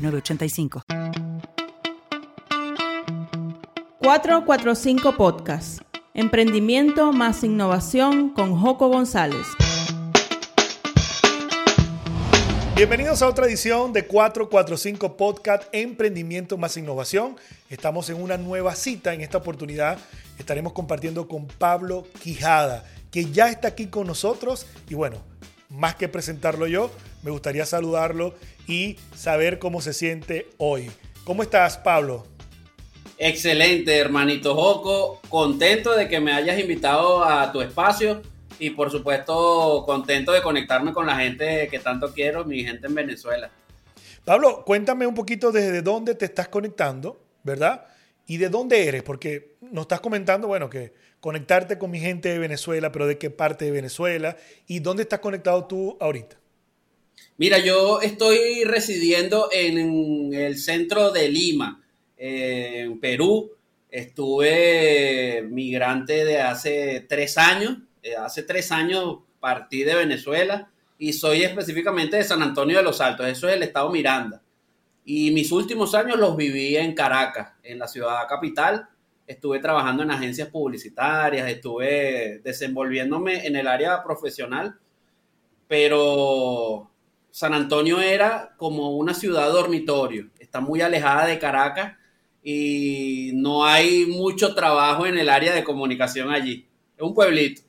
985. 0.00 0.82
445 4.00 5.16
Podcast. 5.16 5.80
Emprendimiento 6.14 7.12
más 7.12 7.44
innovación 7.44 8.30
con 8.30 8.58
Joco 8.58 8.88
González. 8.88 9.46
Bienvenidos 12.74 13.20
a 13.20 13.28
otra 13.28 13.44
edición 13.44 13.92
de 13.92 14.06
445 14.06 15.16
Podcast 15.18 15.64
Emprendimiento 15.72 16.56
más 16.56 16.78
Innovación. 16.78 17.36
Estamos 17.68 18.08
en 18.08 18.22
una 18.22 18.38
nueva 18.38 18.74
cita. 18.74 19.12
En 19.12 19.20
esta 19.20 19.36
oportunidad 19.38 19.98
estaremos 20.38 20.72
compartiendo 20.72 21.28
con 21.28 21.46
Pablo 21.46 22.06
Quijada, 22.22 22.84
que 23.10 23.26
ya 23.26 23.50
está 23.50 23.68
aquí 23.68 23.88
con 23.88 24.06
nosotros. 24.06 24.66
Y 24.88 24.94
bueno, 24.94 25.18
más 25.68 25.94
que 25.94 26.08
presentarlo 26.08 26.66
yo, 26.66 26.90
me 27.22 27.30
gustaría 27.30 27.66
saludarlo 27.66 28.34
y 28.70 28.96
saber 29.16 29.58
cómo 29.58 29.80
se 29.80 29.92
siente 29.92 30.48
hoy. 30.56 30.90
¿Cómo 31.24 31.42
estás, 31.42 31.76
Pablo? 31.76 32.24
Excelente, 33.18 33.98
hermanito 33.98 34.54
Joco. 34.54 35.20
Contento 35.28 35.94
de 35.94 36.08
que 36.08 36.20
me 36.20 36.32
hayas 36.32 36.58
invitado 36.58 37.24
a 37.24 37.50
tu 37.52 37.60
espacio 37.60 38.22
y 38.58 38.70
por 38.70 38.90
supuesto 38.90 39.82
contento 39.84 40.32
de 40.32 40.40
conectarme 40.40 40.92
con 40.92 41.06
la 41.06 41.16
gente 41.16 41.66
que 41.68 41.80
tanto 41.80 42.14
quiero, 42.14 42.44
mi 42.44 42.64
gente 42.64 42.86
en 42.86 42.94
Venezuela. 42.94 43.50
Pablo, 44.24 44.64
cuéntame 44.64 45.06
un 45.06 45.14
poquito 45.14 45.50
desde 45.50 45.82
dónde 45.82 46.14
te 46.14 46.26
estás 46.26 46.48
conectando, 46.48 47.20
¿verdad? 47.42 47.86
Y 48.26 48.36
de 48.36 48.48
dónde 48.48 48.86
eres, 48.86 49.02
porque 49.02 49.56
nos 49.60 49.82
estás 49.82 50.00
comentando, 50.00 50.46
bueno, 50.46 50.70
que 50.70 50.94
conectarte 51.20 51.76
con 51.76 51.90
mi 51.90 51.98
gente 51.98 52.28
de 52.28 52.38
Venezuela, 52.38 52.92
pero 52.92 53.06
de 53.06 53.18
qué 53.18 53.30
parte 53.30 53.64
de 53.64 53.72
Venezuela 53.72 54.36
y 54.66 54.78
dónde 54.78 55.02
estás 55.02 55.18
conectado 55.18 55.64
tú 55.64 55.96
ahorita. 56.00 56.39
Mira, 57.40 57.56
yo 57.56 58.02
estoy 58.02 58.64
residiendo 58.64 59.48
en 59.50 60.34
el 60.34 60.58
centro 60.58 61.10
de 61.10 61.30
Lima, 61.30 61.82
en 62.18 63.00
Perú. 63.00 63.52
Estuve 63.90 65.48
migrante 65.50 66.26
de 66.26 66.42
hace 66.42 67.06
tres 67.08 67.38
años. 67.38 67.78
Eh, 68.02 68.14
hace 68.14 68.42
tres 68.42 68.70
años 68.72 69.20
partí 69.40 69.84
de 69.84 69.94
Venezuela 69.94 70.70
y 70.98 71.14
soy 71.14 71.42
específicamente 71.42 72.18
de 72.18 72.24
San 72.24 72.42
Antonio 72.42 72.76
de 72.76 72.82
los 72.82 73.00
Altos. 73.00 73.26
Eso 73.26 73.48
es 73.48 73.56
el 73.56 73.62
estado 73.62 73.88
Miranda. 73.88 74.42
Y 75.06 75.30
mis 75.30 75.50
últimos 75.50 75.94
años 75.94 76.18
los 76.18 76.36
viví 76.36 76.76
en 76.76 76.92
Caracas, 76.92 77.54
en 77.62 77.78
la 77.78 77.88
ciudad 77.88 78.28
capital. 78.28 78.86
Estuve 79.26 79.60
trabajando 79.60 80.02
en 80.02 80.10
agencias 80.10 80.48
publicitarias, 80.48 81.48
estuve 81.48 82.42
desenvolviéndome 82.44 83.46
en 83.46 83.56
el 83.56 83.66
área 83.66 84.04
profesional, 84.04 84.78
pero 85.66 86.90
San 87.30 87.54
Antonio 87.54 88.00
era 88.00 88.54
como 88.56 88.96
una 88.96 89.14
ciudad 89.14 89.50
dormitorio, 89.50 90.28
está 90.38 90.60
muy 90.60 90.80
alejada 90.80 91.26
de 91.26 91.38
Caracas 91.38 91.96
y 92.42 93.32
no 93.34 93.64
hay 93.64 94.06
mucho 94.06 94.54
trabajo 94.54 95.06
en 95.06 95.18
el 95.18 95.28
área 95.28 95.54
de 95.54 95.64
comunicación 95.64 96.30
allí. 96.30 96.66
Es 96.96 97.02
un 97.02 97.14
pueblito. 97.14 97.62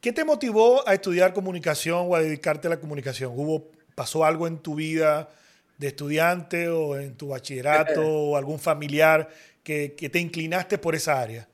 ¿Qué 0.00 0.12
te 0.12 0.24
motivó 0.24 0.86
a 0.86 0.94
estudiar 0.94 1.32
comunicación 1.32 2.06
o 2.08 2.14
a 2.14 2.20
dedicarte 2.20 2.66
a 2.66 2.70
la 2.70 2.80
comunicación? 2.80 3.32
¿Hubo, 3.34 3.70
pasó 3.94 4.24
algo 4.24 4.46
en 4.46 4.58
tu 4.58 4.74
vida 4.74 5.30
de 5.78 5.88
estudiante 5.88 6.68
o 6.68 6.98
en 6.98 7.16
tu 7.16 7.28
bachillerato 7.28 8.02
o 8.02 8.36
algún 8.36 8.58
familiar 8.58 9.28
que, 9.62 9.94
que 9.96 10.10
te 10.10 10.18
inclinaste 10.18 10.76
por 10.78 10.94
esa 10.94 11.20
área? 11.20 11.48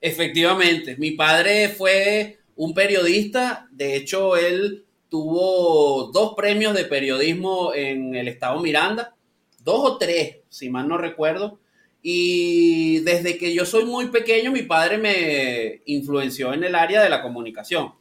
Efectivamente, 0.00 0.96
mi 0.96 1.12
padre 1.12 1.68
fue 1.68 2.38
un 2.54 2.72
periodista, 2.72 3.68
de 3.72 3.96
hecho 3.96 4.36
él 4.36 4.85
tuvo 5.08 6.10
dos 6.12 6.34
premios 6.34 6.74
de 6.74 6.84
periodismo 6.84 7.72
en 7.74 8.14
el 8.14 8.28
estado 8.28 8.60
Miranda, 8.60 9.14
dos 9.60 9.80
o 9.90 9.98
tres, 9.98 10.38
si 10.48 10.70
mal 10.70 10.88
no 10.88 10.98
recuerdo. 10.98 11.58
Y 12.02 13.00
desde 13.00 13.36
que 13.36 13.52
yo 13.52 13.66
soy 13.66 13.84
muy 13.84 14.08
pequeño, 14.08 14.52
mi 14.52 14.62
padre 14.62 14.98
me 14.98 15.82
influenció 15.86 16.52
en 16.52 16.62
el 16.62 16.74
área 16.74 17.02
de 17.02 17.10
la 17.10 17.22
comunicación. 17.22 17.92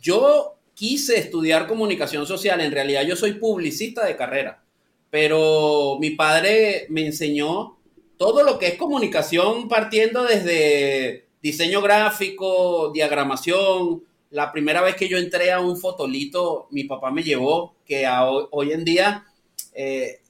Yo 0.00 0.56
quise 0.74 1.18
estudiar 1.18 1.66
comunicación 1.66 2.26
social, 2.26 2.60
en 2.60 2.72
realidad 2.72 3.02
yo 3.02 3.14
soy 3.14 3.34
publicista 3.34 4.06
de 4.06 4.16
carrera, 4.16 4.64
pero 5.10 5.98
mi 6.00 6.10
padre 6.10 6.86
me 6.88 7.04
enseñó 7.06 7.76
todo 8.16 8.42
lo 8.42 8.58
que 8.58 8.68
es 8.68 8.74
comunicación 8.76 9.68
partiendo 9.68 10.24
desde 10.24 11.26
diseño 11.42 11.82
gráfico, 11.82 12.90
diagramación, 12.94 14.02
la 14.32 14.50
primera 14.50 14.80
vez 14.80 14.96
que 14.96 15.08
yo 15.08 15.18
entré 15.18 15.52
a 15.52 15.60
un 15.60 15.78
fotolito, 15.78 16.66
mi 16.70 16.84
papá 16.84 17.10
me 17.10 17.22
llevó, 17.22 17.76
que 17.86 18.08
hoy, 18.50 18.72
en 18.72 18.82
día, 18.82 19.26
eh, 19.74 20.20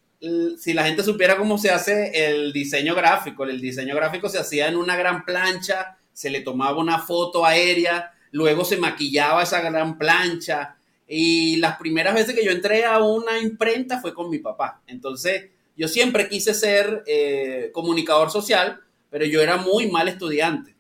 si 0.58 0.72
la 0.72 0.84
gente 0.84 1.04
supiera 1.04 1.36
cómo 1.36 1.56
se 1.56 1.70
hace 1.70 2.10
el 2.26 2.52
diseño 2.52 2.96
gráfico, 2.96 3.44
el 3.44 3.60
diseño 3.60 3.94
gráfico 3.94 4.28
se 4.28 4.40
hacía 4.40 4.68
en 4.68 4.76
una 4.76 4.96
gran 4.96 5.24
plancha, 5.24 5.98
se 6.12 6.30
le 6.30 6.40
tomaba 6.40 6.80
una 6.80 6.98
foto 6.98 7.46
aérea, 7.46 8.12
luego 8.32 8.64
se 8.64 8.76
maquillaba 8.76 9.44
esa 9.44 9.60
gran 9.60 9.96
plancha. 9.96 10.76
Y 11.06 11.56
las 11.56 11.76
primeras 11.76 12.14
veces 12.14 12.34
que 12.34 12.44
yo 12.44 12.50
entré 12.50 12.84
a 12.84 13.00
una 13.00 13.38
imprenta 13.38 14.00
fue 14.00 14.14
con 14.14 14.30
mi 14.30 14.38
papá. 14.38 14.82
Entonces, 14.88 15.50
yo 15.76 15.86
siempre 15.86 16.28
quise 16.28 16.54
ser 16.54 17.04
eh, 17.06 17.70
comunicador 17.72 18.32
social, 18.32 18.80
pero 19.10 19.24
yo 19.26 19.40
era 19.40 19.58
muy 19.58 19.88
mal 19.88 20.08
estudiante. 20.08 20.71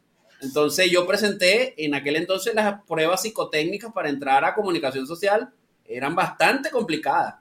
Entonces 0.42 0.90
yo 0.90 1.06
presenté 1.06 1.72
en 1.84 1.94
aquel 1.94 2.16
entonces 2.16 2.54
las 2.54 2.82
pruebas 2.82 3.22
psicotécnicas 3.22 3.92
para 3.92 4.08
entrar 4.08 4.44
a 4.44 4.54
comunicación 4.54 5.06
social. 5.06 5.52
Eran 5.84 6.14
bastante 6.14 6.70
complicadas. 6.70 7.36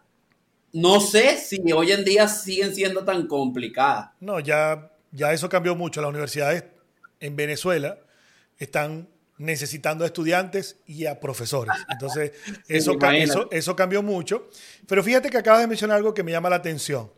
No 0.73 1.01
sé 1.01 1.37
si 1.37 1.59
hoy 1.73 1.91
en 1.91 2.05
día 2.05 2.27
siguen 2.27 2.73
siendo 2.73 3.03
tan 3.03 3.27
complicadas. 3.27 4.11
No, 4.19 4.39
ya, 4.39 4.91
ya 5.11 5.33
eso 5.33 5.49
cambió 5.49 5.75
mucho. 5.75 5.99
Las 5.99 6.11
universidades 6.11 6.65
en 7.19 7.35
Venezuela 7.35 7.97
están 8.57 9.09
necesitando 9.37 10.03
a 10.03 10.07
estudiantes 10.07 10.77
y 10.85 11.07
a 11.07 11.19
profesores. 11.19 11.75
Entonces, 11.89 12.33
eso, 12.67 12.97
eso, 13.51 13.75
cambió 13.75 14.03
mucho. 14.03 14.47
Pero 14.87 15.03
fíjate 15.03 15.29
que 15.29 15.37
acabas 15.37 15.61
de 15.61 15.67
mencionar 15.67 15.97
algo 15.97 16.13
que 16.13 16.23
me 16.23 16.31
llama 16.31 16.49
la 16.49 16.57
atención. 16.57 17.11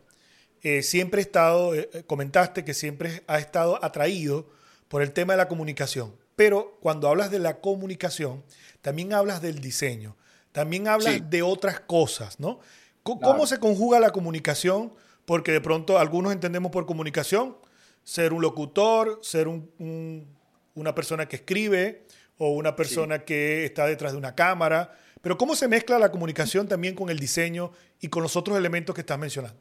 Eh, 0.62 0.82
siempre 0.82 1.20
he 1.20 1.24
estado, 1.24 1.74
eh, 1.74 2.04
comentaste 2.06 2.64
que 2.64 2.72
siempre 2.72 3.22
ha 3.26 3.38
estado 3.38 3.84
atraído 3.84 4.48
por 4.94 5.02
el 5.02 5.10
tema 5.10 5.32
de 5.32 5.38
la 5.38 5.48
comunicación. 5.48 6.14
Pero 6.36 6.78
cuando 6.80 7.08
hablas 7.08 7.32
de 7.32 7.40
la 7.40 7.60
comunicación, 7.60 8.44
también 8.80 9.12
hablas 9.12 9.42
del 9.42 9.58
diseño, 9.58 10.16
también 10.52 10.86
hablas 10.86 11.28
de 11.30 11.42
otras 11.42 11.80
cosas, 11.80 12.38
¿no? 12.38 12.60
¿Cómo 13.02 13.44
se 13.48 13.58
conjuga 13.58 13.98
la 13.98 14.10
comunicación? 14.10 14.92
Porque 15.24 15.50
de 15.50 15.60
pronto 15.60 15.98
algunos 15.98 16.32
entendemos 16.32 16.70
por 16.70 16.86
comunicación 16.86 17.56
ser 18.04 18.32
un 18.32 18.40
locutor, 18.42 19.18
ser 19.20 19.48
una 19.48 20.94
persona 20.94 21.26
que 21.26 21.34
escribe 21.34 22.06
o 22.38 22.50
una 22.50 22.76
persona 22.76 23.24
que 23.24 23.64
está 23.64 23.86
detrás 23.86 24.12
de 24.12 24.18
una 24.18 24.36
cámara. 24.36 24.96
Pero 25.20 25.36
¿cómo 25.36 25.56
se 25.56 25.66
mezcla 25.66 25.98
la 25.98 26.12
comunicación 26.12 26.68
también 26.68 26.94
con 26.94 27.10
el 27.10 27.18
diseño 27.18 27.72
y 28.00 28.10
con 28.10 28.22
los 28.22 28.36
otros 28.36 28.56
elementos 28.56 28.94
que 28.94 29.00
estás 29.00 29.18
mencionando? 29.18 29.58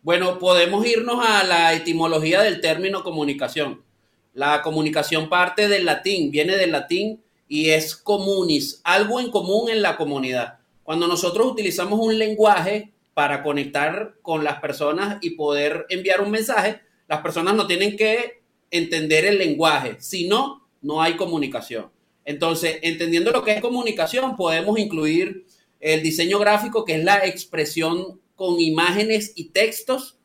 Bueno, 0.00 0.38
podemos 0.38 0.86
irnos 0.86 1.22
a 1.22 1.44
la 1.44 1.74
etimología 1.74 2.40
del 2.40 2.62
término 2.62 3.04
comunicación. 3.04 3.86
La 4.32 4.62
comunicación 4.62 5.28
parte 5.28 5.68
del 5.68 5.84
latín, 5.84 6.30
viene 6.30 6.56
del 6.56 6.72
latín 6.72 7.22
y 7.48 7.70
es 7.70 7.96
comunis, 7.96 8.80
algo 8.84 9.20
en 9.20 9.30
común 9.30 9.70
en 9.70 9.82
la 9.82 9.96
comunidad. 9.96 10.58
Cuando 10.82 11.06
nosotros 11.06 11.46
utilizamos 11.46 11.98
un 12.00 12.18
lenguaje 12.18 12.92
para 13.14 13.42
conectar 13.42 14.14
con 14.22 14.44
las 14.44 14.60
personas 14.60 15.18
y 15.22 15.30
poder 15.30 15.86
enviar 15.88 16.20
un 16.20 16.30
mensaje, 16.30 16.80
las 17.08 17.20
personas 17.20 17.54
no 17.54 17.66
tienen 17.66 17.96
que 17.96 18.42
entender 18.70 19.24
el 19.24 19.38
lenguaje, 19.38 19.96
si 19.98 20.28
no, 20.28 20.68
no 20.82 21.02
hay 21.02 21.16
comunicación. 21.16 21.90
Entonces, 22.24 22.78
entendiendo 22.82 23.30
lo 23.30 23.42
que 23.42 23.52
es 23.52 23.60
comunicación, 23.60 24.36
podemos 24.36 24.78
incluir 24.78 25.46
el 25.80 26.02
diseño 26.02 26.38
gráfico, 26.38 26.84
que 26.84 26.96
es 26.96 27.04
la 27.04 27.24
expresión 27.24 28.20
con 28.36 28.60
imágenes 28.60 29.32
y 29.34 29.50
textos 29.50 30.18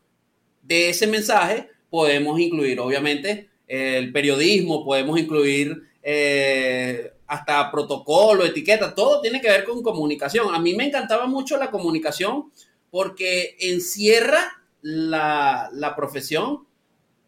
de 0.62 0.90
ese 0.90 1.08
mensaje. 1.08 1.70
Podemos 1.90 2.40
incluir, 2.40 2.80
obviamente, 2.80 3.50
el 3.68 4.12
periodismo, 4.12 4.84
podemos 4.84 5.20
incluir 5.20 5.84
eh, 6.02 7.12
hasta 7.28 7.72
protocolo, 7.72 8.46
etiqueta, 8.46 8.94
todo 8.94 9.22
tiene 9.22 9.42
que 9.42 9.50
ver 9.50 9.64
con 9.64 9.82
comunicación. 9.82 10.54
A 10.54 10.60
mí 10.60 10.74
me 10.76 10.86
encantaba 10.86 11.28
mucho 11.28 11.58
la 11.58 11.72
comunicación 11.72 12.52
porque 12.92 13.56
encierra 13.60 14.64
la, 14.82 15.70
la 15.74 15.96
profesión, 15.96 16.68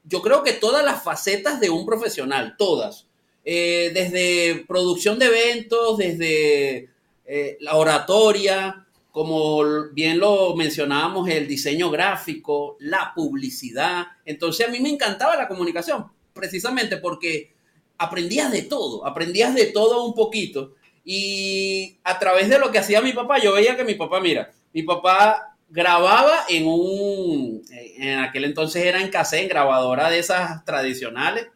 yo 0.04 0.22
creo 0.22 0.44
que 0.44 0.54
todas 0.54 0.86
las 0.86 1.04
facetas 1.04 1.60
de 1.60 1.70
un 1.70 1.86
profesional, 1.86 2.56
todas. 2.58 3.08
Eh, 3.44 3.92
desde 3.94 4.66
producción 4.68 5.20
de 5.20 5.26
eventos, 5.26 5.98
desde 5.98 6.90
eh, 7.26 7.58
la 7.60 7.76
oratoria, 7.76 8.86
como 9.12 9.64
bien 9.94 10.20
lo 10.20 10.56
mencionábamos, 10.56 11.30
el 11.30 11.48
diseño 11.48 11.90
gráfico, 11.90 12.76
la 12.80 13.14
publicidad. 13.16 14.08
Entonces 14.26 14.68
a 14.68 14.72
mí 14.72 14.80
me 14.80 14.90
encantaba 14.90 15.36
la 15.36 15.48
comunicación, 15.48 16.12
precisamente 16.36 16.98
porque 16.98 17.54
aprendías 17.98 18.52
de 18.52 18.62
todo, 18.62 19.08
aprendías 19.08 19.56
de 19.56 19.68
todo 19.68 20.06
un 20.06 20.14
poquito. 20.14 20.76
Y 21.04 21.98
a 22.04 22.20
través 22.20 22.50
de 22.50 22.60
lo 22.60 22.72
que 22.72 22.80
hacía 22.80 23.02
mi 23.02 23.14
papá, 23.14 23.40
yo 23.40 23.54
veía 23.54 23.78
que 23.78 23.84
mi 23.84 23.96
papá, 23.96 24.20
mira, 24.20 24.52
mi 24.74 24.84
papá 24.84 25.56
grababa 25.70 26.46
en 26.50 26.68
un, 26.68 27.64
en 27.70 28.20
aquel 28.20 28.46
entonces 28.46 28.86
era 28.86 29.02
en 29.02 29.10
cassette, 29.10 29.44
en 29.44 29.50
grabadora 29.50 30.10
de 30.10 30.20
esas 30.20 30.64
tradicionales, 30.66 31.48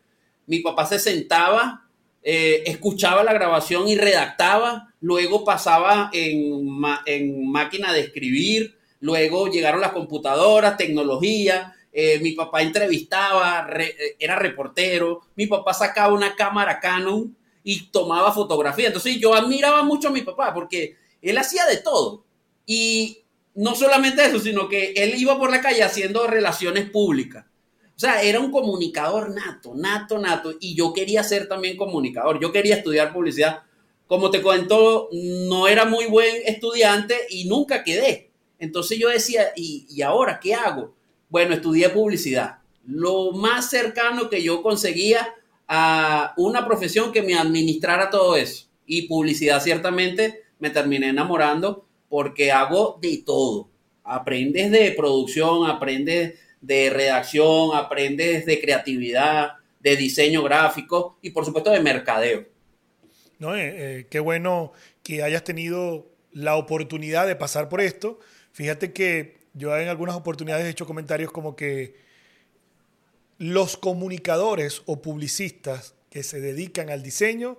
mi 0.48 0.60
papá 0.60 0.86
se 0.86 0.98
sentaba, 0.98 1.86
eh, 2.24 2.64
escuchaba 2.66 3.24
la 3.24 3.34
grabación 3.34 3.88
y 3.88 3.98
redactaba, 3.98 4.94
luego 5.02 5.44
pasaba 5.44 6.10
en, 6.14 6.82
en 7.06 7.52
máquina 7.52 7.94
de 7.94 8.02
escribir, 8.02 8.78
luego 9.00 9.48
llegaron 9.48 9.82
las 9.82 9.92
computadoras, 9.92 10.78
tecnología, 10.78 11.76
eh, 11.92 12.20
mi 12.20 12.34
papá 12.34 12.62
entrevistaba, 12.62 13.68
eh, 13.80 14.16
era 14.20 14.36
reportero, 14.36 15.22
mi 15.36 15.48
papá 15.48 15.74
sacaba 15.74 16.14
una 16.14 16.36
cámara 16.36 16.80
Canon 16.80 17.36
y 17.64 17.88
tomaba 17.88 18.32
fotografía. 18.32 18.88
Entonces 18.88 19.18
yo 19.20 19.34
admiraba 19.34 19.84
mucho 19.84 20.10
a 20.10 20.12
mi 20.12 20.22
papá 20.22 20.54
porque 20.54 20.98
él 21.22 21.38
hacía 21.38 21.66
de 21.66 21.78
todo. 21.78 22.26
Y 22.66 23.20
no 23.56 23.76
solamente 23.76 24.24
eso, 24.24 24.40
sino 24.40 24.70
que 24.70 24.94
él 24.96 25.16
iba 25.18 25.38
por 25.40 25.52
la 25.52 25.62
calle 25.62 25.84
haciendo 25.84 26.28
relaciones 26.28 26.90
públicas. 26.90 27.46
O 27.96 28.00
sea, 28.00 28.22
era 28.22 28.40
un 28.40 28.52
comunicador 28.52 29.32
nato, 29.32 29.74
nato, 29.76 30.20
nato. 30.20 30.54
Y 30.60 30.76
yo 30.76 30.94
quería 30.94 31.24
ser 31.24 31.50
también 31.50 31.76
comunicador. 31.76 32.40
Yo 32.40 32.52
quería 32.52 32.76
estudiar 32.76 33.12
publicidad. 33.12 33.64
Como 34.08 34.32
te 34.32 34.42
cuento, 34.42 35.10
no 35.12 35.68
era 35.68 35.86
muy 35.86 36.06
buen 36.06 36.34
estudiante 36.46 37.18
y 37.30 37.46
nunca 37.46 37.84
quedé. 37.84 38.32
Entonces 38.58 38.98
yo 38.98 39.10
decía, 39.10 39.52
¿y, 39.56 39.86
y 39.90 40.02
ahora 40.02 40.40
qué 40.40 40.54
hago? 40.54 40.96
Bueno, 41.30 41.54
estudié 41.54 41.90
publicidad. 41.90 42.58
Lo 42.86 43.32
más 43.32 43.70
cercano 43.70 44.30
que 44.30 44.42
yo 44.42 44.62
conseguía 44.64 45.34
a 45.68 46.34
una 46.38 46.66
profesión 46.66 47.12
que 47.12 47.22
me 47.22 47.36
administrara 47.36 48.10
todo 48.10 48.36
eso. 48.36 48.68
Y 48.86 49.04
publicidad 49.04 49.62
ciertamente 49.62 50.42
me 50.58 50.72
terminé 50.72 51.10
enamorando 51.10 51.86
porque 52.10 52.52
hago 52.52 52.98
de 53.02 53.22
todo. 53.24 53.70
Aprendes 54.04 54.72
de 54.72 54.92
producción, 54.92 55.70
aprendes 55.70 56.40
de 56.62 56.90
redacción, 56.90 57.76
aprendes 57.76 58.46
de 58.46 58.60
creatividad, 58.60 59.54
de 59.80 59.96
diseño 59.96 60.44
gráfico 60.44 61.18
y 61.22 61.30
por 61.30 61.46
supuesto 61.46 61.72
de 61.72 61.80
mercadeo. 61.80 62.48
No, 63.38 63.56
eh, 63.56 63.74
eh, 63.78 64.08
qué 64.10 64.20
bueno 64.20 64.74
que 65.04 65.24
hayas 65.24 65.44
tenido 65.44 66.12
la 66.32 66.56
oportunidad 66.56 67.28
de 67.28 67.36
pasar 67.36 67.70
por 67.70 67.80
esto. 67.80 68.20
Fíjate 68.52 68.92
que 68.92 69.39
yo 69.54 69.76
en 69.78 69.88
algunas 69.88 70.16
oportunidades 70.16 70.66
he 70.66 70.70
hecho 70.70 70.86
comentarios 70.86 71.32
como 71.32 71.56
que 71.56 71.96
los 73.38 73.78
comunicadores 73.78 74.82
o 74.86 75.02
publicistas 75.02 75.96
que 76.10 76.24
se 76.24 76.42
dedican 76.42 76.90
al 76.90 77.04
diseño 77.04 77.58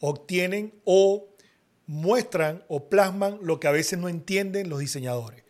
obtienen 0.00 0.74
o 0.84 1.28
muestran 1.86 2.64
o 2.68 2.88
plasman 2.88 3.38
lo 3.42 3.60
que 3.60 3.68
a 3.68 3.72
veces 3.72 3.98
no 3.98 4.08
entienden 4.08 4.68
los 4.68 4.78
diseñadores. 4.78 5.44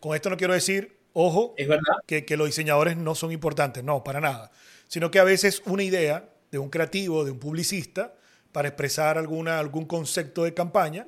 Con 0.00 0.14
esto 0.14 0.30
no 0.30 0.36
quiero 0.36 0.54
decir 0.54 1.02
Ojo, 1.14 1.54
es 1.56 1.68
verdad. 1.68 1.94
Que, 2.06 2.24
los 2.36 2.46
diseñadores 2.46 2.96
no 2.96 3.14
son 3.14 3.32
importantes, 3.32 3.84
no, 3.84 4.02
para 4.02 4.20
nada. 4.20 4.50
Sino 4.88 5.10
que 5.10 5.18
a 5.18 5.24
veces 5.24 5.62
una 5.66 5.82
idea 5.82 6.28
de 6.50 6.58
un 6.58 6.70
creativo, 6.70 7.24
de 7.24 7.30
un 7.30 7.38
publicista, 7.38 8.14
para 8.52 8.68
expresar 8.68 9.18
alguna, 9.18 9.58
algún 9.58 9.86
concepto 9.86 10.44
de 10.44 10.54
campaña, 10.54 11.06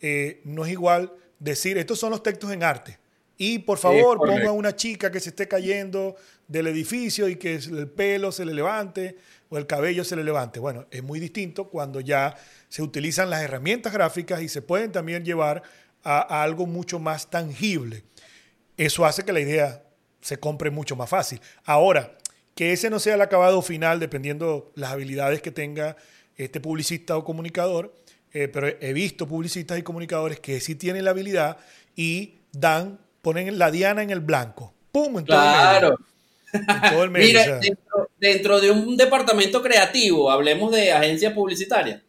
eh, 0.00 0.40
no 0.44 0.64
es 0.64 0.72
igual 0.72 1.12
decir, 1.38 1.78
estos 1.78 1.98
son 1.98 2.10
los 2.10 2.22
textos 2.22 2.50
en 2.52 2.62
arte. 2.62 2.98
Y 3.44 3.58
por 3.58 3.76
favor, 3.76 4.18
ponga 4.18 4.50
a 4.50 4.52
una 4.52 4.76
chica 4.76 5.10
que 5.10 5.18
se 5.18 5.30
esté 5.30 5.48
cayendo 5.48 6.14
del 6.46 6.68
edificio 6.68 7.28
y 7.28 7.34
que 7.34 7.56
el 7.56 7.88
pelo 7.88 8.30
se 8.30 8.44
le 8.44 8.54
levante 8.54 9.16
o 9.48 9.58
el 9.58 9.66
cabello 9.66 10.04
se 10.04 10.14
le 10.14 10.22
levante. 10.22 10.60
Bueno, 10.60 10.86
es 10.92 11.02
muy 11.02 11.18
distinto 11.18 11.68
cuando 11.68 11.98
ya 11.98 12.36
se 12.68 12.82
utilizan 12.82 13.30
las 13.30 13.42
herramientas 13.42 13.92
gráficas 13.92 14.42
y 14.42 14.48
se 14.48 14.62
pueden 14.62 14.92
también 14.92 15.24
llevar 15.24 15.64
a 16.04 16.44
algo 16.44 16.66
mucho 16.66 17.00
más 17.00 17.30
tangible. 17.30 18.04
Eso 18.76 19.04
hace 19.04 19.24
que 19.24 19.32
la 19.32 19.40
idea 19.40 19.82
se 20.20 20.38
compre 20.38 20.70
mucho 20.70 20.94
más 20.94 21.10
fácil. 21.10 21.40
Ahora, 21.64 22.16
que 22.54 22.72
ese 22.72 22.90
no 22.90 23.00
sea 23.00 23.16
el 23.16 23.22
acabado 23.22 23.60
final, 23.60 23.98
dependiendo 23.98 24.70
las 24.76 24.92
habilidades 24.92 25.42
que 25.42 25.50
tenga 25.50 25.96
este 26.36 26.60
publicista 26.60 27.16
o 27.16 27.24
comunicador, 27.24 27.92
eh, 28.32 28.46
pero 28.46 28.68
he 28.68 28.92
visto 28.92 29.26
publicistas 29.26 29.80
y 29.80 29.82
comunicadores 29.82 30.38
que 30.38 30.60
sí 30.60 30.76
tienen 30.76 31.04
la 31.04 31.10
habilidad 31.10 31.58
y 31.96 32.38
dan, 32.52 33.00
ponen 33.22 33.58
la 33.58 33.70
diana 33.70 34.02
en 34.02 34.10
el 34.10 34.20
blanco. 34.20 34.74
¡Pum! 34.90 35.18
En 35.18 35.24
claro. 35.24 35.96
todo 36.90 37.04
el 37.04 37.10
medio. 37.10 37.26
Mira, 37.28 37.58
dentro, 37.58 38.10
dentro, 38.18 38.60
de 38.60 38.70
un 38.70 38.96
departamento 38.96 39.62
creativo, 39.62 40.30
hablemos 40.30 40.72
de 40.72 40.92
agencias 40.92 41.32
publicitarias, 41.32 42.02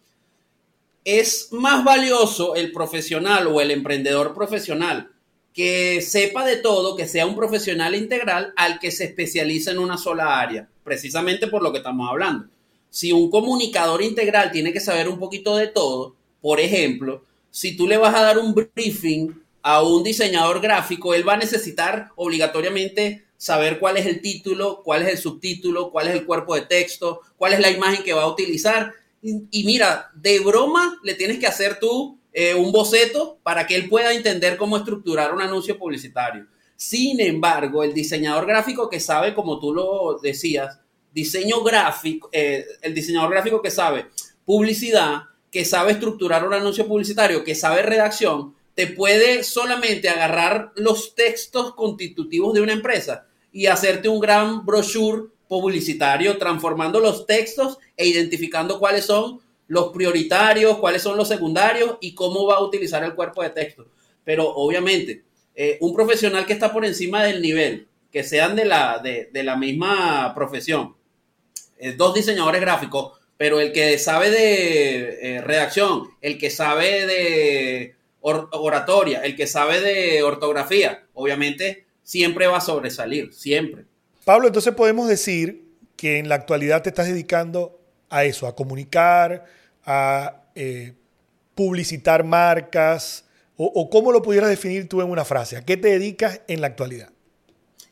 es 1.06 1.50
más 1.51 1.83
valioso 1.83 2.56
el 2.56 2.71
profesional 2.71 3.48
o 3.48 3.62
el 3.62 3.71
emprendedor 3.71 4.33
profesional 4.33 5.10
que 5.54 6.01
sepa 6.01 6.45
de 6.45 6.57
todo, 6.57 6.95
que 6.95 7.07
sea 7.07 7.27
un 7.27 7.36
profesional 7.36 7.94
integral 7.94 8.54
al 8.56 8.80
que 8.80 8.92
se 8.92 9.06
especializa 9.06 9.71
en 9.71 9.80
una 9.80 9.98
sola 9.98 10.39
área, 10.39 10.68
precisamente 10.83 11.48
por 11.48 11.62
lo 11.62 11.71
que 11.71 11.77
estamos 11.77 12.10
hablando. 12.10 12.48
Si 12.89 13.12
un 13.12 13.30
comunicador 13.30 14.01
integral 14.01 14.51
tiene 14.51 14.74
que 14.74 14.80
saber 14.80 15.07
un 15.07 15.19
poquito 15.19 15.56
de 15.56 15.68
todo, 15.68 16.15
por 16.42 16.60
ejemplo, 16.60 17.24
si 17.51 17.77
tú 17.77 17.88
le 17.88 17.98
vas 17.98 18.15
a 18.15 18.24
dar 18.24 18.39
un 18.39 18.54
briefing 18.54 19.43
a 19.63 19.81
un 19.81 20.04
diseñador 20.04 20.62
gráfico, 20.62 21.13
él 21.13 21.27
va 21.27 21.33
a 21.33 21.38
necesitar 21.38 22.10
obligatoriamente 22.15 23.25
saber 23.38 23.80
cuál 23.80 23.98
es 23.98 24.06
el 24.06 24.21
título, 24.21 24.83
cuál 24.83 25.01
es 25.01 25.10
el 25.10 25.18
subtítulo, 25.18 25.92
cuál 25.92 26.07
es 26.07 26.13
el 26.13 26.25
cuerpo 26.25 26.56
de 26.56 26.62
texto, 26.62 27.21
cuál 27.38 27.54
es 27.54 27.60
la 27.60 27.71
imagen 27.71 28.04
que 28.04 28.13
va 28.13 28.24
a 28.24 28.31
utilizar. 28.31 28.94
Y, 29.21 29.63
mira, 29.63 30.12
de 30.15 30.39
broma 30.42 31.00
le 31.01 31.15
tienes 31.15 31.39
que 31.39 31.48
hacer 31.48 31.80
tú 31.80 32.19
eh, 32.33 32.54
un 32.54 32.71
boceto 32.71 33.39
para 33.42 33.65
que 33.65 33.75
él 33.75 33.88
pueda 33.89 34.13
entender 34.13 34.57
cómo 34.57 34.77
estructurar 34.77 35.33
un 35.33 35.42
anuncio 35.42 35.80
publicitario. 35.80 36.45
Sin 36.75 37.21
embargo, 37.21 37.83
el 37.83 37.94
diseñador 37.94 38.45
gráfico 38.45 38.89
que 38.89 39.00
sabe, 39.00 39.33
como 39.33 39.60
tú 39.60 39.74
lo 39.74 40.20
decías, 40.22 40.79
diseño 41.13 41.63
gráfico, 41.63 42.29
eh, 42.34 42.65
el 42.82 42.93
diseñador 42.93 43.32
gráfico 43.32 43.62
que 43.62 43.72
sabe 43.72 44.08
publicidad, 44.46 45.24
que 45.51 45.63
sabe 45.63 45.93
estructurar 45.93 46.46
un 46.46 46.53
anuncio 46.53 46.88
publicitario, 46.88 47.43
que 47.43 47.55
sabe 47.55 47.82
redacción, 47.82 48.55
te 48.75 48.88
puede 48.88 49.44
solamente 49.44 50.10
agarrar 50.10 50.72
los 50.75 51.15
textos 51.15 51.75
constitutivos 51.75 52.53
de 52.53 52.62
una 52.62 52.74
empresa 52.74 53.27
y 53.51 53.68
hacerte 53.68 54.10
un 54.10 54.20
gran 54.20 54.65
brochure 54.65 55.27
publicitario 55.48 56.38
transformando 56.38 57.00
los 57.00 57.27
textos 57.27 57.77
e 57.96 58.08
identificando 58.08 58.80
cuáles 58.80 59.06
son 59.06 59.39
los 59.68 59.92
prioritarios, 59.92 60.80
cuáles 60.80 61.01
son 61.01 61.18
los 61.18 61.27
secundarios 61.27 61.98
y 62.01 62.15
cómo 62.15 62.46
va 62.48 62.56
a 62.56 62.63
utilizar 62.63 63.03
el 63.03 63.13
cuerpo 63.13 63.44
de 63.44 63.51
texto. 63.51 63.88
Pero 64.24 64.50
obviamente, 64.50 65.24
eh, 65.56 65.77
un 65.82 65.94
profesional 65.94 66.46
que 66.46 66.53
está 66.53 66.74
por 66.74 66.86
encima 66.86 67.24
del 67.24 67.42
nivel, 67.42 67.88
que 68.12 68.24
sean 68.24 68.56
de 68.56 68.65
la, 68.65 69.00
de, 69.00 69.44
la 69.44 69.56
misma 69.56 70.34
profesión, 70.34 70.96
eh, 71.77 71.94
dos 71.94 72.13
diseñadores 72.13 72.62
gráficos, 72.62 73.20
pero 73.38 73.60
el 73.60 73.72
que 73.72 73.98
sabe 73.98 74.30
de 74.30 75.36
eh, 75.36 75.42
redacción, 75.42 76.10
el 76.22 76.38
que 76.38 76.50
sabe 76.50 77.06
de 77.06 77.96
oratoria, 78.24 79.22
el 79.24 79.36
que 79.36 79.48
sabe 79.48 79.82
de 79.82 80.24
ortografía, 80.24 81.03
obviamente 81.13 81.86
siempre 82.03 82.48
va 82.48 82.58
a 82.58 82.62
sobresalir, 82.62 83.34
siempre. 83.34 83.86
Pablo, 84.25 84.48
entonces 84.48 84.74
podemos 84.74 85.08
decir 85.08 85.65
que 85.96 86.20
en 86.20 86.30
la 86.30 86.36
actualidad 86.36 86.82
te 86.82 86.89
estás 86.89 87.08
dedicando 87.08 87.80
a 88.10 88.24
eso, 88.24 88.48
a 88.48 88.56
comunicar, 88.56 89.46
a 89.86 90.44
eh, 90.56 90.94
publicitar 91.56 92.24
marcas? 92.24 93.25
O, 93.56 93.89
cómo 93.89 94.12
lo 94.12 94.22
pudieras 94.22 94.50
definir 94.50 94.89
tú 94.89 95.01
en 95.01 95.10
una 95.10 95.24
frase? 95.24 95.58
¿A 95.58 95.63
qué 95.63 95.77
te 95.77 95.89
dedicas 95.89 96.42
en 96.48 96.60
la 96.60 96.68
actualidad? 96.68 97.10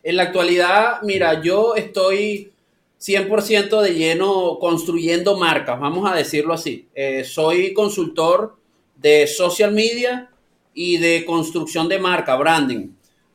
En 0.03 0.17
la 0.17 0.23
actualidad, 0.23 1.01
mira, 1.03 1.41
yo 1.41 1.75
estoy 1.75 2.51
100% 2.99 3.81
de 3.81 3.93
lleno 3.93 4.57
construyendo 4.59 5.37
marcas, 5.37 5.79
vamos 5.79 6.11
a 6.11 6.15
decirlo 6.15 6.53
así. 6.53 6.87
Eh, 6.95 7.23
soy 7.23 7.73
consultor 7.73 8.57
de 9.01 9.27
social 9.27 9.71
media 9.71 10.29
y 10.73 10.97
de 10.97 11.25
construcción 11.25 11.89
de 11.89 11.99
marca, 11.99 12.35
branding. 12.35 12.89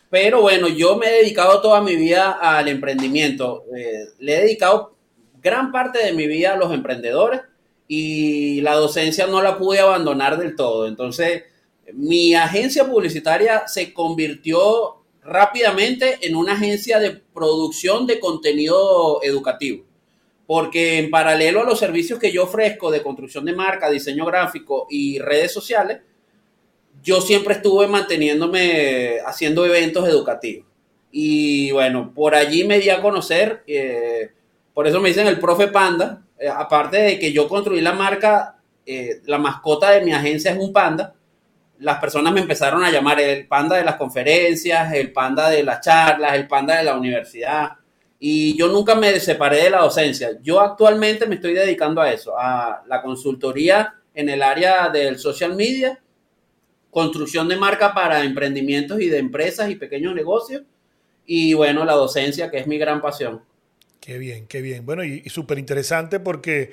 Pero 0.09 0.41
bueno, 0.41 0.69
yo 0.69 0.97
me 0.97 1.07
he 1.09 1.23
dedicado 1.23 1.61
toda 1.61 1.81
mi 1.81 1.97
vida 1.97 2.33
al 2.41 2.69
emprendimiento. 2.69 3.65
Eh, 3.77 4.07
le 4.21 4.37
he 4.37 4.41
dedicado 4.43 4.97
gran 5.43 5.73
parte 5.73 6.05
de 6.05 6.13
mi 6.13 6.27
vida 6.27 6.55
a 6.55 6.57
los 6.57 6.73
emprendedores 6.73 7.41
y 7.89 8.61
la 8.63 8.75
docencia 8.75 9.27
no 9.27 9.43
la 9.43 9.59
pude 9.59 9.81
abandonar 9.81 10.39
del 10.39 10.55
todo. 10.55 10.87
Entonces, 10.87 11.45
mi 11.93 12.35
agencia 12.35 12.87
publicitaria 12.87 13.67
se 13.67 13.93
convirtió 13.93 15.05
rápidamente 15.23 16.19
en 16.23 16.37
una 16.37 16.53
agencia 16.53 16.99
de 16.99 17.11
producción 17.11 18.07
de 18.07 18.21
contenido 18.21 19.21
educativo. 19.23 19.86
Porque 20.47 20.99
en 20.99 21.11
paralelo 21.11 21.63
a 21.63 21.65
los 21.65 21.79
servicios 21.79 22.19
que 22.19 22.31
yo 22.31 22.45
ofrezco 22.45 22.91
de 22.91 23.03
construcción 23.03 23.45
de 23.45 23.55
marca, 23.55 23.91
diseño 23.91 24.25
gráfico 24.25 24.87
y 24.89 25.19
redes 25.19 25.53
sociales, 25.53 26.01
yo 27.03 27.21
siempre 27.21 27.55
estuve 27.55 27.87
manteniéndome 27.89 29.19
haciendo 29.27 29.67
eventos 29.67 30.09
educativos. 30.09 30.67
Y 31.11 31.71
bueno, 31.73 32.13
por 32.15 32.35
allí 32.35 32.65
me 32.65 32.79
di 32.79 32.91
a 32.91 33.01
conocer, 33.01 33.63
eh, 33.67 34.31
por 34.75 34.87
eso 34.87 35.01
me 35.01 35.09
dicen 35.09 35.27
el 35.27 35.39
profe 35.39 35.69
Panda, 35.69 36.23
eh, 36.39 36.49
aparte 36.49 36.99
de 36.99 37.19
que 37.19 37.33
yo 37.33 37.49
construí 37.49 37.81
la 37.81 37.93
marca, 37.93 38.59
eh, 38.85 39.21
la 39.25 39.39
mascota 39.39 39.91
de 39.91 40.05
mi 40.05 40.13
agencia 40.13 40.53
es 40.53 40.59
un 40.59 40.73
panda, 40.73 41.15
las 41.79 41.99
personas 41.99 42.33
me 42.33 42.41
empezaron 42.41 42.85
a 42.85 42.91
llamar 42.91 43.21
el 43.21 43.47
panda 43.47 43.77
de 43.77 43.85
las 43.85 43.97
conferencias, 43.97 44.93
el 44.93 45.13
panda 45.13 45.51
de 45.51 45.63
las 45.63 45.81
charlas, 45.81 46.35
el 46.35 46.47
panda 46.47 46.77
de 46.77 46.85
la 46.85 46.97
universidad. 46.97 47.73
Y 48.19 48.57
yo 48.57 48.69
nunca 48.69 48.95
me 48.95 49.19
separé 49.21 49.65
de 49.65 49.71
la 49.71 49.83
docencia. 49.83 50.39
Yo 50.43 50.61
actualmente 50.61 51.27
me 51.27 51.35
estoy 51.35 51.55
dedicando 51.55 52.01
a 52.01 52.11
eso, 52.11 52.39
a 52.39 52.83
la 52.87 53.03
consultoría 53.03 53.95
en 54.15 54.29
el 54.29 54.43
área 54.43 54.89
del 54.89 55.19
social 55.19 55.55
media, 55.55 56.01
construcción 56.91 57.49
de 57.49 57.57
marca 57.57 57.93
para 57.93 58.25
emprendimientos 58.25 59.01
y 59.01 59.09
de 59.09 59.19
empresas 59.19 59.69
y 59.71 59.77
pequeños 59.77 60.15
negocios. 60.15 60.63
Y 61.27 61.55
bueno, 61.55 61.85
la 61.85 61.93
docencia, 61.93 62.51
que 62.51 62.59
es 62.59 62.67
mi 62.67 62.79
gran 62.79 63.03
pasión. 63.03 63.43
Qué 64.01 64.17
bien, 64.19 64.47
qué 64.47 64.63
bien. 64.63 64.87
Bueno, 64.87 65.05
y, 65.05 65.23
y 65.25 65.29
súper 65.29 65.59
interesante 65.59 66.21
porque 66.21 66.73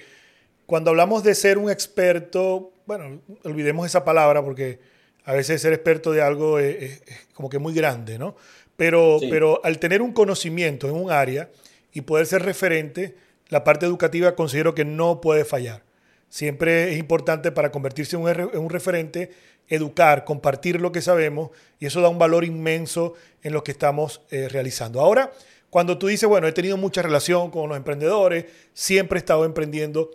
cuando 0.66 0.92
hablamos 0.92 1.24
de 1.24 1.36
ser 1.36 1.58
un 1.58 1.70
experto, 1.70 2.72
bueno, 2.86 3.22
olvidemos 3.44 3.86
esa 3.86 4.06
palabra 4.06 4.44
porque 4.44 4.80
a 5.26 5.34
veces 5.34 5.62
ser 5.62 5.74
experto 5.74 6.12
de 6.12 6.22
algo 6.22 6.60
es, 6.60 7.02
como 7.34 7.50
que 7.50 7.60
muy 7.60 7.74
grande, 7.74 8.18
¿no? 8.18 8.36
Pero, 8.76 9.20
pero 9.30 9.62
al 9.64 9.80
tener 9.80 10.02
un 10.02 10.14
conocimiento 10.14 10.88
en 10.88 10.96
un 10.96 11.12
área 11.12 11.50
y 11.94 12.02
poder 12.02 12.26
ser 12.26 12.44
referente, 12.44 13.16
la 13.50 13.64
parte 13.64 13.86
educativa 13.86 14.36
considero 14.36 14.74
que 14.74 14.86
no 14.86 15.22
puede 15.22 15.46
fallar. 15.46 15.84
Siempre 16.30 16.92
es 16.92 16.98
importante 16.98 17.52
para 17.52 17.72
convertirse 17.72 18.16
en 18.16 18.24
un, 18.24 18.70
referente, 18.72 19.30
educar, 19.68 20.26
compartir 20.26 20.82
lo 20.82 20.92
que 20.92 21.02
sabemos 21.02 21.52
y 21.80 21.86
eso 21.86 22.02
da 22.02 22.10
un 22.10 22.18
valor 22.18 22.44
inmenso 22.44 23.14
en 23.44 23.54
lo 23.54 23.64
que 23.64 23.72
estamos 23.72 24.22
eh, 24.32 24.50
realizando. 24.50 25.00
Ahora, 25.00 25.32
cuando 25.70 26.00
tú 26.00 26.08
dices, 26.08 26.28
bueno, 26.28 26.48
he 26.48 26.52
tenido 26.52 26.78
mucha 26.78 27.04
relación 27.04 27.52
con 27.52 27.70
los 27.70 27.78
emprendedores, 27.78 28.46
siempre 28.74 29.18
he 29.18 29.20
estado 29.20 29.46
emprendiendo, 29.46 30.10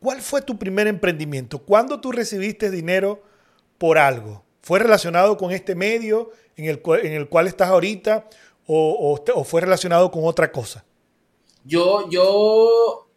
¿cuál 0.00 0.20
fue 0.20 0.42
tu 0.42 0.58
primer 0.58 0.88
emprendimiento? 0.88 1.60
¿Cuándo 1.60 2.00
tú 2.00 2.10
recibiste 2.10 2.70
dinero 2.70 3.22
por 3.78 3.98
algo? 3.98 4.44
¿Fue 4.62 4.80
relacionado 4.80 5.36
con 5.36 5.52
este 5.52 5.76
medio 5.76 6.32
en 6.60 6.70
el, 6.70 6.80
cual, 6.80 7.04
en 7.04 7.12
el 7.12 7.28
cual 7.28 7.46
estás 7.46 7.68
ahorita 7.68 8.28
o, 8.66 9.44
fue 9.44 9.62
relacionado 9.62 10.10
con 10.10 10.24
otra 10.24 10.52
cosa? 10.52 10.84
Yo, 11.64 12.08
yo 12.10 13.08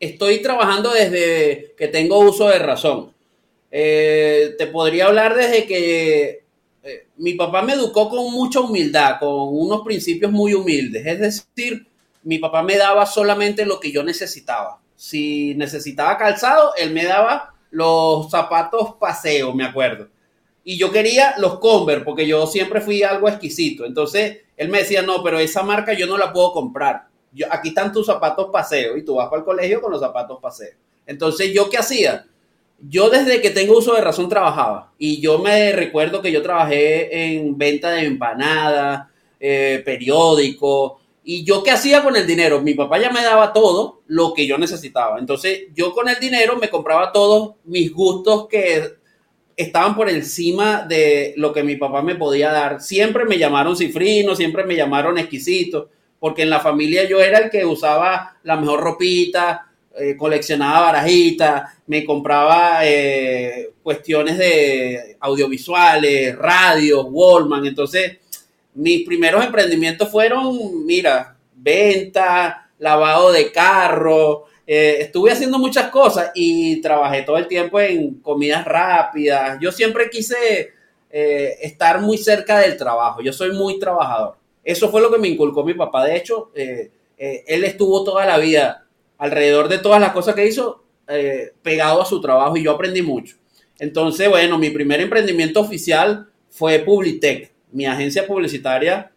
estoy 0.00 0.40
trabajando 0.40 0.90
desde 0.92 1.74
que 1.76 1.88
tengo 1.88 2.18
uso 2.20 2.48
de 2.48 2.58
razón. 2.58 3.12
Eh, 3.70 4.54
te 4.58 4.66
podría 4.66 5.06
hablar 5.06 5.34
desde 5.34 5.66
que 5.66 6.44
eh, 6.82 7.06
mi 7.16 7.34
papá 7.34 7.62
me 7.62 7.74
educó 7.74 8.08
con 8.08 8.32
mucha 8.32 8.60
humildad, 8.60 9.16
con 9.20 9.30
unos 9.30 9.82
principios 9.82 10.30
muy 10.30 10.54
humildes. 10.54 11.06
Es 11.06 11.20
decir, 11.20 11.86
mi 12.22 12.38
papá 12.38 12.62
me 12.62 12.76
daba 12.76 13.04
solamente 13.06 13.66
lo 13.66 13.80
que 13.80 13.92
yo 13.92 14.02
necesitaba. 14.02 14.80
Si 14.96 15.54
necesitaba 15.56 16.16
calzado, 16.16 16.74
él 16.76 16.92
me 16.92 17.04
daba 17.04 17.54
los 17.70 18.30
zapatos 18.30 18.94
paseo, 18.98 19.52
me 19.52 19.64
acuerdo 19.64 20.08
y 20.64 20.76
yo 20.78 20.90
quería 20.92 21.34
los 21.38 21.58
Converse 21.58 22.04
porque 22.04 22.26
yo 22.26 22.46
siempre 22.46 22.80
fui 22.80 23.02
algo 23.02 23.28
exquisito. 23.28 23.84
Entonces 23.84 24.38
él 24.56 24.68
me 24.68 24.78
decía, 24.78 25.02
no, 25.02 25.22
pero 25.22 25.38
esa 25.38 25.62
marca 25.62 25.92
yo 25.92 26.06
no 26.06 26.16
la 26.16 26.32
puedo 26.32 26.52
comprar. 26.52 27.08
Yo, 27.32 27.46
aquí 27.50 27.68
están 27.68 27.92
tus 27.92 28.06
zapatos 28.06 28.48
paseo 28.52 28.96
y 28.96 29.04
tú 29.04 29.16
vas 29.16 29.28
para 29.28 29.40
el 29.40 29.44
colegio 29.44 29.80
con 29.80 29.90
los 29.90 30.00
zapatos 30.00 30.38
paseo. 30.40 30.74
Entonces 31.06 31.52
yo 31.52 31.68
qué 31.68 31.78
hacía? 31.78 32.26
Yo 32.78 33.10
desde 33.10 33.40
que 33.40 33.50
tengo 33.50 33.78
uso 33.78 33.94
de 33.94 34.00
razón 34.00 34.28
trabajaba 34.28 34.92
y 34.98 35.20
yo 35.20 35.38
me 35.38 35.72
recuerdo 35.72 36.20
que 36.20 36.32
yo 36.32 36.42
trabajé 36.42 37.34
en 37.34 37.56
venta 37.56 37.92
de 37.92 38.06
empanadas, 38.06 39.08
eh, 39.40 39.82
periódico 39.84 41.00
y 41.24 41.44
yo 41.44 41.62
qué 41.62 41.70
hacía 41.70 42.02
con 42.02 42.16
el 42.16 42.26
dinero? 42.26 42.60
Mi 42.60 42.74
papá 42.74 42.98
ya 42.98 43.10
me 43.10 43.22
daba 43.22 43.52
todo 43.52 44.02
lo 44.08 44.34
que 44.34 44.46
yo 44.46 44.58
necesitaba. 44.58 45.18
Entonces 45.18 45.64
yo 45.74 45.92
con 45.92 46.08
el 46.08 46.18
dinero 46.18 46.56
me 46.56 46.68
compraba 46.68 47.12
todos 47.12 47.54
mis 47.64 47.92
gustos 47.92 48.48
que 48.48 49.01
estaban 49.56 49.94
por 49.94 50.08
encima 50.08 50.82
de 50.82 51.34
lo 51.36 51.52
que 51.52 51.62
mi 51.62 51.76
papá 51.76 52.02
me 52.02 52.14
podía 52.14 52.50
dar. 52.50 52.80
Siempre 52.80 53.24
me 53.24 53.38
llamaron 53.38 53.76
cifrino, 53.76 54.34
siempre 54.34 54.64
me 54.64 54.76
llamaron 54.76 55.18
exquisito, 55.18 55.90
porque 56.18 56.42
en 56.42 56.50
la 56.50 56.60
familia 56.60 57.08
yo 57.08 57.20
era 57.20 57.38
el 57.38 57.50
que 57.50 57.64
usaba 57.64 58.36
la 58.42 58.56
mejor 58.56 58.80
ropita, 58.80 59.68
eh, 59.98 60.16
coleccionaba 60.16 60.86
barajitas, 60.86 61.70
me 61.86 62.04
compraba 62.04 62.80
eh, 62.82 63.70
cuestiones 63.82 64.38
de 64.38 65.16
audiovisuales, 65.20 66.36
radio, 66.36 67.04
Wallman. 67.04 67.66
Entonces, 67.66 68.18
mis 68.74 69.04
primeros 69.04 69.44
emprendimientos 69.44 70.10
fueron, 70.10 70.86
mira, 70.86 71.36
venta, 71.54 72.70
lavado 72.78 73.32
de 73.32 73.52
carro, 73.52 74.46
eh, 74.66 74.98
estuve 75.00 75.32
haciendo 75.32 75.58
muchas 75.58 75.90
cosas 75.90 76.30
y 76.34 76.80
trabajé 76.80 77.22
todo 77.22 77.36
el 77.36 77.48
tiempo 77.48 77.80
en 77.80 78.14
comidas 78.14 78.64
rápidas. 78.64 79.58
Yo 79.60 79.72
siempre 79.72 80.08
quise 80.08 80.72
eh, 81.10 81.58
estar 81.62 82.00
muy 82.00 82.16
cerca 82.18 82.58
del 82.58 82.76
trabajo. 82.76 83.20
Yo 83.22 83.32
soy 83.32 83.52
muy 83.52 83.78
trabajador. 83.78 84.36
Eso 84.62 84.90
fue 84.90 85.00
lo 85.00 85.10
que 85.10 85.18
me 85.18 85.28
inculcó 85.28 85.64
mi 85.64 85.74
papá. 85.74 86.04
De 86.04 86.16
hecho, 86.16 86.52
eh, 86.54 86.90
él 87.16 87.64
estuvo 87.64 88.04
toda 88.04 88.24
la 88.24 88.38
vida 88.38 88.86
alrededor 89.18 89.68
de 89.68 89.78
todas 89.78 90.00
las 90.00 90.12
cosas 90.12 90.34
que 90.34 90.46
hizo 90.46 90.80
pegado 91.60 92.00
a 92.00 92.06
su 92.06 92.22
trabajo 92.22 92.56
y 92.56 92.64
yo 92.64 92.70
aprendí 92.70 93.02
mucho. 93.02 93.36
Entonces, 93.78 94.30
bueno, 94.30 94.58
mi 94.58 94.70
primer 94.70 95.00
emprendimiento 95.00 95.60
oficial 95.60 96.26
fue 96.48 96.78
Publitech, 96.78 97.52
mi 97.70 97.84
agencia 97.84 98.26
publicitaria. 98.26 99.12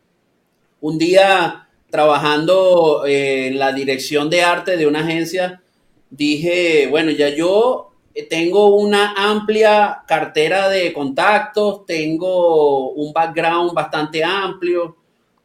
Un 0.82 0.98
día 0.98 1.65
trabajando 1.90 3.06
eh, 3.06 3.48
en 3.48 3.60
la 3.60 3.72
dirección 3.72 4.30
de 4.30 4.44
arte 4.44 4.78
de 4.78 4.88
una 4.88 5.02
agencia, 5.02 5.62
dije, 6.10 6.88
bueno, 6.90 7.12
ya 7.12 7.30
yo 7.30 7.92
tengo 8.30 8.76
una 8.76 9.14
amplia 9.18 10.04
cartera 10.08 10.70
de 10.70 10.94
contactos, 10.94 11.86
tengo 11.86 12.92
un 12.92 13.12
background 13.12 13.74
bastante 13.74 14.24
amplio, 14.24 14.96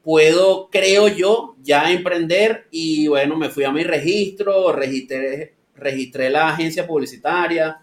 puedo, 0.02 0.68
creo 0.70 1.08
yo, 1.08 1.56
ya 1.62 1.90
emprender 1.90 2.68
y 2.70 3.08
bueno, 3.08 3.36
me 3.36 3.50
fui 3.50 3.64
a 3.64 3.72
mi 3.72 3.82
registro, 3.82 4.72
registré, 4.72 5.54
registré 5.74 6.30
la 6.30 6.50
agencia 6.50 6.86
publicitaria, 6.86 7.82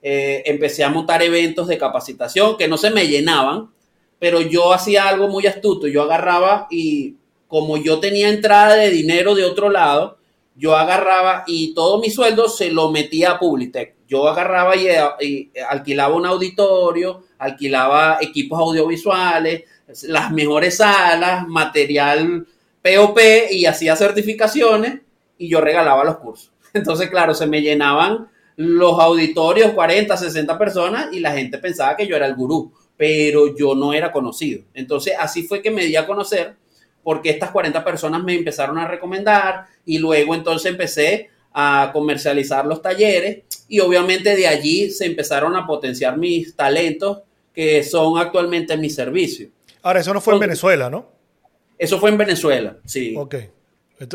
eh, 0.00 0.42
empecé 0.46 0.84
a 0.84 0.90
montar 0.90 1.22
eventos 1.22 1.66
de 1.66 1.78
capacitación 1.78 2.56
que 2.56 2.68
no 2.68 2.76
se 2.76 2.90
me 2.90 3.08
llenaban, 3.08 3.70
pero 4.18 4.40
yo 4.40 4.72
hacía 4.72 5.08
algo 5.08 5.28
muy 5.28 5.46
astuto, 5.46 5.88
yo 5.88 6.02
agarraba 6.02 6.68
y 6.70 7.16
como 7.48 7.76
yo 7.76 8.00
tenía 8.00 8.28
entrada 8.28 8.74
de 8.76 8.90
dinero 8.90 9.34
de 9.34 9.44
otro 9.44 9.70
lado, 9.70 10.18
yo 10.56 10.76
agarraba 10.76 11.44
y 11.46 11.74
todo 11.74 12.00
mi 12.00 12.10
sueldo 12.10 12.48
se 12.48 12.70
lo 12.70 12.90
metía 12.90 13.32
a 13.32 13.38
Publitech. 13.38 13.94
Yo 14.06 14.28
agarraba 14.28 14.74
y, 14.76 15.50
alquilaba 15.68 16.14
un 16.14 16.26
auditorio, 16.26 17.24
alquilaba 17.38 18.18
equipos 18.20 18.58
audiovisuales, 18.60 19.64
las 20.04 20.30
mejores 20.30 20.76
salas, 20.76 21.46
material 21.48 22.46
POP 22.82 23.18
y 23.50 23.66
hacía 23.66 23.96
certificaciones 23.96 25.00
y 25.38 25.48
yo 25.48 25.60
regalaba 25.60 26.04
los 26.04 26.18
cursos. 26.18 26.52
Entonces, 26.74 27.10
claro, 27.10 27.34
se 27.34 27.46
me 27.46 27.62
llenaban 27.62 28.28
los 28.56 29.00
auditorios, 29.00 29.72
40, 29.72 30.16
60 30.16 30.58
personas 30.58 31.12
y 31.12 31.20
la 31.20 31.32
gente 31.32 31.58
pensaba 31.58 31.96
que 31.96 32.06
yo 32.06 32.14
era 32.14 32.26
el 32.26 32.36
gurú, 32.36 32.72
pero 32.96 33.56
yo 33.56 33.74
no 33.74 33.92
era 33.92 34.12
conocido. 34.12 34.62
Entonces, 34.74 35.14
así 35.18 35.42
fue 35.42 35.60
que 35.60 35.70
me 35.70 35.84
di 35.84 35.96
a 35.96 36.06
conocer 36.06 36.56
porque 37.04 37.30
estas 37.30 37.50
40 37.50 37.84
personas 37.84 38.24
me 38.24 38.34
empezaron 38.34 38.78
a 38.78 38.88
recomendar 38.88 39.66
y 39.84 39.98
luego 39.98 40.34
entonces 40.34 40.72
empecé 40.72 41.30
a 41.52 41.90
comercializar 41.92 42.66
los 42.66 42.82
talleres 42.82 43.44
y 43.68 43.78
obviamente 43.78 44.34
de 44.34 44.48
allí 44.48 44.90
se 44.90 45.06
empezaron 45.06 45.54
a 45.54 45.66
potenciar 45.66 46.18
mis 46.18 46.56
talentos 46.56 47.20
que 47.54 47.84
son 47.84 48.18
actualmente 48.18 48.72
en 48.72 48.80
mi 48.80 48.90
servicio. 48.90 49.48
Ahora, 49.82 50.00
eso 50.00 50.12
no 50.12 50.20
fue 50.20 50.34
en 50.34 50.40
Venezuela, 50.40 50.90
¿no? 50.90 51.06
Eso 51.78 52.00
fue 52.00 52.10
en 52.10 52.18
Venezuela, 52.18 52.76
sí. 52.84 53.14
Ok. 53.16 53.36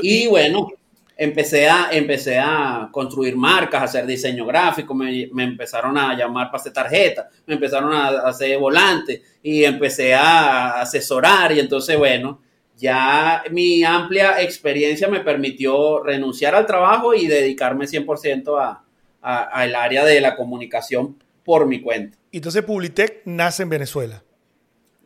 y 0.01 0.27
bueno, 0.27 0.67
empecé 1.15 1.69
a, 1.69 1.89
empecé 1.91 2.39
a 2.39 2.89
construir 2.91 3.35
marcas, 3.35 3.81
a 3.81 3.85
hacer 3.85 4.05
diseño 4.05 4.45
gráfico, 4.45 4.93
me, 4.93 5.29
me 5.31 5.43
empezaron 5.43 5.97
a 5.97 6.17
llamar 6.17 6.47
para 6.47 6.61
hacer 6.61 6.73
tarjetas, 6.73 7.27
me 7.45 7.53
empezaron 7.53 7.93
a 7.93 8.27
hacer 8.27 8.57
volantes 8.57 9.21
y 9.43 9.63
empecé 9.63 10.13
a 10.13 10.81
asesorar 10.81 11.51
y 11.51 11.59
entonces, 11.59 11.97
bueno, 11.97 12.41
ya 12.79 13.43
mi 13.51 13.83
amplia 13.83 14.41
experiencia 14.41 15.09
me 15.09 15.19
permitió 15.19 16.01
renunciar 16.01 16.55
al 16.55 16.65
trabajo 16.65 17.13
y 17.13 17.27
dedicarme 17.27 17.85
100% 17.85 18.57
a, 18.57 18.83
al 19.21 19.75
área 19.75 20.05
de 20.05 20.21
la 20.21 20.35
comunicación 20.37 21.21
por 21.43 21.67
mi 21.67 21.81
cuenta. 21.81 22.17
Entonces 22.31 22.63
Publitec 22.63 23.21
nace 23.25 23.63
en 23.63 23.69
Venezuela. 23.69 24.23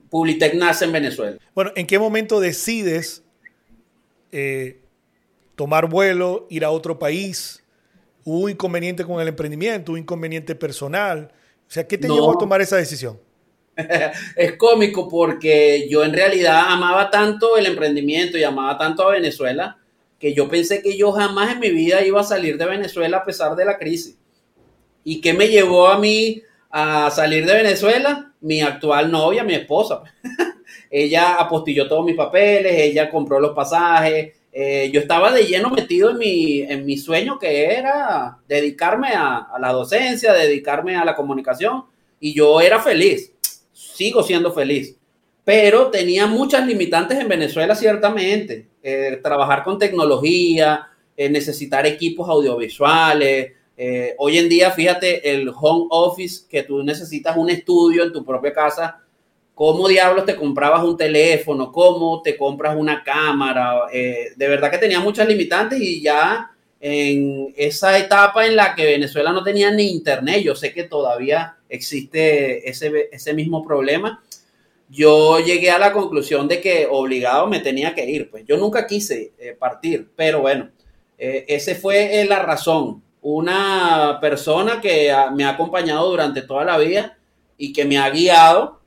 Publitec 0.10 0.53
nace 0.53 0.86
en 0.86 0.92
Venezuela. 0.92 1.38
Bueno, 1.56 1.72
¿en 1.75 1.88
qué 1.88 1.98
momento 1.98 2.39
decides 2.39 3.24
eh, 4.32 4.80
tomar 5.56 5.89
vuelo, 5.89 6.46
ir 6.51 6.63
a 6.63 6.70
otro 6.70 7.00
país? 7.00 7.63
¿Hubo 8.24 8.50
inconveniente 8.50 9.03
con 9.03 9.20
el 9.20 9.27
emprendimiento? 9.27 9.94
¿Hubo 9.94 9.98
inconveniente 9.98 10.53
personal? 10.53 11.32
O 11.68 11.72
sea, 11.72 11.88
¿qué 11.88 11.98
te 11.98 12.08
llevó 12.08 12.32
a 12.32 12.38
tomar 12.38 12.62
esa 12.62 12.77
decisión? 12.77 13.20
es 14.36 14.53
cómico 14.53 15.08
porque 15.08 15.88
yo 15.89 16.03
en 16.03 16.13
realidad 16.13 16.65
amaba 16.68 17.10
tanto 17.10 17.58
el 17.58 17.65
emprendimiento 17.65 18.38
y 18.38 18.44
amaba 18.44 18.77
tanto 18.77 19.03
a 19.03 19.12
Venezuela 19.12 19.77
que 20.20 20.34
yo 20.34 20.48
pensé 20.48 20.82
que 20.82 20.98
yo 20.98 21.12
jamás 21.12 21.53
en 21.53 21.60
mi 21.60 21.70
vida 21.70 22.06
iba 22.06 22.22
a 22.22 22.24
salir 22.24 22.58
de 22.58 22.65
Venezuela 22.65 23.18
a 23.18 23.25
pesar 23.25 23.56
de 23.56 23.65
la 23.65 23.77
crisis. 23.77 24.18
¿Y 25.03 25.20
qué 25.20 25.34
me 25.34 25.50
llevó 25.50 25.88
a 25.88 26.00
mí 26.00 26.42
a 26.70 27.12
salir 27.12 27.46
de 27.46 27.56
Venezuela? 27.56 28.32
Mi 28.39 28.62
actual 28.62 29.12
novia, 29.12 29.44
mi 29.44 29.53
esposa. 29.53 30.01
ella 30.89 31.36
apostilló 31.36 31.88
todos 31.89 32.06
mis 32.06 32.15
papeles, 32.15 32.74
ella 32.74 33.10
compró 33.10 33.39
los 33.39 33.53
pasajes. 33.53 34.34
Eh, 34.51 34.89
yo 34.94 35.01
estaba 35.01 35.32
de 35.34 35.44
lleno 35.46 35.72
metido 35.72 36.12
en 36.12 36.18
mi, 36.20 36.62
en 36.62 36.86
mi 36.86 36.96
sueño 36.96 37.38
que 37.39 37.74
era 37.74 38.38
dedicarme 38.48 39.10
a, 39.10 39.48
a 39.53 39.60
la 39.60 39.74
docencia, 39.74 40.32
dedicarme 40.32 40.96
a 40.96 41.03
la 41.03 41.15
comunicación 41.15 41.84
y 42.20 42.34
yo 42.34 42.62
era 42.62 42.80
feliz, 42.80 43.34
sigo 43.93 44.23
siendo 44.23 44.51
feliz 44.51 44.97
pero 45.43 45.89
tenía 45.89 46.25
muchas 46.25 46.65
limitantes 46.65 47.19
en 47.19 47.27
Venezuela, 47.27 47.75
ciertamente. 47.75 48.67
Eh, 48.81 49.19
trabajar 49.21 49.63
con 49.63 49.77
tecnología, 49.77 50.88
eh, 51.17 51.29
necesitar 51.29 51.85
equipos 51.85 52.29
audiovisuales. 52.29 53.51
Eh, 53.75 54.15
hoy 54.17 54.38
en 54.38 54.47
día, 54.47 54.71
fíjate, 54.71 55.33
el 55.33 55.50
home 55.50 55.88
office, 55.89 56.45
que 56.50 56.63
tú 56.63 56.81
necesitas 56.83 57.35
un 57.35 57.50
estudio 57.50 58.03
en 58.03 58.13
tu 58.13 58.23
propia 58.23 58.53
casa. 58.53 59.01
¿Cómo 59.53 59.88
diablos 59.88 60.25
te 60.25 60.35
comprabas 60.35 60.83
un 60.83 60.97
teléfono? 60.97 61.71
¿Cómo 61.71 62.21
te 62.21 62.38
compras 62.38 62.75
una 62.75 63.03
cámara? 63.03 63.83
de 63.91 64.47
verdad 64.47 64.71
que 64.71 64.79
tenía 64.79 65.00
muchas 65.00 65.27
limitantes 65.27 65.79
y 65.79 66.01
ya 66.01 66.50
en 66.79 67.53
esa 67.55 67.97
etapa 68.00 68.47
en 68.47 68.55
la 68.55 68.73
que 68.73 68.85
Venezuela 68.85 69.31
no 69.31 69.43
tenía 69.43 69.69
ni 69.69 69.91
internet, 69.91 70.41
yo 70.43 70.55
sé 70.55 70.73
que 70.73 70.83
todavía 70.83 71.55
existe 71.75 72.70
ese, 72.70 73.10
ese 73.12 73.34
mismo 73.34 73.63
problema 73.63 74.22
yo 74.94 75.39
llegué 75.39 75.72
a 75.72 75.80
la 75.80 75.92
conclusión 75.92 76.48
de 76.48 76.62
que 76.62 76.88
obligado 76.89 77.48
me 77.48 77.60
tenía 77.60 77.96
que 77.96 78.10
ir. 78.10 78.30
Pues 78.30 78.46
yo 78.46 78.58
nunca 78.58 78.86
quise 78.86 79.34
eh, 79.39 79.56
partir, 79.58 80.10
pero 80.15 80.42
bueno, 80.42 80.70
eh, 81.18 81.46
ese 81.48 81.75
fue 81.75 82.22
eh, 82.22 82.25
la 82.25 82.39
razón. 82.39 83.01
Una 83.22 84.20
persona 84.22 84.82
que 84.82 85.12
me 85.34 85.46
ha 85.46 85.50
acompañado 85.50 86.10
durante 86.10 86.42
toda 86.42 86.65
la 86.65 86.77
vida 86.77 87.18
y 87.58 87.74
que 87.74 87.86
me 87.86 87.98
ha 87.98 88.10
guiado 88.10 88.82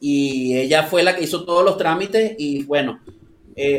y 0.00 0.58
ella 0.58 0.82
fue 0.82 1.02
la 1.02 1.16
que 1.16 1.24
hizo 1.24 1.44
todos 1.44 1.64
los 1.64 1.78
trámites 1.78 2.34
y 2.36 2.64
bueno, 2.64 3.00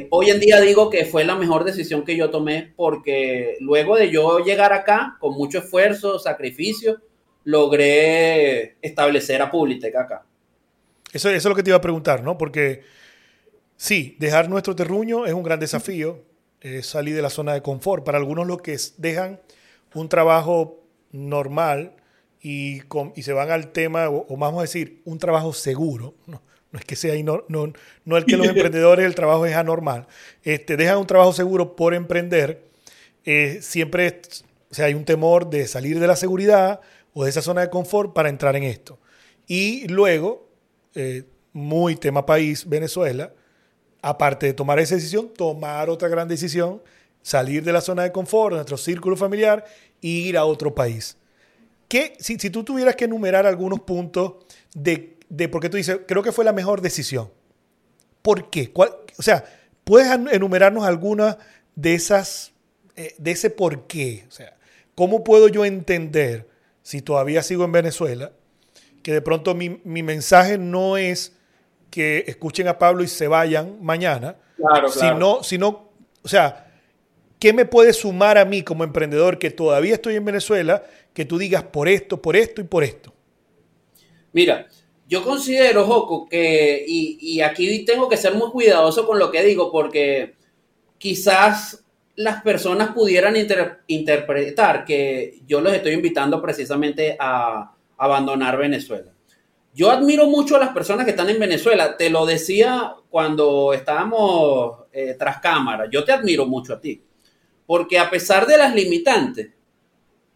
hoy 0.10 0.29
en 0.29 0.39
día 0.39 0.62
digo 0.62 0.89
que 0.89 1.03
fue 1.05 1.25
la 1.25 1.36
mejor 1.36 1.65
decisión 1.65 2.05
que 2.05 2.15
yo 2.15 2.29
tomé 2.29 2.72
porque 2.77 3.58
luego 3.60 3.98
de 3.98 4.10
yo 4.10 4.39
llegar 4.39 4.72
acá 4.72 5.17
con 5.20 5.34
mucho 5.34 5.60
esfuerzo, 5.60 6.17
sacrificio, 6.17 7.01
logré 7.45 8.75
establecer 8.81 9.41
a 9.41 9.49
Publitec 9.49 9.95
acá. 9.95 10.25
Eso, 11.13 11.29
es 11.29 11.45
lo 11.45 11.55
que 11.55 11.63
te 11.63 11.69
iba 11.69 11.77
a 11.77 11.81
preguntar, 11.81 12.21
¿no? 12.21 12.37
Porque 12.37 12.83
sí, 13.77 14.17
dejar 14.19 14.49
nuestro 14.49 14.75
terruño 14.75 15.25
es 15.25 15.33
un 15.33 15.43
gran 15.43 15.59
desafío, 15.59 16.23
salir 16.81 17.15
de 17.15 17.21
la 17.21 17.29
zona 17.29 17.53
de 17.53 17.61
confort. 17.61 18.03
Para 18.03 18.17
algunos 18.17 18.47
los 18.47 18.61
que 18.61 18.77
dejan 18.97 19.39
un 19.93 20.09
trabajo 20.09 20.83
normal 21.11 21.93
y, 22.41 22.81
y 23.15 23.23
se 23.23 23.33
van 23.33 23.51
al 23.51 23.71
tema, 23.71 24.09
o, 24.09 24.25
vamos 24.37 24.59
a 24.59 24.63
decir, 24.63 25.01
un 25.05 25.19
trabajo 25.19 25.53
seguro, 25.53 26.15
no, 26.27 26.41
no 26.71 26.79
es 26.79 26.85
que 26.85 26.95
sea 26.95 27.15
no, 27.23 27.45
no, 27.47 27.71
no 28.03 28.17
el 28.17 28.25
que 28.25 28.37
los 28.37 28.47
emprendedores 28.49 29.05
el 29.05 29.15
trabajo 29.15 29.45
es 29.45 29.55
anormal, 29.55 30.07
este, 30.43 30.75
dejan 30.75 30.97
un 30.97 31.07
trabajo 31.07 31.33
seguro 31.33 31.75
por 31.75 31.93
emprender, 31.93 32.65
eh, 33.23 33.59
siempre 33.61 34.22
o 34.70 34.74
sea, 34.75 34.85
hay 34.85 34.93
un 34.93 35.05
temor 35.05 35.50
de 35.50 35.67
salir 35.67 36.00
de 36.00 36.07
la 36.07 36.15
seguridad 36.15 36.81
o 37.15 37.23
de 37.23 37.29
esa 37.29 37.41
zona 37.41 37.61
de 37.61 37.69
confort 37.69 38.13
para 38.13 38.29
entrar 38.29 38.55
en 38.55 38.63
esto. 38.63 38.99
Y 39.47 39.87
luego 39.87 40.49
eh, 40.93 41.23
muy 41.53 41.95
tema 41.95 42.25
país, 42.25 42.67
Venezuela, 42.67 43.33
aparte 44.01 44.47
de 44.47 44.53
tomar 44.53 44.77
esa 44.79 44.95
decisión, 44.95 45.33
tomar 45.33 45.89
otra 45.89 46.09
gran 46.09 46.27
decisión, 46.27 46.83
salir 47.21 47.63
de 47.63 47.71
la 47.71 47.81
zona 47.81 48.03
de 48.03 48.11
confort, 48.11 48.51
de 48.51 48.57
nuestro 48.57 48.77
círculo 48.77 49.15
familiar, 49.15 49.65
e 50.01 50.07
ir 50.07 50.37
a 50.37 50.45
otro 50.45 50.75
país. 50.75 51.17
¿Qué, 51.87 52.17
si, 52.19 52.37
si 52.37 52.49
tú 52.49 52.63
tuvieras 52.63 52.95
que 52.95 53.05
enumerar 53.05 53.45
algunos 53.45 53.79
puntos 53.79 54.33
de, 54.73 55.17
de 55.29 55.47
por 55.47 55.61
qué 55.61 55.69
tú 55.69 55.77
dices, 55.77 55.99
creo 56.05 56.21
que 56.21 56.33
fue 56.33 56.43
la 56.43 56.53
mejor 56.53 56.81
decisión, 56.81 57.31
¿por 58.21 58.49
qué? 58.49 58.71
o 58.75 59.21
sea, 59.21 59.45
¿puedes 59.85 60.11
enumerarnos 60.31 60.83
algunas 60.83 61.37
de 61.75 61.93
esas, 61.93 62.51
eh, 62.97 63.15
de 63.17 63.31
ese 63.31 63.49
por 63.49 63.87
qué? 63.87 64.25
O 64.27 64.31
sea, 64.31 64.57
¿cómo 64.95 65.23
puedo 65.23 65.47
yo 65.47 65.63
entender, 65.63 66.47
si 66.85 67.01
todavía 67.01 67.41
sigo 67.41 67.65
en 67.65 67.71
Venezuela, 67.71 68.31
que 69.01 69.11
de 69.11 69.21
pronto 69.21 69.55
mi, 69.55 69.79
mensaje 69.83 70.59
no 70.59 70.98
es 70.98 71.35
que 71.89 72.24
escuchen 72.27 72.67
a 72.67 72.77
Pablo 72.77 73.03
y 73.03 73.07
se 73.07 73.27
vayan 73.27 73.83
mañana, 73.83 74.35
claro, 74.55 74.89
Sino, 74.89 75.41
sino, 75.41 75.89
o 76.21 76.27
sea, 76.27 76.71
¿qué 77.39 77.53
me 77.53 77.65
puede 77.65 77.91
sumar 77.91 78.37
a 78.37 78.45
mí 78.45 78.61
como 78.61 78.83
emprendedor 78.83 79.39
que 79.39 79.50
todavía 79.50 79.95
estoy 79.95 80.13
en 80.13 80.25
Venezuela, 80.25 80.83
que 81.11 81.25
tú 81.25 81.39
digas 81.39 81.63
por 81.63 81.87
esto, 81.87 82.21
por 82.21 82.35
esto 82.35 82.61
y 82.61 82.65
por 82.65 82.83
esto? 82.83 83.11
Mira, 84.31 84.67
yo 85.07 85.24
considero, 85.24 85.87
Joco, 85.87 86.27
que, 86.29 86.85
y, 86.87 87.41
aquí 87.41 87.83
tengo 87.83 88.07
que 88.07 88.17
ser 88.17 88.35
muy 88.35 88.51
cuidadoso 88.51 89.07
con 89.07 89.17
lo 89.17 89.31
que 89.31 89.43
digo, 89.43 89.71
porque 89.71 90.35
quizás 91.00 91.83
las 92.15 92.41
personas 92.41 92.91
pudieran 92.91 93.35
interpretar 93.87 94.85
que 94.85 95.39
yo 95.45 95.61
los 95.61 95.73
estoy 95.73 95.93
invitando 95.93 96.41
precisamente 96.41 97.15
a, 97.19 97.71
abandonar 97.97 98.57
Venezuela. 98.57 99.11
Yo 99.73 99.89
admiro 99.89 100.27
mucho 100.27 100.57
a 100.57 100.59
las 100.59 100.73
personas 100.73 101.05
que 101.05 101.11
están 101.11 101.29
en 101.29 101.39
Venezuela. 101.39 101.95
Te 101.95 102.09
lo 102.09 102.25
decía 102.25 102.93
cuando 103.09 103.73
estábamos 103.73 104.79
eh, 104.91 105.15
tras 105.17 105.39
cámara. 105.39 105.85
Yo 105.89 106.03
te 106.03 106.11
admiro 106.11 106.45
mucho 106.45 106.73
a 106.73 106.81
ti. 106.81 107.01
Porque 107.65 107.97
a 107.97 108.09
pesar 108.09 108.45
de 108.47 108.57
las 108.57 108.75
limitantes, 108.75 109.49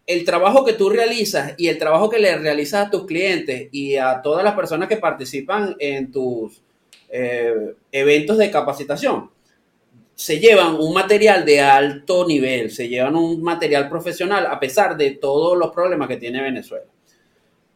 el 0.05 0.25
trabajo 0.25 0.65
que 0.65 0.73
tú 0.73 0.89
realizas 0.89 1.53
y 1.57 1.67
el 1.67 1.77
trabajo 1.77 2.09
que 2.09 2.19
le 2.19 2.35
realizas 2.37 2.87
a 2.87 2.89
tus 2.89 3.05
clientes 3.05 3.67
y 3.71 3.95
a 3.95 4.21
todas 4.21 4.43
las 4.43 4.55
personas 4.55 4.87
que 4.87 4.97
participan 4.97 5.75
en 5.79 6.11
tus 6.11 6.61
eh, 7.09 7.75
eventos 7.91 8.37
de 8.37 8.49
capacitación, 8.49 9.29
se 10.19 10.39
llevan 10.39 10.75
un 10.75 10.93
material 10.93 11.45
de 11.45 11.61
alto 11.61 12.27
nivel, 12.27 12.71
se 12.71 12.89
llevan 12.89 13.15
un 13.15 13.41
material 13.41 13.87
profesional 13.87 14.47
a 14.47 14.59
pesar 14.59 14.97
de 14.97 15.11
todos 15.11 15.57
los 15.57 15.71
problemas 15.71 16.07
que 16.07 16.17
tiene 16.17 16.41
Venezuela 16.41 16.85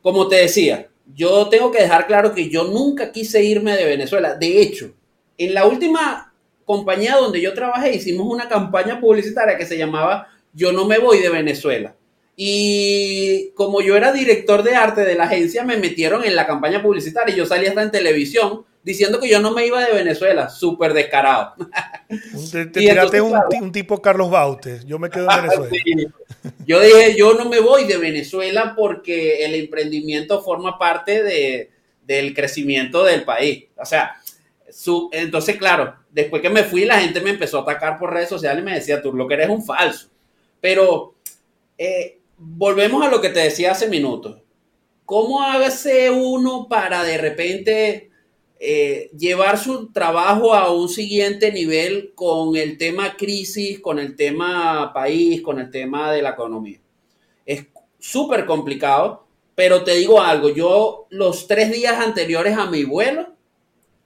como 0.03 0.27
te 0.27 0.35
decía, 0.35 0.89
yo 1.15 1.47
tengo 1.47 1.71
que 1.71 1.81
dejar 1.81 2.05
claro 2.05 2.35
que 2.35 2.49
yo 2.49 2.65
nunca 2.65 3.11
quise 3.11 3.41
irme 3.41 3.75
de 3.75 3.85
Venezuela. 3.85 4.35
De 4.35 4.61
hecho, 4.61 4.93
en 5.37 5.53
la 5.53 5.65
última 5.65 6.33
compañía 6.65 7.15
donde 7.15 7.41
yo 7.41 7.53
trabajé 7.53 7.95
hicimos 7.95 8.27
una 8.27 8.49
campaña 8.49 8.99
publicitaria 8.99 9.57
que 9.57 9.65
se 9.65 9.77
llamaba 9.77 10.27
Yo 10.53 10.73
no 10.73 10.85
me 10.85 10.99
voy 10.99 11.19
de 11.19 11.29
Venezuela. 11.29 11.95
Y 12.35 13.51
como 13.51 13.81
yo 13.81 13.95
era 13.95 14.11
director 14.11 14.61
de 14.63 14.75
arte 14.75 15.01
de 15.01 15.15
la 15.15 15.23
agencia, 15.23 15.63
me 15.63 15.77
metieron 15.77 16.25
en 16.25 16.35
la 16.35 16.45
campaña 16.45 16.81
publicitaria 16.81 17.33
y 17.33 17.37
yo 17.37 17.45
salí 17.45 17.65
hasta 17.65 17.81
en 17.81 17.91
televisión 17.91 18.65
diciendo 18.83 19.19
que 19.19 19.29
yo 19.29 19.39
no 19.39 19.51
me 19.51 19.65
iba 19.65 19.83
de 19.83 19.93
Venezuela, 19.93 20.49
súper 20.49 20.93
descarado. 20.93 21.55
Te, 22.51 22.65
tiraste 22.67 23.21
un, 23.21 23.71
tipo 23.71 24.01
Carlos 24.01 24.29
Bautes, 24.29 24.85
yo 24.85 24.99
me 24.99 25.09
quedo 25.09 25.27
en 25.31 25.41
Venezuela. 25.43 26.13
Yo 26.65 26.79
dije, 26.79 27.15
yo 27.17 27.33
no 27.33 27.49
me 27.49 27.59
voy 27.59 27.85
de 27.85 27.97
Venezuela 27.97 28.73
porque 28.75 29.45
el 29.45 29.55
emprendimiento 29.55 30.41
forma 30.41 30.77
parte 30.77 31.23
de, 31.23 31.71
del 32.05 32.33
crecimiento 32.33 33.03
del 33.03 33.23
país. 33.23 33.65
O 33.77 33.85
sea, 33.85 34.17
su, 34.69 35.09
entonces, 35.13 35.57
claro, 35.57 35.95
después 36.11 36.41
que 36.41 36.49
me 36.49 36.63
fui, 36.63 36.83
la 36.83 36.99
gente 36.99 37.21
me 37.21 37.29
empezó 37.29 37.59
a 37.59 37.61
atacar 37.61 37.97
por 37.97 38.13
redes 38.13 38.29
sociales 38.29 38.61
y 38.61 38.65
me 38.65 38.75
decía, 38.75 39.01
tú 39.01 39.13
lo 39.13 39.27
que 39.27 39.35
eres 39.35 39.49
un 39.49 39.63
falso. 39.63 40.09
Pero 40.59 41.15
eh, 41.77 42.19
volvemos 42.37 43.05
a 43.05 43.09
lo 43.09 43.21
que 43.21 43.29
te 43.29 43.39
decía 43.39 43.71
hace 43.71 43.87
minutos. 43.87 44.41
¿Cómo 45.05 45.43
hace 45.43 46.09
uno 46.09 46.67
para 46.69 47.03
de 47.03 47.17
repente 47.17 48.09
eh, 48.65 49.09
llevar 49.17 49.57
su 49.57 49.91
trabajo 49.91 50.53
a 50.53 50.71
un 50.71 50.87
siguiente 50.87 51.51
nivel 51.51 52.13
con 52.15 52.55
el 52.55 52.77
tema 52.77 53.17
crisis, 53.17 53.81
con 53.81 53.99
el 53.99 54.15
tema 54.15 54.93
país, 54.93 55.41
con 55.41 55.59
el 55.59 55.69
tema 55.69 56.13
de 56.13 56.21
la 56.21 56.29
economía. 56.29 56.79
Es 57.45 57.65
súper 57.99 58.45
complicado, 58.45 59.27
pero 59.53 59.83
te 59.83 59.95
digo 59.95 60.21
algo, 60.21 60.47
yo 60.47 61.07
los 61.09 61.45
tres 61.45 61.73
días 61.73 61.99
anteriores 61.99 62.57
a 62.57 62.71
mi 62.71 62.85
vuelo 62.85 63.33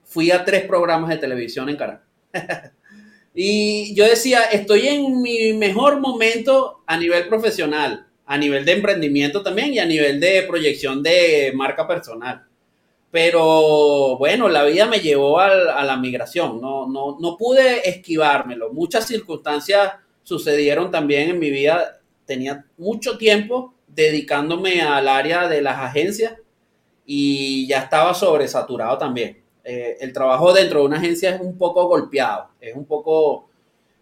fui 0.03 0.31
a 0.31 0.43
tres 0.43 0.65
programas 0.65 1.11
de 1.11 1.17
televisión 1.17 1.69
en 1.69 1.77
Caracas. 1.77 2.07
y 3.35 3.93
yo 3.93 4.05
decía, 4.05 4.41
estoy 4.45 4.87
en 4.87 5.21
mi 5.21 5.53
mejor 5.53 5.99
momento 5.99 6.81
a 6.87 6.97
nivel 6.97 7.27
profesional. 7.27 8.07
a 8.25 8.39
nivel 8.39 8.65
de 8.65 8.71
emprendimiento 8.71 9.43
también 9.43 9.71
y 9.71 9.79
a 9.79 9.85
nivel 9.85 10.19
de 10.19 10.41
proyección 10.43 11.03
de 11.03 11.51
marca 11.55 11.87
personal. 11.87 12.46
Pero 13.11 14.17
bueno, 14.17 14.49
la 14.49 14.63
vida 14.65 14.85
me 14.85 14.99
llevó 14.99 15.39
a, 15.39 15.83
la 15.83 15.97
migración, 15.97 16.59
no, 16.59 16.87
no, 16.87 17.17
no 17.19 17.37
pude 17.37 17.87
esquivármelo. 17.89 18.73
Muchas 18.73 19.07
circunstancias 19.07 19.93
sucedieron 20.23 20.91
también 20.91 21.29
en 21.29 21.39
mi 21.39 21.49
vida. 21.49 22.01
Tenía 22.25 22.65
mucho 22.77 23.17
tiempo 23.17 23.73
dedicándome 23.87 24.81
al 24.81 25.07
área 25.07 25.47
de 25.47 25.61
las 25.61 25.79
agencias 25.79 26.33
y 27.05 27.65
ya 27.67 27.79
estaba 27.79 28.13
sobresaturado 28.13 28.97
también. 28.97 29.41
Eh, 29.63 29.97
el 30.01 30.13
trabajo 30.13 30.53
dentro 30.53 30.81
de 30.81 30.85
una 30.85 30.97
agencia 30.97 31.33
es 31.35 31.41
un 31.41 31.57
poco 31.57 31.87
golpeado, 31.87 32.49
es 32.59 32.75
un 32.75 32.85
poco 32.85 33.49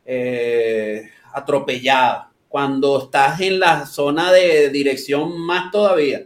eh, 0.06 1.10
atropellado. 1.34 2.26
Cuando 2.50 3.04
estás 3.04 3.42
en 3.42 3.60
la 3.60 3.86
zona 3.86 4.32
de 4.32 4.70
dirección, 4.70 5.40
más 5.40 5.72
todavía. 5.72 6.26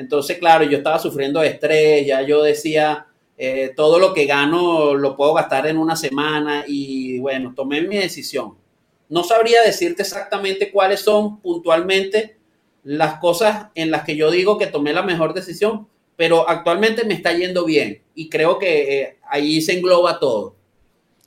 Entonces, 0.00 0.38
claro, 0.38 0.64
yo 0.64 0.78
estaba 0.78 0.98
sufriendo 0.98 1.42
estrés, 1.42 2.06
ya 2.06 2.22
yo 2.22 2.42
decía, 2.42 3.06
eh, 3.36 3.74
todo 3.76 3.98
lo 3.98 4.14
que 4.14 4.24
gano 4.24 4.94
lo 4.94 5.14
puedo 5.14 5.34
gastar 5.34 5.66
en 5.66 5.76
una 5.76 5.94
semana 5.94 6.64
y 6.66 7.18
bueno, 7.18 7.52
tomé 7.54 7.82
mi 7.82 7.98
decisión. 7.98 8.54
No 9.10 9.24
sabría 9.24 9.60
decirte 9.60 10.00
exactamente 10.00 10.70
cuáles 10.70 11.00
son 11.00 11.42
puntualmente 11.42 12.38
las 12.82 13.20
cosas 13.20 13.66
en 13.74 13.90
las 13.90 14.04
que 14.04 14.16
yo 14.16 14.30
digo 14.30 14.56
que 14.56 14.68
tomé 14.68 14.94
la 14.94 15.02
mejor 15.02 15.34
decisión, 15.34 15.86
pero 16.16 16.48
actualmente 16.48 17.04
me 17.04 17.12
está 17.12 17.34
yendo 17.34 17.66
bien 17.66 18.02
y 18.14 18.30
creo 18.30 18.58
que 18.58 19.00
eh, 19.02 19.18
ahí 19.28 19.60
se 19.60 19.76
engloba 19.76 20.18
todo. 20.18 20.56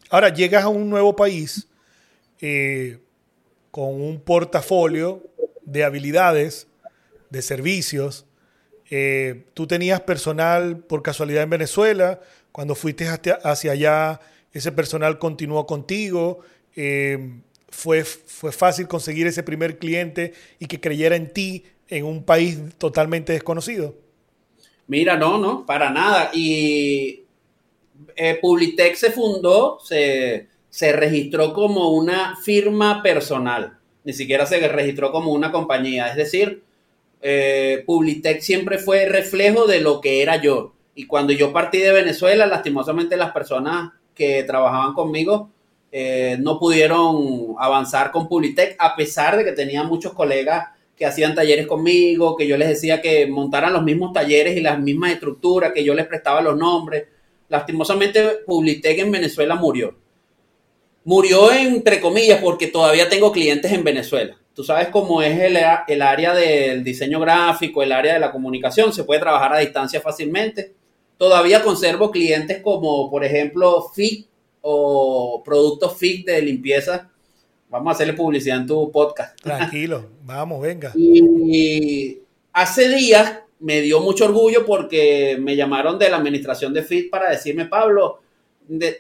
Ahora 0.10 0.34
llegas 0.34 0.64
a 0.64 0.70
un 0.70 0.90
nuevo 0.90 1.16
país 1.16 1.68
eh, 2.42 2.98
con 3.70 4.02
un 4.02 4.20
portafolio 4.20 5.22
de 5.62 5.84
habilidades, 5.84 6.68
de 7.30 7.44
servicios. 7.44 8.26
Eh, 8.96 9.46
tú 9.54 9.66
tenías 9.66 10.02
personal 10.02 10.78
por 10.78 11.02
casualidad 11.02 11.44
en 11.44 11.50
Venezuela, 11.50 12.20
cuando 12.52 12.76
fuiste 12.76 13.08
hacia, 13.08 13.40
allá, 13.72 14.20
ese 14.52 14.72
personal 14.72 15.18
continuó 15.18 15.66
contigo. 15.66 16.42
fue, 17.70 18.04
fue 18.04 18.52
fácil 18.52 18.88
conseguir 18.88 19.26
ese 19.26 19.42
primer 19.42 19.80
cliente 19.80 20.34
y 20.60 20.68
que 20.68 20.80
creyera 20.80 21.16
en 21.16 21.34
ti 21.34 21.64
en 21.90 22.06
un 22.06 22.24
país 22.24 22.60
totalmente 22.78 23.34
desconocido. 23.34 23.96
Mira, 24.88 25.18
no, 25.18 25.38
no, 25.38 25.66
para 25.66 25.90
nada. 25.90 26.30
Y 26.34 27.24
eh, 28.16 28.40
se 28.96 29.12
fundó, 29.12 29.80
se, 29.80 30.48
registró 30.92 31.54
como 31.54 31.90
una 31.92 32.36
firma 32.38 33.02
personal, 33.02 33.78
ni 34.04 34.14
siquiera 34.14 34.46
se 34.46 34.68
registró 34.68 35.12
como 35.12 35.32
una 35.32 35.52
compañía. 35.52 36.08
Es 36.08 36.16
decir, 36.16 36.64
eh, 37.26 37.84
Publitec 37.86 38.42
siempre 38.42 38.78
fue 38.78 39.06
reflejo 39.06 39.66
de 39.66 39.80
lo 39.80 40.02
que 40.02 40.22
era 40.22 40.42
yo. 40.42 40.74
Y 40.94 41.08
cuando 41.08 41.32
yo 41.32 41.54
partí 41.54 41.78
de 41.78 41.94
Venezuela, 41.94 42.46
lastimosamente 42.46 43.16
las 43.16 43.32
personas 43.32 43.94
que 44.14 44.44
trabajaban 44.44 44.94
conmigo 44.94 45.50
eh, 45.94 46.38
no 46.42 46.60
pudieron 46.60 47.56
avanzar 47.58 48.12
con 48.12 48.28
Publitec, 48.28 48.76
a 48.78 48.96
pesar 48.98 49.38
de 49.38 49.46
que 49.46 49.54
tenía 49.54 49.84
muchos 49.84 50.12
colegas 50.12 50.68
que 50.98 51.06
hacían 51.06 51.34
talleres 51.34 51.66
conmigo, 51.66 52.36
que 52.36 52.46
yo 52.46 52.58
les 52.58 52.68
decía 52.68 53.02
que 53.02 53.26
montaran 53.26 53.72
los 53.72 53.84
mismos 53.84 54.12
talleres 54.12 54.58
y 54.58 54.62
las 54.62 54.80
mismas 54.80 55.14
estructuras, 55.14 55.72
que 55.72 55.84
yo 55.84 55.94
les 55.94 56.08
prestaba 56.08 56.42
los 56.42 56.58
nombres. 56.58 57.06
Lastimosamente, 57.48 58.40
Publitec 58.46 59.00
en 59.00 59.12
Venezuela 59.12 59.56
murió. 59.56 59.96
Murió 61.06 61.54
entre 61.54 62.02
comillas 62.02 62.42
porque 62.42 62.68
todavía 62.68 63.08
tengo 63.08 63.32
clientes 63.32 63.72
en 63.72 63.84
Venezuela. 63.84 64.38
Tú 64.54 64.64
sabes 64.64 64.90
cómo 64.90 65.22
es 65.22 65.40
el, 65.40 65.58
el 65.88 66.02
área 66.02 66.34
del 66.34 66.84
diseño 66.84 67.20
gráfico, 67.20 67.82
el 67.82 67.92
área 67.92 68.14
de 68.14 68.20
la 68.20 68.32
comunicación, 68.32 68.94
se 68.94 69.04
puede 69.04 69.20
trabajar 69.20 69.54
a 69.54 69.60
distancia 69.60 70.00
fácilmente. 70.00 70.74
Todavía 71.18 71.64
conservo 71.64 72.12
clientes 72.12 72.62
como, 72.62 73.10
por 73.10 73.24
ejemplo, 73.24 73.90
FIT 73.94 74.28
o 74.62 75.42
productos 75.44 75.98
FIT 75.98 76.28
de 76.28 76.42
limpieza 76.42 77.10
Vamos 77.74 77.88
a 77.88 77.96
hacerle 77.96 78.14
publicidad 78.14 78.58
en 78.58 78.68
tu 78.68 78.92
podcast. 78.92 79.36
Tranquilo, 79.42 80.12
vamos, 80.24 80.62
venga. 80.62 80.92
Y 80.96 82.20
hace 82.52 82.88
días 82.88 83.40
me 83.60 83.82
dio 83.82 84.00
mucho 84.00 84.26
orgullo 84.26 84.64
porque 84.64 85.38
me 85.42 85.56
llamaron 85.56 85.98
de 85.98 86.08
la 86.08 86.18
administración 86.18 86.72
de 86.72 86.84
FIT 86.84 87.10
para 87.10 87.32
decirme, 87.32 87.66
Pablo, 87.66 88.20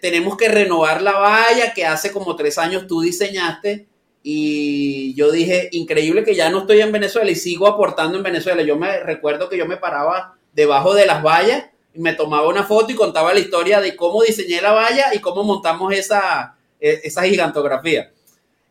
tenemos 0.01 0.35
que 0.35 0.49
renovar 0.49 1.03
la 1.03 1.11
valla 1.11 1.71
que 1.71 1.85
hace 1.85 2.11
como 2.11 2.35
tres 2.35 2.57
años 2.57 2.87
tú 2.87 3.01
diseñaste. 3.01 3.85
Y 4.25 5.13
yo 5.15 5.31
dije, 5.31 5.67
increíble 5.73 6.23
que 6.23 6.33
ya 6.33 6.49
no 6.49 6.59
estoy 6.59 6.79
en 6.79 6.93
Venezuela 6.93 7.29
y 7.29 7.35
sigo 7.35 7.67
aportando 7.67 8.17
en 8.17 8.23
Venezuela. 8.23 8.63
Yo 8.63 8.77
me 8.77 8.99
recuerdo 9.01 9.49
que 9.49 9.57
yo 9.57 9.65
me 9.65 9.75
paraba 9.75 10.35
debajo 10.53 10.93
de 10.93 11.05
las 11.05 11.21
vallas 11.21 11.65
y 11.93 11.99
me 11.99 12.13
tomaba 12.13 12.47
una 12.47 12.63
foto 12.63 12.93
y 12.93 12.95
contaba 12.95 13.33
la 13.33 13.41
historia 13.41 13.81
de 13.81 13.97
cómo 13.97 14.23
diseñé 14.23 14.61
la 14.61 14.71
valla 14.71 15.13
y 15.13 15.19
cómo 15.19 15.43
montamos 15.43 15.93
esa, 15.93 16.55
e, 16.79 17.01
esa 17.03 17.23
gigantografía. 17.23 18.11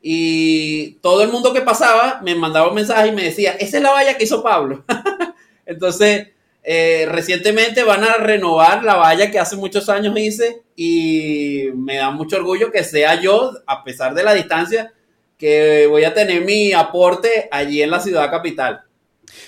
Y 0.01 0.95
todo 0.95 1.23
el 1.23 1.31
mundo 1.31 1.53
que 1.53 1.61
pasaba 1.61 2.21
me 2.23 2.35
mandaba 2.35 2.69
un 2.69 2.75
mensaje 2.75 3.09
y 3.09 3.13
me 3.13 3.25
decía, 3.25 3.53
esa 3.53 3.77
es 3.77 3.83
la 3.83 3.93
valla 3.93 4.17
que 4.17 4.25
hizo 4.25 4.43
Pablo. 4.43 4.85
Entonces, 5.67 6.29
eh, 6.65 7.07
recientemente 7.09 7.85
van 7.85 8.05
a 8.05 8.15
renovar 8.15 8.85
la 8.85 8.95
valla 8.95 9.31
que 9.31 9.39
hace 9.39 9.57
muchos 9.57 9.89
años 9.89 10.17
hice 10.17 10.63
y 10.77 11.67
me 11.75 11.97
da 11.97 12.11
mucho 12.11 12.37
orgullo 12.37 12.73
que 12.73 12.85
sea 12.85 13.21
yo, 13.21 13.53
a 13.67 13.85
pesar 13.85 14.15
de 14.15 14.25
la 14.25 14.35
distancia, 14.35 14.93
que 15.43 15.89
voy 15.89 16.05
a 16.05 16.15
tener 16.15 16.45
mi 16.45 16.73
aporte 16.73 17.49
allí 17.51 17.83
en 17.83 17.91
la 17.91 17.99
ciudad 17.99 18.31
capital. 18.31 18.85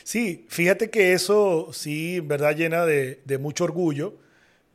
Sí, 0.03 0.45
fíjate 0.49 0.91
que 0.91 1.13
eso 1.13 1.69
sí, 1.73 2.17
en 2.17 2.27
verdad, 2.27 2.57
llena 2.57 2.85
de, 2.85 3.21
de 3.25 3.39
mucho 3.39 3.63
orgullo 3.63 4.17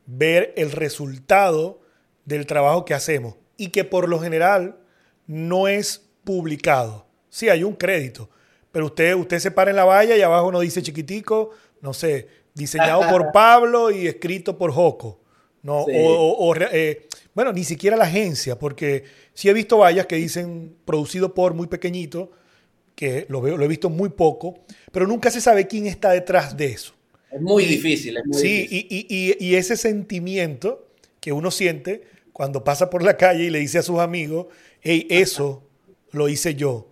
ver 0.06 0.54
el 0.56 0.72
resultado 0.72 1.82
del 2.24 2.46
trabajo 2.46 2.86
que 2.86 2.94
hacemos 2.94 3.34
y 3.58 3.68
que 3.68 3.84
por 3.84 4.08
lo 4.08 4.18
general 4.18 4.78
no 5.26 5.68
es 5.68 6.08
publicado. 6.24 7.04
Sí, 7.28 7.50
hay 7.50 7.64
un 7.64 7.74
crédito, 7.74 8.30
pero 8.72 8.86
usted, 8.86 9.14
usted 9.14 9.40
se 9.40 9.50
para 9.50 9.68
en 9.68 9.76
la 9.76 9.84
valla 9.84 10.16
y 10.16 10.22
abajo 10.22 10.50
no 10.50 10.60
dice 10.60 10.80
chiquitico, 10.82 11.50
no 11.82 11.92
sé, 11.92 12.28
diseñado 12.54 13.02
por 13.10 13.30
Pablo 13.30 13.90
y 13.90 14.06
escrito 14.06 14.56
por 14.56 14.72
Joco. 14.72 15.20
No, 15.62 15.84
o, 15.84 16.54
eh, 16.56 17.06
bueno, 17.34 17.52
ni 17.52 17.64
siquiera 17.64 17.96
la 17.96 18.04
agencia, 18.04 18.58
porque 18.58 19.04
sí 19.34 19.48
he 19.48 19.52
visto 19.52 19.78
vallas 19.78 20.06
que 20.06 20.16
dicen 20.16 20.74
producido 20.84 21.34
por 21.34 21.54
muy 21.54 21.68
pequeñito, 21.68 22.32
que 22.94 23.26
lo, 23.28 23.40
veo, 23.40 23.56
lo 23.56 23.64
he 23.64 23.68
visto 23.68 23.88
muy 23.88 24.10
poco, 24.10 24.58
pero 24.92 25.06
nunca 25.06 25.30
se 25.30 25.40
sabe 25.40 25.66
quién 25.66 25.86
está 25.86 26.10
detrás 26.10 26.56
de 26.56 26.66
eso. 26.66 26.94
Es 27.30 27.40
muy 27.40 27.64
difícil. 27.64 28.16
Es 28.16 28.26
muy 28.26 28.38
sí, 28.38 28.66
Y, 28.70 29.06
y, 29.08 29.36
y, 29.38 29.54
ese 29.54 29.76
sentimiento 29.76 30.88
que 31.20 31.32
uno 31.32 31.50
siente 31.50 32.02
cuando 32.32 32.64
pasa 32.64 32.90
por 32.90 33.02
la 33.02 33.16
calle 33.16 33.44
y 33.44 33.50
le 33.50 33.60
dice 33.60 33.78
a 33.78 33.82
sus 33.82 34.00
amigos, 34.00 34.48
hey, 34.80 35.06
eso 35.08 35.62
lo 36.10 36.28
hice 36.28 36.56
yo, 36.56 36.88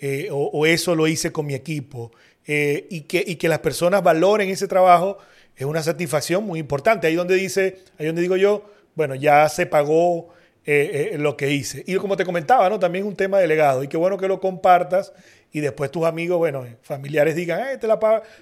eh, 0.00 0.28
o, 0.30 0.66
eso 0.66 0.94
lo 0.94 1.06
hice 1.06 1.32
con 1.32 1.46
mi 1.46 1.54
equipo, 1.54 2.12
eh, 2.46 2.86
y, 2.90 3.02
que, 3.02 3.24
y 3.26 3.36
que 3.36 3.48
las 3.48 3.60
personas 3.60 4.02
valoren 4.02 4.50
ese 4.50 4.68
trabajo 4.68 5.18
es 5.56 5.66
una 5.66 5.82
satisfacción 5.82 6.44
muy 6.44 6.60
importante. 6.60 7.06
Ahí 7.06 7.16
donde 7.16 7.34
dice, 7.34 7.78
ahí 7.98 8.06
donde 8.06 8.22
digo 8.22 8.36
yo, 8.36 8.70
bueno, 8.98 9.14
ya 9.14 9.48
se 9.48 9.64
pagó 9.64 10.30
eh, 10.66 11.14
lo 11.18 11.36
que 11.36 11.52
hice. 11.52 11.84
Y 11.86 11.94
como 11.96 12.16
te 12.16 12.24
comentaba, 12.24 12.68
¿no? 12.68 12.78
También 12.78 13.04
es 13.04 13.08
un 13.08 13.16
tema 13.16 13.38
de 13.38 13.46
legado. 13.46 13.84
Y 13.84 13.88
qué 13.88 13.96
bueno 13.96 14.18
que 14.18 14.26
lo 14.26 14.40
compartas 14.40 15.12
y 15.52 15.60
después 15.60 15.90
tus 15.92 16.04
amigos, 16.04 16.36
bueno, 16.36 16.66
familiares 16.82 17.36
digan, 17.36 17.60
eh, 17.60 17.72
este 17.74 17.86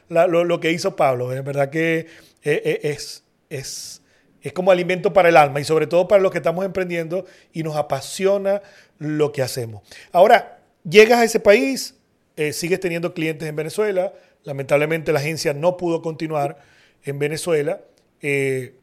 la, 0.08 0.26
lo, 0.26 0.58
que 0.58 0.72
hizo 0.72 0.96
Pablo. 0.96 1.32
Es 1.32 1.44
verdad 1.44 1.68
que 1.68 2.06
es, 2.42 3.22
es, 3.50 4.02
es 4.40 4.52
como 4.54 4.70
alimento 4.70 5.12
para 5.12 5.28
el 5.28 5.36
alma 5.36 5.60
y 5.60 5.64
sobre 5.64 5.86
todo 5.86 6.08
para 6.08 6.22
los 6.22 6.32
que 6.32 6.38
estamos 6.38 6.64
emprendiendo 6.64 7.26
y 7.52 7.62
nos 7.62 7.76
apasiona 7.76 8.62
lo 8.98 9.30
que 9.30 9.42
hacemos. 9.42 9.82
Ahora, 10.10 10.60
llegas 10.88 11.18
a 11.18 11.24
ese 11.24 11.38
país, 11.38 11.96
eh, 12.36 12.54
sigues 12.54 12.80
teniendo 12.80 13.12
clientes 13.12 13.46
en 13.46 13.56
Venezuela, 13.56 14.14
lamentablemente 14.42 15.12
la 15.12 15.20
agencia 15.20 15.52
no 15.52 15.76
pudo 15.76 16.00
continuar 16.00 16.56
en 17.04 17.18
Venezuela. 17.18 17.82
Eh, 18.22 18.74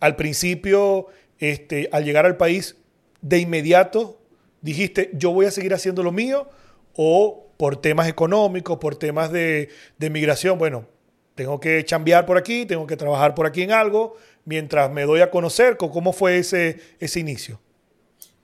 al 0.00 0.16
principio, 0.16 1.06
este, 1.38 1.88
al 1.92 2.04
llegar 2.04 2.26
al 2.26 2.36
país, 2.36 2.76
de 3.20 3.38
inmediato 3.38 4.20
dijiste, 4.64 5.10
yo 5.12 5.30
voy 5.30 5.46
a 5.46 5.50
seguir 5.50 5.74
haciendo 5.74 6.02
lo 6.02 6.10
mío 6.10 6.48
o 6.96 7.46
por 7.58 7.80
temas 7.80 8.08
económicos, 8.08 8.78
por 8.78 8.96
temas 8.96 9.30
de, 9.30 9.68
de 9.98 10.10
migración, 10.10 10.58
bueno, 10.58 10.86
tengo 11.34 11.60
que 11.60 11.84
chambear 11.84 12.24
por 12.24 12.38
aquí, 12.38 12.64
tengo 12.64 12.86
que 12.86 12.96
trabajar 12.96 13.34
por 13.34 13.46
aquí 13.46 13.62
en 13.62 13.72
algo, 13.72 14.16
mientras 14.44 14.90
me 14.90 15.02
doy 15.02 15.20
a 15.20 15.30
conocer, 15.30 15.76
¿cómo 15.76 16.12
fue 16.12 16.38
ese, 16.38 16.80
ese 16.98 17.20
inicio? 17.20 17.60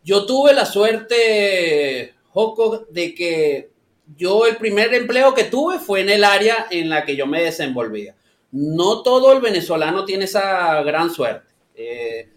Yo 0.05 0.27
tuve 0.27 0.53
la 0.53 0.67
suerte, 0.67 2.15
Joco, 2.29 2.87
de 2.91 3.15
que 3.15 3.71
yo 4.17 4.47
el 4.47 4.57
primer 4.57 4.93
empleo 4.93 5.35
que 5.35 5.45
tuve 5.45 5.79
fue 5.79 6.01
en 6.01 6.11
el 6.11 6.25
área 6.25 6.67
en 6.71 6.91
la 6.91 7.05
que 7.05 7.17
yo 7.17 7.27
me 7.27 7.43
desenvolvía. 7.43 8.15
No 8.53 9.03
todo 9.03 9.33
el 9.33 9.41
venezolano 9.41 10.05
tiene 10.05 10.25
esa 10.25 10.83
gran 10.83 11.11
suerte. 11.11 11.49
Eh, 11.75 12.29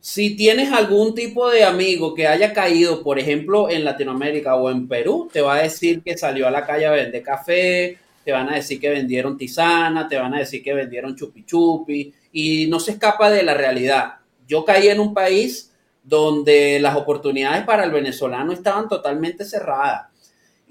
si 0.00 0.34
tienes 0.34 0.72
algún 0.72 1.14
tipo 1.14 1.48
de 1.48 1.62
amigo 1.62 2.12
que 2.12 2.26
haya 2.26 2.52
caído, 2.52 3.04
por 3.04 3.20
ejemplo, 3.20 3.70
en 3.70 3.84
Latinoamérica 3.84 4.56
o 4.56 4.68
en 4.68 4.88
Perú, 4.88 5.30
te 5.32 5.40
va 5.40 5.54
a 5.54 5.62
decir 5.62 6.02
que 6.02 6.18
salió 6.18 6.48
a 6.48 6.50
la 6.50 6.66
calle 6.66 6.86
a 6.86 6.90
vender 6.90 7.22
café, 7.22 7.98
te 8.24 8.32
van 8.32 8.48
a 8.48 8.56
decir 8.56 8.80
que 8.80 8.90
vendieron 8.90 9.36
tisana, 9.36 10.08
te 10.08 10.16
van 10.16 10.34
a 10.34 10.38
decir 10.38 10.62
que 10.62 10.74
vendieron 10.74 11.14
chupi 11.14 11.44
chupi, 11.44 12.12
y 12.32 12.66
no 12.66 12.80
se 12.80 12.92
escapa 12.92 13.30
de 13.30 13.44
la 13.44 13.54
realidad. 13.54 14.14
Yo 14.48 14.64
caí 14.64 14.88
en 14.88 14.98
un 14.98 15.14
país 15.14 15.72
donde 16.02 16.80
las 16.80 16.96
oportunidades 16.96 17.64
para 17.64 17.84
el 17.84 17.92
venezolano 17.92 18.52
estaban 18.52 18.88
totalmente 18.88 19.44
cerradas. 19.44 20.11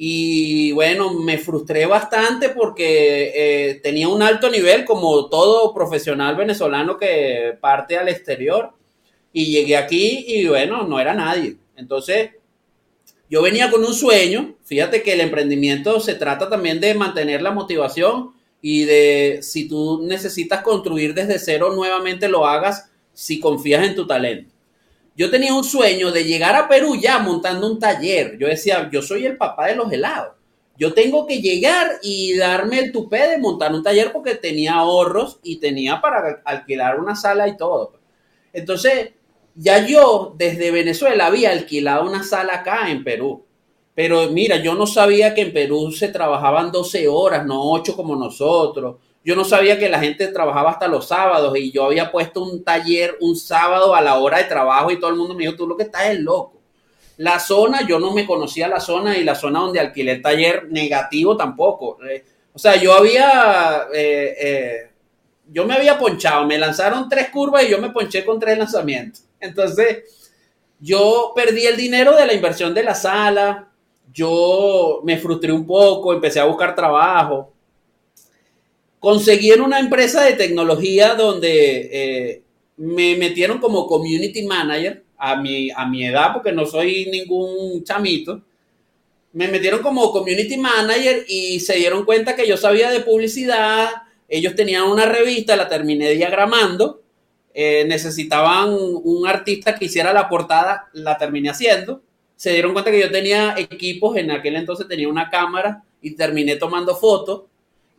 Y 0.04 0.72
bueno, 0.72 1.14
me 1.14 1.38
frustré 1.38 1.86
bastante 1.86 2.50
porque 2.50 3.34
eh, 3.36 3.82
tenía 3.84 4.08
un 4.08 4.24
alto 4.24 4.50
nivel 4.50 4.84
como 4.84 5.30
todo 5.30 5.76
profesional 5.76 6.36
venezolano 6.36 6.98
que 6.98 7.56
parte 7.62 8.00
al 8.00 8.10
exterior. 8.10 8.72
Y 9.32 9.52
llegué 9.52 9.78
aquí 9.78 10.26
y 10.28 10.48
bueno, 10.48 10.88
no 10.88 11.00
era 11.00 11.14
nadie. 11.14 11.58
Entonces, 11.76 12.32
yo 13.30 13.44
venía 13.44 13.70
con 13.70 13.86
un 13.86 13.94
sueño. 13.94 14.56
Fíjate 14.64 15.04
que 15.04 15.14
el 15.14 15.22
emprendimiento 15.22 16.00
se 16.00 16.16
trata 16.16 16.50
también 16.50 16.80
de 16.80 16.96
mantener 16.96 17.44
la 17.44 17.52
motivación 17.52 18.32
y 18.60 18.86
de 18.86 19.42
si 19.44 19.68
tú 19.68 20.02
necesitas 20.02 20.64
construir 20.64 21.14
desde 21.14 21.38
cero 21.38 21.74
nuevamente 21.76 22.28
lo 22.28 22.48
hagas 22.48 22.90
si 23.14 23.40
confías 23.40 23.86
en 23.86 23.94
tu 23.94 24.08
talento. 24.08 24.51
Yo 25.21 25.29
tenía 25.29 25.53
un 25.53 25.63
sueño 25.63 26.12
de 26.12 26.23
llegar 26.23 26.55
a 26.55 26.67
Perú 26.67 26.95
ya 26.99 27.19
montando 27.19 27.67
un 27.67 27.77
taller. 27.77 28.39
Yo 28.39 28.47
decía, 28.47 28.89
yo 28.91 29.03
soy 29.03 29.27
el 29.27 29.38
papá 29.38 29.67
de 29.67 29.75
los 29.75 29.93
helados. 29.93 30.34
Yo 30.79 30.95
tengo 30.95 31.27
que 31.27 31.39
llegar 31.39 31.99
y 32.01 32.36
darme 32.38 32.79
el 32.79 32.91
tupé 32.91 33.27
de 33.27 33.38
montar 33.38 33.71
un 33.71 33.84
taller 33.84 34.12
porque 34.12 34.34
tenía 34.34 34.73
ahorros 34.73 35.39
y 35.43 35.57
tenía 35.57 36.01
para 36.01 36.41
alquilar 36.43 36.99
una 36.99 37.15
sala 37.15 37.47
y 37.47 37.55
todo. 37.55 37.99
Entonces, 38.51 39.12
ya 39.53 39.86
yo 39.86 40.34
desde 40.39 40.71
Venezuela 40.71 41.27
había 41.27 41.51
alquilado 41.51 42.10
una 42.10 42.23
sala 42.23 42.55
acá 42.55 42.89
en 42.89 43.03
Perú. 43.03 43.45
Pero 43.93 44.27
mira, 44.31 44.55
yo 44.55 44.73
no 44.73 44.88
sabía 44.88 45.36
que 45.36 45.41
en 45.41 45.53
Perú 45.53 45.91
se 45.91 46.07
trabajaban 46.07 46.71
12 46.71 47.07
horas, 47.07 47.45
no 47.45 47.62
8 47.73 47.95
como 47.95 48.15
nosotros. 48.15 48.95
Yo 49.23 49.36
no 49.36 49.45
sabía 49.45 49.77
que 49.77 49.89
la 49.89 49.99
gente 49.99 50.27
trabajaba 50.27 50.71
hasta 50.71 50.88
los 50.88 51.07
sábados 51.07 51.55
y 51.55 51.71
yo 51.71 51.86
había 51.86 52.12
puesto 52.12 52.43
un 52.43 52.63
taller 52.63 53.17
un 53.19 53.36
sábado 53.36 53.93
a 53.93 54.01
la 54.01 54.17
hora 54.17 54.39
de 54.39 54.45
trabajo 54.45 54.89
y 54.89 54.99
todo 54.99 55.12
el 55.12 55.15
mundo 55.15 55.36
me 55.36 55.43
dijo, 55.43 55.55
tú 55.55 55.67
lo 55.67 55.77
que 55.77 55.84
estás 55.84 56.07
es 56.07 56.19
loco. 56.19 56.60
La 57.17 57.39
zona, 57.39 57.86
yo 57.88 57.99
no 57.99 58.13
me 58.13 58.25
conocía 58.25 58.67
la 58.67 58.79
zona 58.79 59.15
y 59.15 59.23
la 59.23 59.36
zona 59.36 59.60
donde 59.60 59.79
alquilé 59.79 60.13
el 60.13 60.21
taller 60.23 60.67
negativo 60.71 61.38
tampoco. 61.38 61.99
Eh, 62.03 62.25
o 62.51 62.57
sea, 62.57 62.77
yo 62.77 62.93
había, 62.93 63.88
eh, 63.93 64.36
eh, 64.39 64.89
yo 65.51 65.65
me 65.65 65.75
había 65.75 65.99
ponchado, 65.99 66.47
me 66.47 66.57
lanzaron 66.57 67.07
tres 67.07 67.29
curvas 67.29 67.63
y 67.63 67.69
yo 67.69 67.79
me 67.79 67.91
ponché 67.91 68.25
con 68.25 68.39
tres 68.39 68.57
lanzamientos. 68.57 69.23
Entonces, 69.39 69.99
yo 70.79 71.34
perdí 71.36 71.67
el 71.67 71.77
dinero 71.77 72.15
de 72.15 72.25
la 72.25 72.34
inversión 72.34 72.73
de 72.73 72.84
la 72.84 72.95
sala, 72.95 73.67
yo 74.12 75.01
me 75.03 75.19
frustré 75.19 75.51
un 75.51 75.67
poco, 75.67 76.12
empecé 76.12 76.39
a 76.39 76.45
buscar 76.45 76.73
trabajo 76.73 77.51
conseguí 79.02 79.52
en 79.52 79.62
una 79.62 79.80
empresa 79.80 80.24
de 80.24 80.34
tecnología 80.34 81.16
donde 81.16 81.90
eh, 81.92 82.44
me 82.78 83.16
metieron 83.16 83.58
como 83.58 83.88
community 83.88 84.44
manager 84.44 85.04
a 85.18 85.36
mi, 85.38 85.72
a 85.72 85.88
mi 85.88 86.06
edad, 86.06 86.34
porque 86.34 86.52
no 86.52 86.68
soy 86.68 87.08
ningún 87.08 87.84
chamito. 87.84 88.44
Me 89.34 89.48
metieron 89.48 89.82
como 89.82 90.12
community 90.12 90.56
manager 90.56 91.26
y 91.28 91.60
se 91.62 91.78
dieron 91.78 92.06
cuenta 92.06 92.36
que 92.36 92.48
yo 92.48 92.58
sabía 92.58 92.92
de 92.92 93.00
publicidad. 93.00 93.90
Ellos 94.30 94.56
tenían 94.56 94.84
una 94.84 95.08
revista, 95.08 95.56
la 95.56 95.68
terminé 95.68 96.12
diagramando. 96.12 97.02
Eh, 97.56 97.86
necesitaban 97.88 98.70
un 98.72 99.28
artista 99.28 99.74
que 99.80 99.86
hiciera 99.86 100.14
la 100.14 100.30
portada, 100.30 100.90
la 100.94 101.18
terminé 101.18 101.50
haciendo. 101.50 102.04
Se 102.36 102.52
dieron 102.52 102.74
cuenta 102.74 102.92
que 102.92 103.00
yo 103.00 103.10
tenía 103.10 103.56
equipos, 103.58 104.16
en 104.16 104.30
aquel 104.30 104.58
entonces 104.58 104.88
tenía 104.88 105.10
una 105.10 105.32
cámara 105.32 105.84
y 106.04 106.12
terminé 106.12 106.58
tomando 106.58 106.96
fotos 106.96 107.51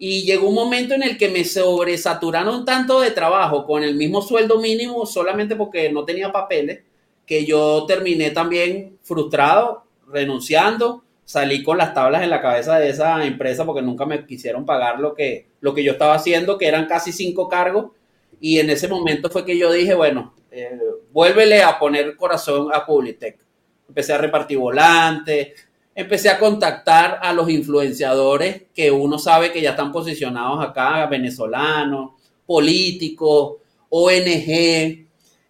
y 0.05 0.25
llegó 0.25 0.49
un 0.49 0.57
momento 0.57 0.95
en 0.95 1.05
el 1.05 1.17
que 1.17 1.29
me 1.29 1.45
sobresaturaron 1.45 2.65
tanto 2.65 3.01
de 3.01 3.13
trabajo 3.13 3.65
con 3.65 3.85
el 3.85 3.95
mismo 3.95 4.21
sueldo 4.21 4.59
mínimo 4.59 5.07
solamente 5.07 5.55
porque 5.55 5.93
no 5.93 6.05
tenía 6.05 6.33
papeles, 6.33 6.81
que 7.25 7.45
yo 7.47 7.87
terminé 7.87 8.33
también 8.33 8.99
frustrado, 9.03 9.85
renunciando, 10.09 11.05
salí 11.25 11.63
con 11.63 11.79
las 11.79 11.95
tablas 11.95 12.25
en 12.25 12.31
la 12.31 12.43
cabeza 12.43 12.81
de 12.81 12.89
esa 12.89 13.25
empresa 13.25 13.65
porque 13.65 13.81
nunca 13.81 14.05
me 14.05 14.27
quisieron 14.27 14.67
pagar 14.67 14.99
lo 14.99 15.15
que, 15.15 15.47
lo 15.61 15.73
que 15.73 15.85
yo 15.85 15.93
estaba 15.93 16.15
haciendo, 16.15 16.59
que 16.59 16.67
eran 16.67 16.87
casi 16.87 17.13
cinco 17.13 17.49
cargos. 17.49 17.93
Y 18.41 18.59
en 18.59 18.71
ese 18.71 18.89
momento 18.89 19.31
fue 19.31 19.45
que 19.45 19.57
yo 19.57 19.71
dije, 19.71 19.95
bueno, 19.95 20.35
eh, 20.51 20.81
vuélvele 21.13 21.63
a 21.63 21.79
poner 21.79 22.17
corazón 22.17 22.71
a 22.75 22.85
Publitech. 22.85 23.39
Empecé 23.87 24.15
a 24.15 24.19
repartir 24.19 24.59
volantes, 24.59 25.53
empecé 25.95 26.31
a 26.31 26.39
contactar 26.39 27.19
a 27.23 27.33
los 27.33 27.49
influenciadores 27.51 28.65
que 28.75 28.91
uno 28.91 29.19
sabe 29.19 29.53
que 29.53 29.61
ya 29.61 29.71
están 29.71 29.93
posicionados 29.93 30.65
acá, 30.65 31.07
venezolanos, 31.07 32.13
políticos, 32.47 33.57
ONG. 33.89 35.07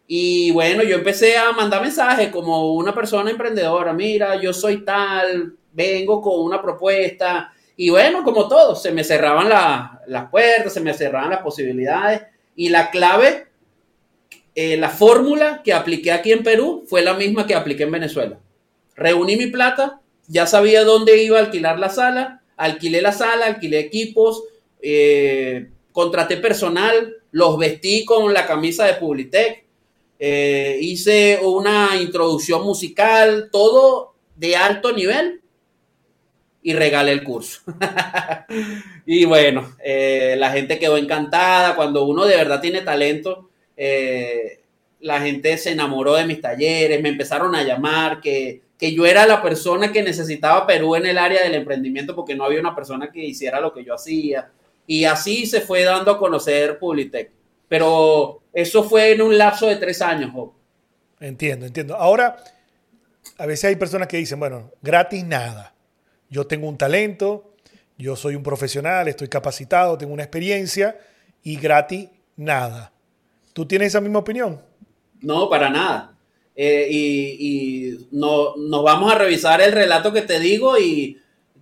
Y 0.07 0.51
bueno, 0.51 0.83
yo 0.83 0.97
empecé 0.97 1.37
a 1.39 1.53
mandar 1.53 1.81
mensajes 1.81 2.29
como 2.29 2.75
una 2.75 2.95
persona 2.95 3.31
emprendedora, 3.31 3.93
mira, 3.93 4.41
yo 4.41 4.53
soy 4.53 4.85
tal, 4.85 5.57
vengo 5.73 6.21
con 6.21 6.41
una 6.41 6.61
propuesta. 6.61 7.53
Y 7.77 7.91
bueno, 7.91 8.23
como 8.23 8.49
todo, 8.49 8.75
se 8.75 8.93
me 8.93 9.05
cerraban 9.05 9.49
las 10.07 10.31
puertas, 10.31 10.75
se 10.75 10.81
me 10.81 10.93
cerraban 10.93 11.31
las 11.31 11.41
posibilidades. 11.41 12.23
Y 12.55 12.69
la 12.69 12.91
clave, 12.91 13.47
eh, 14.55 14.77
la 14.77 14.91
fórmula 14.91 15.63
que 15.65 15.73
apliqué 15.73 16.13
aquí 16.13 16.33
en 16.33 16.43
Perú 16.43 16.85
fue 16.87 17.01
la 17.01 17.15
misma 17.15 17.47
que 17.47 17.55
apliqué 17.55 17.85
en 17.85 17.93
Venezuela. 17.93 18.39
Reuní 18.95 19.37
mi 19.37 19.47
plata, 19.47 20.02
ya 20.33 20.47
sabía 20.47 20.83
dónde 20.83 21.23
iba 21.23 21.37
a 21.37 21.43
alquilar 21.43 21.79
la 21.79 21.91
sala, 21.91 22.41
alquilé 22.57 23.03
la 23.03 23.13
sala, 23.13 23.45
alquilé 23.45 23.81
equipos, 23.81 24.43
eh, 24.81 25.69
contraté 25.93 26.39
personal, 26.39 27.17
los 27.33 27.59
vestí 27.59 28.07
con 28.07 28.33
la 28.33 28.47
camisa 28.47 28.87
de 28.87 28.95
Publitech, 28.95 29.67
eh, 30.19 30.79
hice 30.81 31.39
una 31.43 32.01
introducción 32.01 32.63
musical, 32.63 33.51
todo 33.53 34.15
de 34.35 34.57
alto 34.57 34.93
nivel 34.93 35.43
y 36.63 36.73
regalé 36.73 37.13
el 37.13 37.25
curso. 37.25 37.61
y 39.05 39.27
bueno, 39.27 39.77
eh, 39.85 40.37
la 40.39 40.51
gente 40.51 40.79
quedó 40.79 40.97
encantada. 40.97 41.77
Cuando 41.77 42.05
uno 42.05 42.25
de 42.25 42.37
verdad 42.37 42.63
tiene 42.63 42.81
talento, 42.81 43.51
la 45.01 45.21
gente 45.21 45.59
se 45.59 45.73
enamoró 45.73 46.15
de 46.15 46.25
mis 46.25 46.41
talleres, 46.41 47.03
me 47.03 47.11
empezaron 47.11 47.55
a 47.55 47.65
llamar, 47.65 48.21
que 48.23 48.63
que 48.83 48.93
yo 48.93 49.07
era 49.07 49.25
la 49.29 49.41
persona 49.41 49.93
que 49.93 50.03
necesitaba 50.03 50.67
Perú 50.67 50.97
en 50.97 51.07
el 51.07 51.17
área 51.17 51.41
del 51.45 51.55
emprendimiento 51.55 52.17
porque 52.17 52.35
no 52.35 52.43
había 52.43 52.59
una 52.59 52.75
persona 52.75 53.13
que 53.13 53.25
hiciera 53.25 53.61
lo 53.61 53.73
que 53.73 53.85
yo 53.85 53.95
hacía. 53.95 54.51
Y 54.89 55.05
así 55.05 55.47
se 55.47 55.61
fue 55.61 55.85
dando 55.85 56.11
a 56.11 56.19
conocer 56.19 56.81
Publitech. 56.81 57.31
Pero 57.69 58.43
eso 58.53 58.83
fue 58.83 59.13
en 59.13 59.23
un 59.23 59.39
lapso 59.39 59.69
de 59.69 59.77
tres 59.77 60.03
años. 60.03 60.33
Entiendo, 61.21 61.65
entiendo. 61.65 61.95
Ahora, 61.95 62.43
a 63.39 63.47
veces 63.47 63.67
hay 63.67 63.77
personas 63.77 64.09
que 64.09 64.17
dicen, 64.17 64.41
bueno, 64.41 64.73
gratis 64.83 65.25
nada. 65.25 65.77
Yo 66.29 66.49
tengo 66.49 66.69
un 66.69 66.77
talento, 66.77 67.55
yo 67.97 68.17
soy 68.17 68.35
un 68.35 68.43
profesional, 68.43 69.07
estoy 69.07 69.29
capacitado, 69.29 69.97
tengo 69.97 70.13
una 70.13 70.25
experiencia 70.25 70.99
y 71.45 71.55
gratis 71.55 72.09
nada. 72.35 72.91
¿Tú 73.53 73.65
tienes 73.65 73.87
esa 73.87 74.01
misma 74.01 74.19
opinión? 74.19 74.61
No, 75.21 75.49
para 75.49 75.71
nada. 75.71 76.12
Eh, 76.55 76.87
y, 76.91 78.07
no, 78.11 78.57
nos 78.57 78.83
vamos 78.83 79.13
a 79.13 79.19
revisar 79.19 79.61
el 79.61 79.73
relato 79.73 80.13
que 80.13 80.23
te 80.23 80.39
digo 80.39 80.79
y 80.79 81.19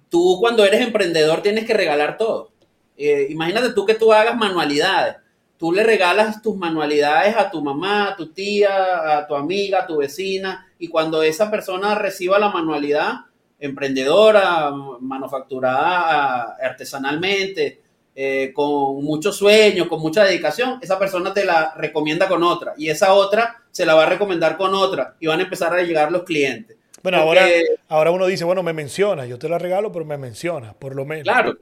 tú 0.09 0.39
cuando 0.41 0.65
eres 0.65 0.81
emprendedor 0.81 1.43
tienes 1.43 1.65
que 1.65 1.75
regalar 1.75 2.17
todo. 2.17 2.51
Eh, 2.97 3.29
imagínate 3.31 3.73
tú 3.73 3.87
que 3.87 3.95
tú 3.95 4.13
hagas 4.13 4.37
manualidades. 4.37 5.17
Tú 5.59 5.73
le 5.73 5.85
regalas 5.85 6.41
tus 6.43 6.57
manualidades 6.57 7.37
a 7.37 7.51
tu 7.51 7.63
mamá, 7.63 8.09
a 8.09 8.17
tu 8.17 8.33
tía, 8.33 9.19
a 9.19 9.27
tu 9.27 9.35
amiga, 9.35 9.81
a 9.81 9.87
tu 9.87 9.99
vecina 9.99 10.67
y 10.79 10.89
cuando 10.89 11.23
esa 11.23 11.51
persona 11.51 11.95
reciba 11.95 12.39
la 12.39 12.49
manualidad 12.49 13.13
emprendedora, 13.59 14.71
manufacturada 15.01 16.57
artesanalmente, 16.63 17.81
eh, 18.15 18.53
con 18.55 19.05
mucho 19.05 19.33
sueño, 19.33 19.89
con 19.89 20.01
mucha 20.01 20.25
dedicación, 20.25 20.79
esa 20.83 20.99
persona 20.99 21.33
te 21.33 21.45
la 21.45 21.75
recomienda 21.77 22.27
con 22.27 22.43
otra 22.43 22.75
y 22.77 22.89
esa 22.89 23.13
otra 23.13 23.60
se 23.71 23.87
la 23.87 23.95
va 23.95 24.05
a 24.05 24.09
recomendar 24.09 24.57
con 24.57 24.75
otra 24.75 25.17
y 25.21 25.27
van 25.27 25.41
a 25.41 25.45
empezar 25.45 25.73
a 25.73 25.83
llegar 25.83 26.13
los 26.13 26.25
clientes. 26.25 26.77
Bueno, 27.03 27.19
ahora, 27.19 27.47
ahora 27.89 28.11
uno 28.11 28.27
dice, 28.27 28.45
bueno, 28.45 28.63
me 28.63 28.73
menciona, 28.73 29.25
yo 29.27 29.39
te 29.39 29.49
la 29.49 29.59
regalo, 29.59 29.91
pero 29.91 30.05
me 30.05 30.19
menciona, 30.19 30.75
por 30.75 30.95
lo 30.95 31.05
menos. 31.05 31.25
Claro. 31.25 31.57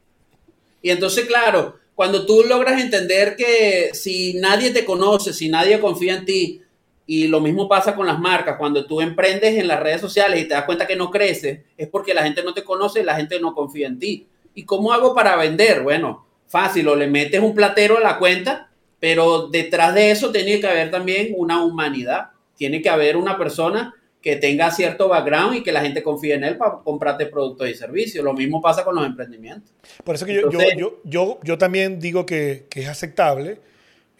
Y 0.82 0.90
entonces, 0.90 1.26
claro, 1.26 1.76
cuando 1.94 2.26
tú 2.26 2.44
logras 2.48 2.80
entender 2.80 3.36
que 3.36 3.90
si 3.92 4.34
nadie 4.34 4.70
te 4.70 4.84
conoce, 4.84 5.32
si 5.32 5.48
nadie 5.48 5.80
confía 5.80 6.14
en 6.14 6.24
ti, 6.24 6.62
y 7.06 7.26
lo 7.26 7.40
mismo 7.40 7.68
pasa 7.68 7.94
con 7.94 8.06
las 8.06 8.18
marcas, 8.18 8.56
cuando 8.58 8.84
tú 8.84 9.00
emprendes 9.00 9.56
en 9.56 9.66
las 9.66 9.80
redes 9.80 10.00
sociales 10.00 10.42
y 10.42 10.44
te 10.44 10.54
das 10.54 10.64
cuenta 10.64 10.86
que 10.86 10.94
no 10.94 11.10
creces, 11.10 11.60
es 11.76 11.88
porque 11.88 12.12
la 12.12 12.22
gente 12.22 12.42
no 12.42 12.52
te 12.52 12.64
conoce 12.64 13.00
y 13.00 13.04
la 13.04 13.16
gente 13.16 13.40
no 13.40 13.54
confía 13.54 13.86
en 13.86 13.98
ti. 13.98 14.26
¿Y 14.54 14.64
cómo 14.64 14.92
hago 14.92 15.14
para 15.14 15.34
vender? 15.36 15.82
Bueno, 15.82 16.26
fácil, 16.46 16.86
o 16.88 16.94
le 16.94 17.06
metes 17.06 17.40
un 17.40 17.54
platero 17.54 17.96
a 17.96 18.00
la 18.00 18.18
cuenta, 18.18 18.67
pero 19.00 19.48
detrás 19.48 19.94
de 19.94 20.10
eso 20.10 20.32
tiene 20.32 20.60
que 20.60 20.66
haber 20.66 20.90
también 20.90 21.32
una 21.36 21.64
humanidad. 21.64 22.30
Tiene 22.56 22.82
que 22.82 22.88
haber 22.88 23.16
una 23.16 23.38
persona 23.38 23.94
que 24.20 24.36
tenga 24.36 24.70
cierto 24.70 25.08
background 25.08 25.56
y 25.56 25.62
que 25.62 25.70
la 25.70 25.80
gente 25.80 26.02
confíe 26.02 26.34
en 26.34 26.44
él 26.44 26.56
para 26.56 26.78
comprarte 26.84 27.26
productos 27.26 27.68
y 27.68 27.74
servicios. 27.74 28.24
Lo 28.24 28.32
mismo 28.32 28.60
pasa 28.60 28.84
con 28.84 28.96
los 28.96 29.06
emprendimientos. 29.06 29.72
Por 30.02 30.16
eso 30.16 30.26
que 30.26 30.34
yo, 30.34 30.50
yo, 30.50 31.00
yo, 31.04 31.38
yo, 31.42 31.58
también 31.58 32.00
digo 32.00 32.26
que, 32.26 32.66
que 32.68 32.80
es 32.80 32.88
aceptable, 32.88 33.60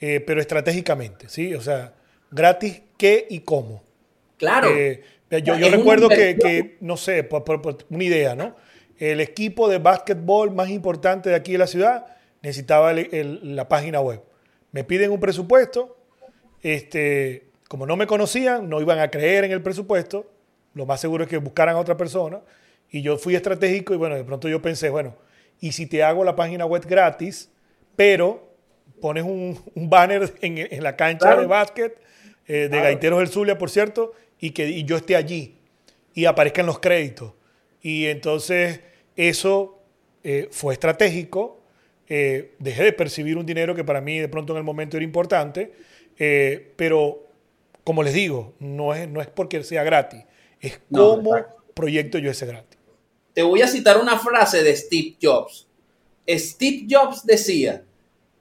eh, 0.00 0.20
pero 0.20 0.40
estratégicamente, 0.40 1.28
¿sí? 1.28 1.54
O 1.54 1.60
sea, 1.60 1.94
gratis, 2.30 2.82
¿qué 2.96 3.26
y 3.28 3.40
cómo? 3.40 3.82
Claro. 4.36 4.68
Eh, 4.70 5.02
yo, 5.30 5.58
yo 5.58 5.68
recuerdo 5.68 6.08
que, 6.08 6.38
que, 6.40 6.76
no 6.80 6.96
sé, 6.96 7.24
por, 7.24 7.60
una 7.90 8.04
idea, 8.04 8.34
¿no? 8.34 8.54
El 8.98 9.20
equipo 9.20 9.68
de 9.68 9.78
básquetbol 9.78 10.52
más 10.52 10.70
importante 10.70 11.28
de 11.30 11.34
aquí 11.34 11.52
de 11.52 11.58
la 11.58 11.66
ciudad 11.66 12.06
necesitaba 12.42 12.92
la 12.92 13.68
página 13.68 14.00
web. 14.00 14.22
Me 14.72 14.84
piden 14.84 15.10
un 15.10 15.20
presupuesto, 15.20 15.96
este, 16.62 17.48
como 17.68 17.86
no 17.86 17.96
me 17.96 18.06
conocían, 18.06 18.68
no 18.68 18.80
iban 18.80 18.98
a 18.98 19.10
creer 19.10 19.44
en 19.44 19.52
el 19.52 19.62
presupuesto, 19.62 20.26
lo 20.74 20.86
más 20.86 21.00
seguro 21.00 21.24
es 21.24 21.30
que 21.30 21.38
buscaran 21.38 21.76
a 21.76 21.78
otra 21.78 21.96
persona, 21.96 22.40
y 22.90 23.02
yo 23.02 23.18
fui 23.18 23.34
estratégico 23.34 23.94
y 23.94 23.96
bueno, 23.96 24.14
de 24.14 24.24
pronto 24.24 24.48
yo 24.48 24.62
pensé, 24.62 24.88
bueno, 24.90 25.16
¿y 25.60 25.72
si 25.72 25.86
te 25.86 26.02
hago 26.02 26.24
la 26.24 26.36
página 26.36 26.64
web 26.64 26.84
gratis, 26.86 27.50
pero 27.96 28.48
pones 29.00 29.24
un, 29.24 29.58
banner 29.74 30.32
en, 30.40 30.82
la 30.82 30.96
cancha 30.96 31.36
de 31.36 31.46
básquet, 31.46 32.00
eh, 32.46 32.68
de 32.70 32.80
Gaiteros 32.80 33.18
del 33.18 33.28
Zulia, 33.28 33.58
por 33.58 33.70
cierto, 33.70 34.12
y 34.40 34.50
que 34.50 34.84
yo 34.84 34.96
esté 34.96 35.16
allí 35.16 35.58
y 36.14 36.24
aparezcan 36.24 36.66
los 36.66 36.78
créditos? 36.78 37.32
Y 37.82 38.06
entonces 38.06 38.80
eso 39.16 39.78
eh, 40.24 40.48
fue 40.50 40.74
estratégico, 40.74 41.57
eh, 42.08 42.54
dejé 42.58 42.84
de 42.84 42.92
percibir 42.92 43.36
un 43.36 43.46
dinero 43.46 43.74
que 43.74 43.84
para 43.84 44.00
mí 44.00 44.18
de 44.18 44.28
pronto 44.28 44.52
en 44.52 44.58
el 44.58 44.64
momento 44.64 44.96
era 44.96 45.04
importante, 45.04 45.72
pero 46.76 47.28
como 47.84 48.02
les 48.02 48.12
digo, 48.12 48.54
no 48.58 48.92
es, 48.94 49.08
no 49.08 49.20
es 49.20 49.28
porque 49.28 49.62
sea 49.62 49.82
gratis, 49.84 50.24
es 50.60 50.80
como 50.92 51.32
proyecto 51.74 52.18
yo 52.18 52.30
ese 52.30 52.44
gratis. 52.44 52.78
Te 53.32 53.42
voy 53.42 53.62
a 53.62 53.68
citar 53.68 53.98
una 53.98 54.18
frase 54.18 54.62
de 54.62 54.76
Steve 54.76 55.16
Jobs. 55.22 55.66
Steve 56.28 56.86
Jobs 56.90 57.24
decía, 57.24 57.84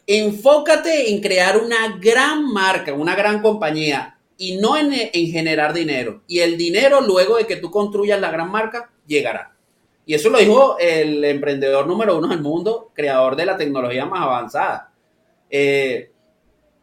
enfócate 0.05 1.11
en 1.11 1.21
crear 1.21 1.57
una 1.57 1.97
gran 1.97 2.51
marca, 2.51 2.93
una 2.93 3.15
gran 3.15 3.41
compañía 3.41 4.17
y 4.37 4.57
no 4.57 4.77
en, 4.77 4.91
en, 4.91 5.31
generar 5.31 5.73
dinero. 5.73 6.23
Y 6.27 6.39
el 6.39 6.57
dinero, 6.57 7.01
luego 7.01 7.37
de 7.37 7.45
que 7.45 7.57
tú 7.57 7.71
construyas 7.71 8.19
la 8.19 8.31
gran 8.31 8.49
marca, 8.49 8.91
llegará. 9.05 9.55
Y 10.07 10.13
eso 10.13 10.29
lo 10.29 10.39
dijo 10.39 10.77
el 10.79 11.21
emprendedor 11.25 11.85
número 11.85 12.17
uno 12.17 12.29
del 12.29 12.41
mundo, 12.41 12.91
creador 12.93 13.35
de 13.35 13.45
la 13.45 13.57
tecnología 13.57 14.05
más 14.05 14.21
avanzada. 14.21 14.93
Eh, 15.49 16.11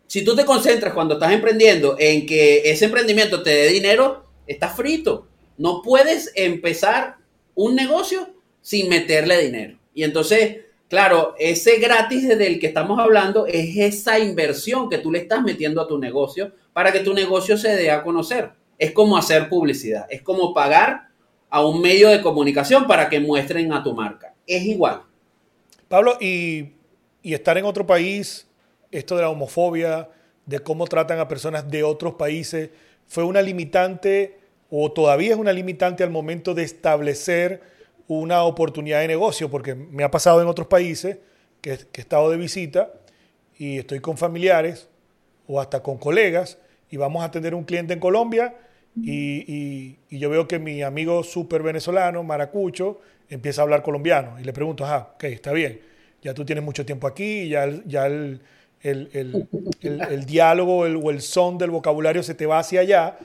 si 0.06 0.22
tú 0.22 0.36
te 0.36 0.44
concentras 0.44 0.92
cuando 0.92 1.14
estás 1.14 1.32
emprendiendo 1.32 1.96
en 1.98 2.26
que 2.26 2.70
ese 2.70 2.84
emprendimiento 2.84 3.42
te 3.42 3.48
dé 3.48 3.68
dinero, 3.68 4.26
estás 4.46 4.76
frito. 4.76 5.26
No 5.56 5.80
puedes 5.80 6.32
empezar 6.34 7.16
un 7.54 7.74
negocio 7.74 8.28
sin 8.60 8.90
meterle 8.90 9.40
dinero. 9.40 9.78
Y 9.94 10.02
entonces, 10.02 10.58
claro, 10.90 11.34
ese 11.38 11.78
gratis 11.78 12.28
del 12.28 12.60
que 12.60 12.66
estamos 12.66 13.00
hablando 13.00 13.46
es 13.46 13.74
esa 13.78 14.18
inversión 14.18 14.90
que 14.90 14.98
tú 14.98 15.10
le 15.10 15.20
estás 15.20 15.42
metiendo 15.42 15.80
a 15.80 15.88
tu 15.88 15.98
negocio 15.98 16.52
para 16.74 16.92
que 16.92 17.00
tu 17.00 17.14
negocio 17.14 17.56
se 17.56 17.74
dé 17.74 17.90
a 17.90 18.02
conocer. 18.02 18.50
Es 18.78 18.92
como 18.92 19.16
hacer 19.16 19.48
publicidad, 19.48 20.04
es 20.10 20.20
como 20.20 20.52
pagar 20.52 21.13
a 21.54 21.64
un 21.64 21.80
medio 21.80 22.08
de 22.08 22.20
comunicación 22.20 22.88
para 22.88 23.08
que 23.08 23.20
muestren 23.20 23.72
a 23.72 23.80
tu 23.80 23.94
marca. 23.94 24.34
Es 24.44 24.64
igual. 24.64 25.02
Pablo, 25.86 26.18
y, 26.20 26.72
y 27.22 27.32
estar 27.32 27.56
en 27.56 27.64
otro 27.64 27.86
país 27.86 28.48
esto 28.90 29.14
de 29.14 29.22
la 29.22 29.30
homofobia, 29.30 30.08
de 30.46 30.58
cómo 30.58 30.84
tratan 30.88 31.20
a 31.20 31.28
personas 31.28 31.70
de 31.70 31.84
otros 31.84 32.14
países, 32.14 32.70
fue 33.06 33.22
una 33.22 33.40
limitante 33.40 34.40
o 34.68 34.90
todavía 34.90 35.30
es 35.30 35.38
una 35.38 35.52
limitante 35.52 36.02
al 36.02 36.10
momento 36.10 36.54
de 36.54 36.64
establecer 36.64 37.62
una 38.08 38.42
oportunidad 38.42 38.98
de 38.98 39.06
negocio, 39.06 39.48
porque 39.48 39.76
me 39.76 40.02
ha 40.02 40.10
pasado 40.10 40.42
en 40.42 40.48
otros 40.48 40.66
países 40.66 41.18
que, 41.60 41.74
he 41.74 42.00
estado 42.00 42.30
de 42.30 42.36
visita 42.36 42.92
y 43.56 43.78
estoy 43.78 44.00
con 44.00 44.18
familiares 44.18 44.88
o 45.46 45.60
hasta 45.60 45.84
con 45.84 45.98
colegas 45.98 46.58
y 46.90 46.96
vamos 46.96 47.22
a 47.22 47.26
atender 47.26 47.54
un 47.54 47.62
cliente 47.62 47.94
en 47.94 48.00
Colombia 48.00 48.56
y, 48.96 49.96
yo 50.10 50.30
veo 50.30 50.46
que 50.46 50.58
mi 50.58 50.82
amigo 50.82 51.22
súper 51.24 51.62
venezolano, 51.62 52.22
Maracucho, 52.22 53.00
empieza 53.28 53.62
a 53.62 53.64
hablar 53.64 53.82
colombiano 53.82 54.38
y 54.38 54.44
le 54.44 54.52
pregunto, 54.52 54.84
ah, 54.86 55.14
ok, 55.14 55.24
está 55.24 55.52
bien, 55.52 55.80
ya 56.22 56.34
tú 56.34 56.44
tienes 56.44 56.64
mucho 56.64 56.86
tiempo 56.86 57.06
aquí, 57.06 57.48
ya, 57.48 57.68
ya 57.84 58.06
el, 58.06 58.40
el, 58.84 60.26
diálogo 60.26 60.78
o 60.78 61.10
el 61.10 61.20
son 61.22 61.58
del 61.58 61.70
vocabulario 61.70 62.22
se 62.22 62.34
te 62.34 62.46
va 62.46 62.58
hacia 62.58 62.80
allá. 62.80 63.18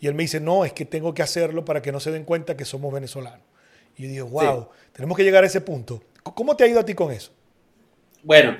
Y 0.00 0.06
él 0.06 0.14
me 0.14 0.22
dice, 0.22 0.40
no, 0.40 0.64
es 0.64 0.72
que 0.72 0.86
tengo 0.86 1.12
que 1.12 1.22
hacerlo 1.22 1.64
para 1.64 1.82
que 1.82 1.92
no 1.92 2.00
se 2.00 2.10
den 2.10 2.24
cuenta 2.24 2.56
que 2.56 2.64
somos 2.64 2.92
venezolanos. 2.92 3.44
Y 3.96 4.04
yo 4.04 4.08
digo, 4.08 4.26
wow, 4.28 4.68
tenemos 4.92 5.16
que 5.16 5.24
llegar 5.24 5.44
a 5.44 5.46
ese 5.46 5.60
punto. 5.60 6.02
¿Cómo 6.22 6.56
te 6.56 6.64
ha 6.64 6.66
ido 6.66 6.80
a 6.80 6.84
ti 6.84 6.94
con 6.94 7.12
eso? 7.12 7.32
Bueno, 8.22 8.56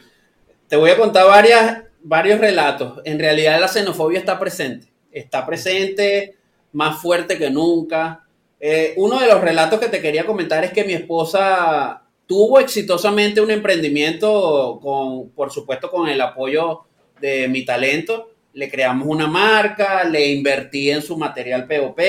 te 0.69 0.77
voy 0.77 0.91
a 0.91 0.97
contar 0.97 1.27
varias, 1.27 1.85
varios 2.03 2.41
relatos. 2.41 3.01
En 3.05 3.19
realidad 3.19 3.59
la 3.59 3.69
xenofobia 3.69 4.19
está 4.19 4.39
presente. 4.39 4.89
Está 5.11 5.47
presente 5.47 6.37
más 6.73 7.01
fuerte 7.01 7.39
que 7.39 7.51
nunca. 7.51 8.27
Eh, 8.59 8.95
uno 8.97 9.19
de 9.19 9.27
los 9.27 9.41
relatos 9.41 9.81
que 9.81 9.89
te 9.89 10.03
quería 10.03 10.27
comentar 10.27 10.65
es 10.65 10.73
que 10.73 10.85
mi 10.85 10.93
esposa 10.93 12.03
tuvo 12.27 12.61
exitosamente 12.61 13.41
un 13.41 13.51
emprendimiento 13.51 14.79
con, 14.83 15.31
por 15.31 15.51
supuesto, 15.51 15.91
con 15.91 16.09
el 16.09 16.21
apoyo 16.21 16.83
de 17.21 17.49
mi 17.49 17.65
talento. 17.65 18.31
Le 18.53 18.71
creamos 18.71 19.07
una 19.09 19.27
marca, 19.27 20.05
le 20.05 20.29
invertí 20.29 20.91
en 20.91 21.03
su 21.03 21.17
material 21.17 21.67
POP, 21.67 22.01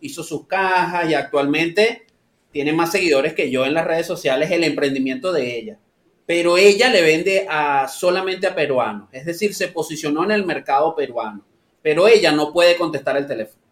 hizo 0.00 0.22
sus 0.22 0.46
cajas 0.46 1.10
y 1.10 1.14
actualmente 1.14 2.06
tiene 2.50 2.72
más 2.72 2.92
seguidores 2.92 3.34
que 3.34 3.50
yo 3.50 3.66
en 3.66 3.74
las 3.74 3.84
redes 3.84 4.06
sociales 4.06 4.50
el 4.50 4.64
emprendimiento 4.64 5.32
de 5.32 5.58
ella. 5.58 5.78
Pero 6.24 6.56
ella 6.56 6.88
le 6.88 7.02
vende 7.02 7.46
a, 7.50 7.88
solamente 7.88 8.46
a 8.46 8.54
peruanos, 8.54 9.08
es 9.12 9.26
decir, 9.26 9.54
se 9.54 9.68
posicionó 9.68 10.24
en 10.24 10.30
el 10.30 10.46
mercado 10.46 10.94
peruano. 10.94 11.44
Pero 11.82 12.08
ella 12.08 12.32
no 12.32 12.52
puede 12.52 12.76
contestar 12.76 13.16
el 13.16 13.26
teléfono 13.26 13.63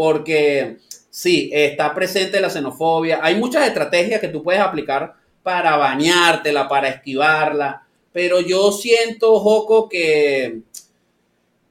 porque 0.00 0.78
sí, 1.10 1.50
está 1.52 1.94
presente 1.94 2.40
la 2.40 2.48
xenofobia. 2.48 3.20
Hay 3.22 3.34
muchas 3.34 3.68
estrategias 3.68 4.18
que 4.18 4.28
tú 4.28 4.42
puedes 4.42 4.62
aplicar 4.62 5.12
para 5.42 5.76
bañártela, 5.76 6.66
para 6.66 6.88
esquivarla. 6.88 7.86
Pero 8.10 8.40
yo 8.40 8.72
siento, 8.72 9.38
Joco, 9.38 9.90
que 9.90 10.62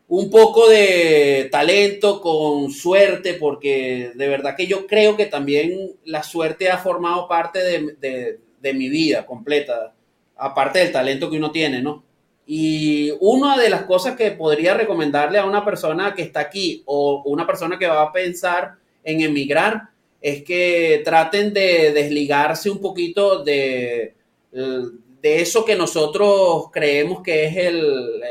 un 0.10 0.30
poco 0.30 0.70
de 0.70 1.50
talento 1.52 2.22
con 2.22 2.70
suerte, 2.70 3.34
porque 3.34 4.12
de 4.14 4.28
verdad 4.28 4.56
que 4.56 4.68
yo 4.68 4.86
creo 4.86 5.18
que 5.18 5.26
también 5.26 5.94
la 6.06 6.22
suerte 6.22 6.70
ha 6.70 6.78
formado 6.78 7.28
parte 7.28 7.64
de, 7.64 8.74
mi 8.76 8.90
vida 8.90 9.26
completa, 9.26 9.96
aparte 10.36 10.78
del 10.78 10.92
talento 10.92 11.32
que 11.32 11.38
uno 11.38 11.50
tiene, 11.50 11.82
¿no? 11.82 12.04
Y 12.52 13.14
una 13.20 13.60
de 13.60 13.70
las 13.70 13.84
cosas 13.84 14.16
que 14.16 14.32
podría 14.32 14.74
recomendarle 14.74 15.38
a 15.38 15.46
una 15.46 15.64
persona 15.64 16.16
que 16.16 16.24
está 16.24 16.40
aquí 16.40 16.82
o 16.88 17.22
una 17.26 17.46
persona 17.46 17.78
que 17.78 17.86
va 17.86 18.02
a 18.02 18.12
pensar 18.12 18.74
en 19.04 19.22
emigrar 19.22 19.90
es 20.20 20.42
que 20.42 21.04
traten 21.06 21.54
de 21.54 21.92
desligarse 21.92 22.72
un 22.72 22.82
poquito 22.82 23.44
de, 23.44 24.16
de 24.52 25.42
eso 25.42 25.64
que 25.64 25.76
nosotros 25.76 26.72
creemos 26.74 27.22
que 27.22 27.46
es 27.46 27.56
el, 27.56 28.24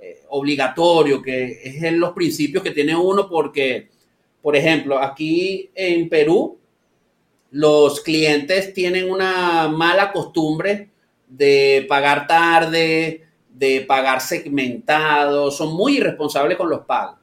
eh, 0.00 0.22
obligatorio, 0.28 1.22
que 1.22 1.62
es 1.64 1.82
en 1.82 1.98
los 1.98 2.12
principios 2.12 2.62
que 2.62 2.72
tiene 2.72 2.94
uno, 2.94 3.26
porque, 3.26 3.88
por 4.42 4.54
ejemplo, 4.54 4.98
aquí 4.98 5.70
en 5.74 6.10
Perú, 6.10 6.58
los 7.52 8.02
clientes 8.02 8.74
tienen 8.74 9.10
una 9.10 9.66
mala 9.68 10.12
costumbre 10.12 10.90
de 11.26 11.86
pagar 11.88 12.26
tarde, 12.26 13.29
de 13.60 13.82
pagar 13.82 14.22
segmentado, 14.22 15.50
son 15.50 15.74
muy 15.74 15.98
irresponsables 15.98 16.56
con 16.56 16.70
los 16.70 16.80
pagos. 16.86 17.18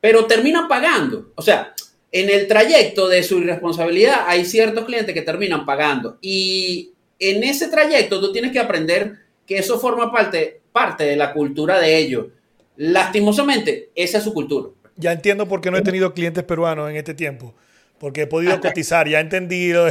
Pero 0.00 0.24
terminan 0.24 0.66
pagando. 0.66 1.32
O 1.34 1.42
sea, 1.42 1.74
en 2.10 2.30
el 2.30 2.48
trayecto 2.48 3.06
de 3.06 3.22
su 3.22 3.38
irresponsabilidad 3.38 4.24
hay 4.26 4.46
ciertos 4.46 4.86
clientes 4.86 5.14
que 5.14 5.20
terminan 5.20 5.66
pagando 5.66 6.16
y 6.22 6.92
en 7.18 7.44
ese 7.44 7.68
trayecto 7.68 8.18
tú 8.18 8.32
tienes 8.32 8.50
que 8.50 8.60
aprender 8.60 9.18
que 9.46 9.58
eso 9.58 9.78
forma 9.78 10.10
parte, 10.10 10.62
parte 10.72 11.04
de 11.04 11.16
la 11.16 11.34
cultura 11.34 11.78
de 11.78 11.98
ellos. 11.98 12.28
Lastimosamente, 12.76 13.90
esa 13.94 14.18
es 14.18 14.24
su 14.24 14.32
cultura. 14.32 14.70
Ya 14.96 15.12
entiendo 15.12 15.46
por 15.46 15.60
qué 15.60 15.70
no 15.70 15.76
he 15.76 15.82
tenido 15.82 16.14
clientes 16.14 16.44
peruanos 16.44 16.88
en 16.88 16.96
este 16.96 17.12
tiempo, 17.12 17.54
porque 17.98 18.22
he 18.22 18.26
podido 18.26 18.58
cotizar, 18.58 19.06
ya 19.06 19.18
he 19.18 19.22
entendido. 19.22 19.86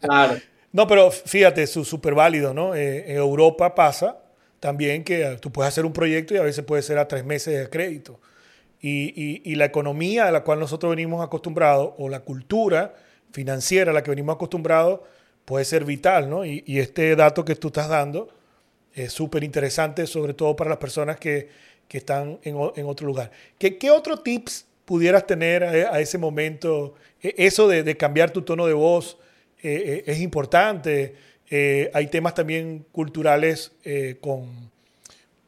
claro. 0.00 0.38
No, 0.74 0.88
pero 0.88 1.12
fíjate, 1.12 1.62
es 1.62 1.70
súper 1.70 2.16
válido, 2.16 2.52
¿no? 2.52 2.74
Eh, 2.74 3.12
en 3.12 3.18
Europa 3.18 3.76
pasa 3.76 4.23
también 4.64 5.04
que 5.04 5.36
tú 5.42 5.52
puedes 5.52 5.68
hacer 5.68 5.84
un 5.84 5.92
proyecto 5.92 6.32
y 6.32 6.38
a 6.38 6.42
veces 6.42 6.64
puede 6.64 6.80
ser 6.80 6.96
a 6.96 7.06
tres 7.06 7.22
meses 7.22 7.60
de 7.60 7.68
crédito. 7.68 8.18
Y, 8.80 9.54
la 9.56 9.66
economía 9.66 10.26
a 10.26 10.32
la 10.32 10.42
cual 10.42 10.58
nosotros 10.58 10.88
venimos 10.88 11.22
acostumbrados, 11.22 11.92
o 11.98 12.08
la 12.08 12.20
cultura 12.20 12.94
financiera 13.30 13.90
a 13.90 13.94
la 13.94 14.02
que 14.02 14.08
venimos 14.08 14.36
acostumbrados, 14.36 15.00
puede 15.44 15.66
ser 15.66 15.84
vital, 15.84 16.30
¿no? 16.30 16.46
Y, 16.46 16.62
este 16.78 17.14
dato 17.14 17.44
que 17.44 17.56
tú 17.56 17.66
estás 17.66 17.90
dando 17.90 18.30
es 18.94 19.12
súper 19.12 19.44
interesante, 19.44 20.06
sobre 20.06 20.32
todo 20.32 20.56
para 20.56 20.70
las 20.70 20.78
personas 20.78 21.18
que, 21.18 21.50
que 21.86 21.98
están 21.98 22.38
en, 22.42 22.56
otro 22.86 23.06
lugar. 23.06 23.30
¿Qué, 23.58 23.76
¿Qué 23.76 23.90
otro 23.90 24.16
tips 24.16 24.64
pudieras 24.86 25.26
tener 25.26 25.62
a, 25.62 26.00
ese 26.00 26.16
momento? 26.16 26.94
E, 27.22 27.34
eso 27.36 27.68
de, 27.68 27.96
cambiar 27.98 28.30
tu 28.30 28.40
tono 28.40 28.66
de 28.66 28.72
voz 28.72 29.18
eh, 29.62 30.04
eh, 30.06 30.10
es 30.10 30.20
importante. 30.20 31.33
Eh, 31.50 31.90
hay 31.92 32.06
temas 32.08 32.34
también 32.34 32.86
culturales 32.90 33.72
con, 34.20 34.70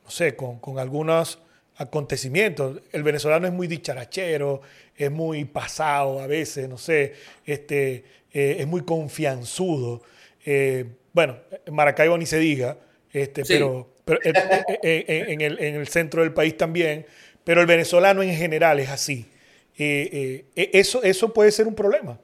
no 0.05 0.11
sé, 0.11 0.37
con, 0.37 0.59
con, 0.59 0.79
algunos 0.79 1.39
acontecimientos. 1.77 2.81
El 2.93 3.03
venezolano 3.03 3.47
es 3.47 3.53
muy 3.53 3.67
dicharachero, 3.67 4.61
es 4.97 5.11
muy 5.11 5.45
pasado 5.45 6.21
a 6.21 6.27
veces, 6.27 6.69
no 6.69 6.79
sé, 6.79 7.15
este, 7.45 8.05
es 8.33 8.67
muy 8.67 8.83
confianzudo. 8.83 10.03
bueno, 11.13 11.39
en 11.65 11.75
Maracaibo 11.75 12.17
ni 12.19 12.27
se 12.27 12.39
diga, 12.39 12.79
este, 13.13 13.45
pero, 13.45 13.95
pero 14.05 14.21
en, 14.25 15.41
el, 15.41 15.59
en 15.59 15.75
el 15.75 15.89
centro 15.89 16.23
del 16.23 16.33
país 16.33 16.57
también 16.57 17.07
pero 17.47 17.61
el 17.61 17.69
venezolano 17.69 18.25
en 18.25 18.35
general 18.35 18.81
es 18.81 18.89
así. 18.89 19.25
Eh, 19.79 20.47
eh, 20.57 20.71
eso, 20.73 21.05
eso 21.05 21.33
puede 21.33 21.53
ser 21.53 21.69
un 21.69 21.77
problema. 21.77 22.19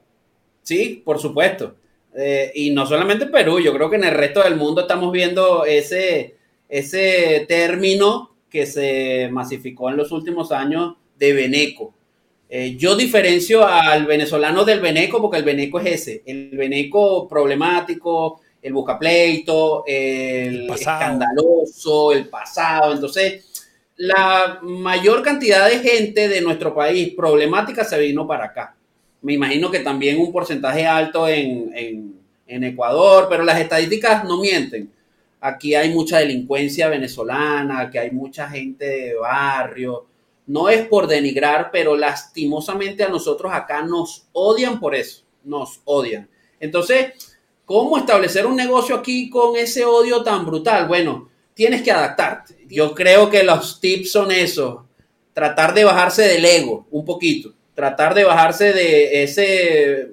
Sí, 0.63 1.01
por 1.05 1.17
supuesto. 1.17 1.77
Eh, 2.15 2.51
y 2.55 2.69
no 2.71 2.85
solamente 2.85 3.25
en 3.25 3.31
Perú, 3.31 3.59
yo 3.59 3.73
creo 3.73 3.89
que 3.89 3.95
en 3.95 4.03
el 4.03 4.13
resto 4.13 4.43
del 4.43 4.55
mundo 4.55 4.81
estamos 4.81 5.11
viendo 5.11 5.65
ese, 5.65 6.35
ese 6.69 7.45
término 7.47 8.35
que 8.49 8.65
se 8.65 9.29
masificó 9.31 9.89
en 9.89 9.97
los 9.97 10.11
últimos 10.11 10.51
años 10.51 10.95
de 11.17 11.33
veneco. 11.33 11.93
yo 12.77 12.95
diferencio 12.95 13.65
al 13.65 14.05
venezolano 14.05 14.63
del 14.63 14.79
veneco 14.79 15.19
porque 15.19 15.37
el 15.37 15.43
veneco 15.43 15.79
es 15.79 16.01
ese, 16.01 16.23
el 16.25 16.55
veneco 16.55 17.27
problemático, 17.27 18.41
el 18.61 18.73
buscapleito, 18.73 19.83
el, 19.85 20.65
el 20.65 20.69
escandaloso, 20.69 22.11
el 22.11 22.29
pasado. 22.29 22.93
Entonces, 22.93 23.43
la 23.97 24.59
mayor 24.61 25.21
cantidad 25.21 25.69
de 25.69 25.79
gente 25.79 26.27
de 26.27 26.41
nuestro 26.41 26.73
país 26.73 27.13
problemática 27.15 27.83
se 27.83 27.99
vino 27.99 28.25
para 28.25 28.45
acá. 28.45 28.75
Me 29.23 29.33
imagino 29.33 29.71
que 29.71 29.79
también 29.79 30.19
un 30.19 30.31
porcentaje 30.31 30.85
alto 30.85 31.27
en, 31.27 32.13
Ecuador, 32.45 33.25
pero 33.29 33.43
las 33.43 33.59
estadísticas 33.59 34.25
no 34.25 34.39
mienten. 34.39 34.91
Aquí 35.41 35.73
hay 35.73 35.91
mucha 35.91 36.19
delincuencia 36.19 36.87
venezolana, 36.87 37.89
que 37.89 37.97
hay 37.97 38.11
mucha 38.11 38.47
gente 38.47 38.85
de 38.85 39.15
barrio. 39.15 40.05
No 40.45 40.69
es 40.69 40.85
por 40.87 41.07
denigrar, 41.07 41.71
pero 41.71 41.95
lastimosamente 41.95 43.03
a 43.03 43.09
nosotros 43.09 43.51
acá 43.51 43.81
nos 43.81 44.27
odian 44.33 44.79
por 44.79 44.93
eso, 44.93 45.23
nos 45.43 45.81
odian. 45.85 46.29
Entonces, 46.59 47.13
¿cómo 47.65 47.97
establecer 47.97 48.45
un 48.45 48.55
negocio 48.55 48.95
aquí 48.95 49.29
con 49.29 49.55
ese 49.55 49.83
odio 49.83 50.21
tan 50.21 50.45
brutal? 50.45 50.87
Bueno, 50.87 51.29
tienes 51.53 51.81
que 51.81 51.91
adaptarte. 51.91 52.67
Yo 52.67 52.93
creo 52.93 53.29
que 53.29 53.43
los 53.43 53.79
tips 53.79 54.11
son 54.11 54.31
eso, 54.31 54.85
tratar 55.33 55.73
de 55.73 55.85
bajarse 55.85 56.23
del 56.23 56.45
ego 56.45 56.85
un 56.91 57.03
poquito, 57.03 57.53
tratar 57.73 58.13
de 58.13 58.23
bajarse 58.23 58.73
de 58.73 59.23
ese, 59.23 60.11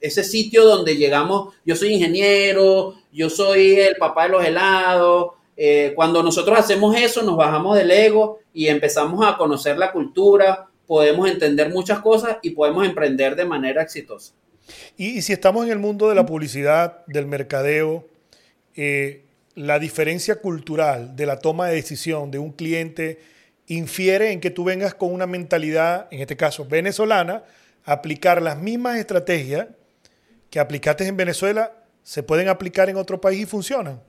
ese 0.00 0.24
sitio 0.24 0.64
donde 0.64 0.96
llegamos, 0.96 1.54
yo 1.64 1.76
soy 1.76 1.94
ingeniero, 1.94 2.94
yo 3.12 3.30
soy 3.30 3.76
el 3.80 3.96
papá 3.96 4.24
de 4.24 4.30
los 4.30 4.44
helados. 4.44 5.32
Eh, 5.56 5.92
cuando 5.94 6.22
nosotros 6.22 6.58
hacemos 6.58 6.96
eso, 6.96 7.22
nos 7.22 7.36
bajamos 7.36 7.76
del 7.76 7.90
ego 7.90 8.40
y 8.52 8.66
empezamos 8.66 9.24
a 9.26 9.36
conocer 9.36 9.78
la 9.78 9.92
cultura, 9.92 10.68
podemos 10.86 11.30
entender 11.30 11.70
muchas 11.70 12.00
cosas 12.00 12.38
y 12.42 12.50
podemos 12.50 12.84
emprender 12.84 13.36
de 13.36 13.44
manera 13.44 13.82
exitosa. 13.82 14.32
Y, 14.96 15.22
si 15.22 15.32
estamos 15.32 15.64
en 15.66 15.72
el 15.72 15.78
mundo 15.78 16.08
de 16.08 16.14
la 16.14 16.26
publicidad, 16.26 17.04
del 17.06 17.26
mercadeo, 17.26 18.06
eh, 18.74 19.24
la 19.54 19.78
diferencia 19.78 20.36
cultural 20.36 21.14
de 21.14 21.26
la 21.26 21.38
toma 21.38 21.68
de 21.68 21.76
decisión 21.76 22.30
de 22.30 22.38
un 22.38 22.52
cliente 22.52 23.20
infiere 23.66 24.32
en 24.32 24.40
que 24.40 24.50
tú 24.50 24.64
vengas 24.64 24.94
con 24.94 25.12
una 25.12 25.26
mentalidad, 25.26 26.08
en 26.10 26.20
este 26.20 26.36
caso 26.36 26.66
venezolana, 26.66 27.44
aplicar 27.84 28.42
las 28.42 28.58
mismas 28.58 28.96
estrategias 28.96 29.68
que 30.50 30.60
aplicaste 30.60 31.06
en 31.06 31.16
Venezuela, 31.16 31.72
se 32.02 32.22
pueden 32.22 32.48
aplicar 32.48 32.88
en 32.88 32.96
otro 32.96 33.20
país 33.20 33.42
y 33.42 33.46
funcionan. 33.46 34.00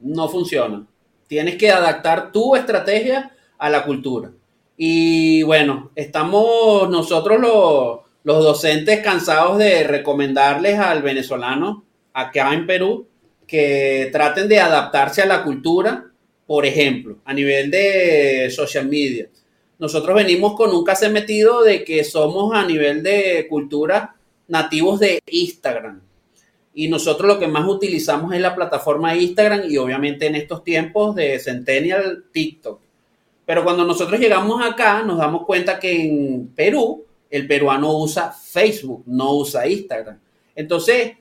No 0.00 0.28
funciona. 0.28 0.86
Tienes 1.26 1.56
que 1.56 1.70
adaptar 1.70 2.32
tu 2.32 2.56
estrategia 2.56 3.34
a 3.58 3.70
la 3.70 3.84
cultura. 3.84 4.32
Y 4.76 5.42
bueno, 5.44 5.90
estamos 5.94 6.88
nosotros 6.90 7.40
los, 7.40 8.00
los 8.24 8.42
docentes 8.42 9.00
cansados 9.00 9.58
de 9.58 9.84
recomendarles 9.84 10.78
al 10.78 11.02
venezolano 11.02 11.84
acá 12.12 12.52
en 12.52 12.66
Perú 12.66 13.06
que 13.46 14.08
traten 14.12 14.48
de 14.48 14.60
adaptarse 14.60 15.22
a 15.22 15.26
la 15.26 15.44
cultura, 15.44 16.06
por 16.46 16.66
ejemplo, 16.66 17.18
a 17.24 17.32
nivel 17.32 17.70
de 17.70 18.50
social 18.50 18.86
media. 18.86 19.28
Nosotros 19.78 20.14
venimos 20.14 20.54
con 20.54 20.74
un 20.74 20.84
caso 20.84 21.08
metido 21.10 21.62
de 21.62 21.84
que 21.84 22.04
somos 22.04 22.54
a 22.54 22.66
nivel 22.66 23.02
de 23.02 23.46
cultura 23.48 24.14
nativos 24.48 25.00
de 25.00 25.20
Instagram. 25.26 26.00
Y 26.74 26.88
nosotros 26.88 27.28
lo 27.28 27.38
que 27.38 27.46
más 27.46 27.66
utilizamos 27.68 28.34
es 28.34 28.40
la 28.40 28.54
plataforma 28.54 29.16
Instagram 29.16 29.62
y 29.68 29.76
obviamente 29.76 30.26
en 30.26 30.34
estos 30.34 30.64
tiempos 30.64 31.14
de 31.14 31.38
Centennial 31.38 32.24
TikTok. 32.32 32.80
Pero 33.46 33.62
cuando 33.62 33.84
nosotros 33.84 34.18
llegamos 34.18 34.64
acá 34.64 35.02
nos 35.02 35.18
damos 35.18 35.44
cuenta 35.44 35.78
que 35.78 35.92
en 35.92 36.48
Perú 36.48 37.04
el 37.30 37.46
peruano 37.46 37.96
usa 37.98 38.30
Facebook, 38.30 39.02
no 39.06 39.34
usa 39.34 39.66
Instagram. 39.66 40.18
Entonces, 40.54 41.12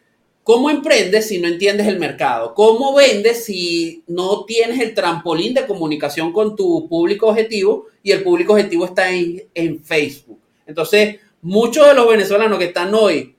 ¿Cómo 0.44 0.70
emprendes 0.70 1.30
si 1.30 1.40
no 1.40 1.48
entiendes 1.48 1.88
el 1.88 2.00
mercado? 2.00 2.54
¿Cómo 2.54 2.94
vendes 2.94 3.46
si 3.46 4.04
no 4.08 4.44
tienes 4.44 4.80
el 4.82 4.94
trampolín 4.94 5.54
de 5.54 5.66
comunicación 5.66 6.34
con 6.34 6.58
tu 6.58 6.90
público 6.90 7.28
objetivo 7.28 7.88
y 8.04 8.12
el 8.12 8.24
público 8.24 8.52
objetivo 8.52 8.84
está 8.86 9.10
en, 9.10 9.84
Facebook? 9.84 10.40
Entonces, 10.68 11.20
muchos 11.42 11.88
de 11.88 11.94
los 11.94 12.10
venezolanos 12.10 12.60
que 12.60 12.66
están 12.66 12.94
hoy 12.94 13.36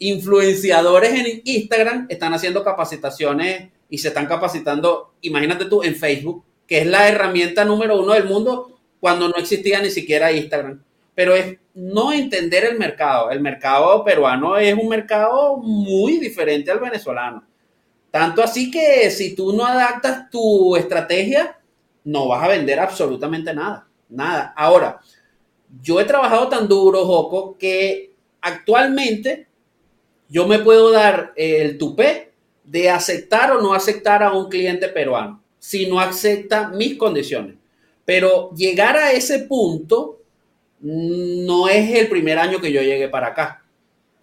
influenciadores 0.00 1.12
en 1.12 1.42
Instagram 1.44 2.06
están 2.08 2.34
haciendo 2.34 2.64
capacitaciones 2.64 3.68
y 3.88 3.98
se 3.98 4.08
están 4.08 4.26
capacitando, 4.26 5.12
imagínate 5.20 5.66
tú, 5.66 5.84
en 5.84 5.94
Facebook, 5.94 6.42
que 6.66 6.78
es 6.80 6.86
la 6.86 7.08
herramienta 7.08 7.64
número 7.64 8.00
uno 8.00 8.14
del 8.14 8.24
mundo 8.24 8.80
cuando 8.98 9.28
no 9.28 9.36
existía 9.36 9.80
ni 9.80 9.90
siquiera 9.90 10.32
Instagram 10.32 10.82
pero 11.18 11.34
es 11.34 11.58
no 11.74 12.12
entender 12.12 12.64
el 12.64 12.78
mercado. 12.78 13.32
El 13.32 13.40
mercado 13.40 14.04
peruano 14.04 14.56
es 14.56 14.72
un 14.72 14.88
mercado 14.88 15.56
muy 15.56 16.18
diferente 16.18 16.70
al 16.70 16.78
venezolano. 16.78 17.42
Tanto 18.12 18.40
así 18.40 18.70
que 18.70 19.10
si 19.10 19.34
tú 19.34 19.52
no 19.52 19.66
adaptas 19.66 20.30
tu 20.30 20.76
estrategia, 20.76 21.58
no 22.04 22.28
vas 22.28 22.44
a 22.44 22.46
vender 22.46 22.78
absolutamente 22.78 23.52
nada. 23.52 23.88
Nada. 24.08 24.54
Ahora, 24.56 25.00
yo 25.82 25.98
he 25.98 26.04
trabajado 26.04 26.48
tan 26.50 26.68
duro, 26.68 27.04
Joco, 27.04 27.58
que 27.58 28.14
actualmente 28.40 29.48
yo 30.28 30.46
me 30.46 30.60
puedo 30.60 30.92
dar 30.92 31.32
el 31.34 31.78
tupé 31.78 32.30
de 32.62 32.90
aceptar 32.90 33.50
o 33.50 33.60
no 33.60 33.74
aceptar 33.74 34.22
a 34.22 34.34
un 34.34 34.48
cliente 34.48 34.86
peruano 34.86 35.42
si 35.58 35.86
no 35.90 35.98
acepta 35.98 36.68
mis 36.68 36.96
condiciones. 36.96 37.56
Pero 38.04 38.54
llegar 38.54 38.96
a 38.96 39.10
ese 39.10 39.40
punto 39.40 40.17
no 40.80 41.68
es 41.68 41.94
el 41.94 42.08
primer 42.08 42.38
año 42.38 42.60
que 42.60 42.72
yo 42.72 42.82
llegué 42.82 43.08
para 43.08 43.28
acá. 43.28 43.64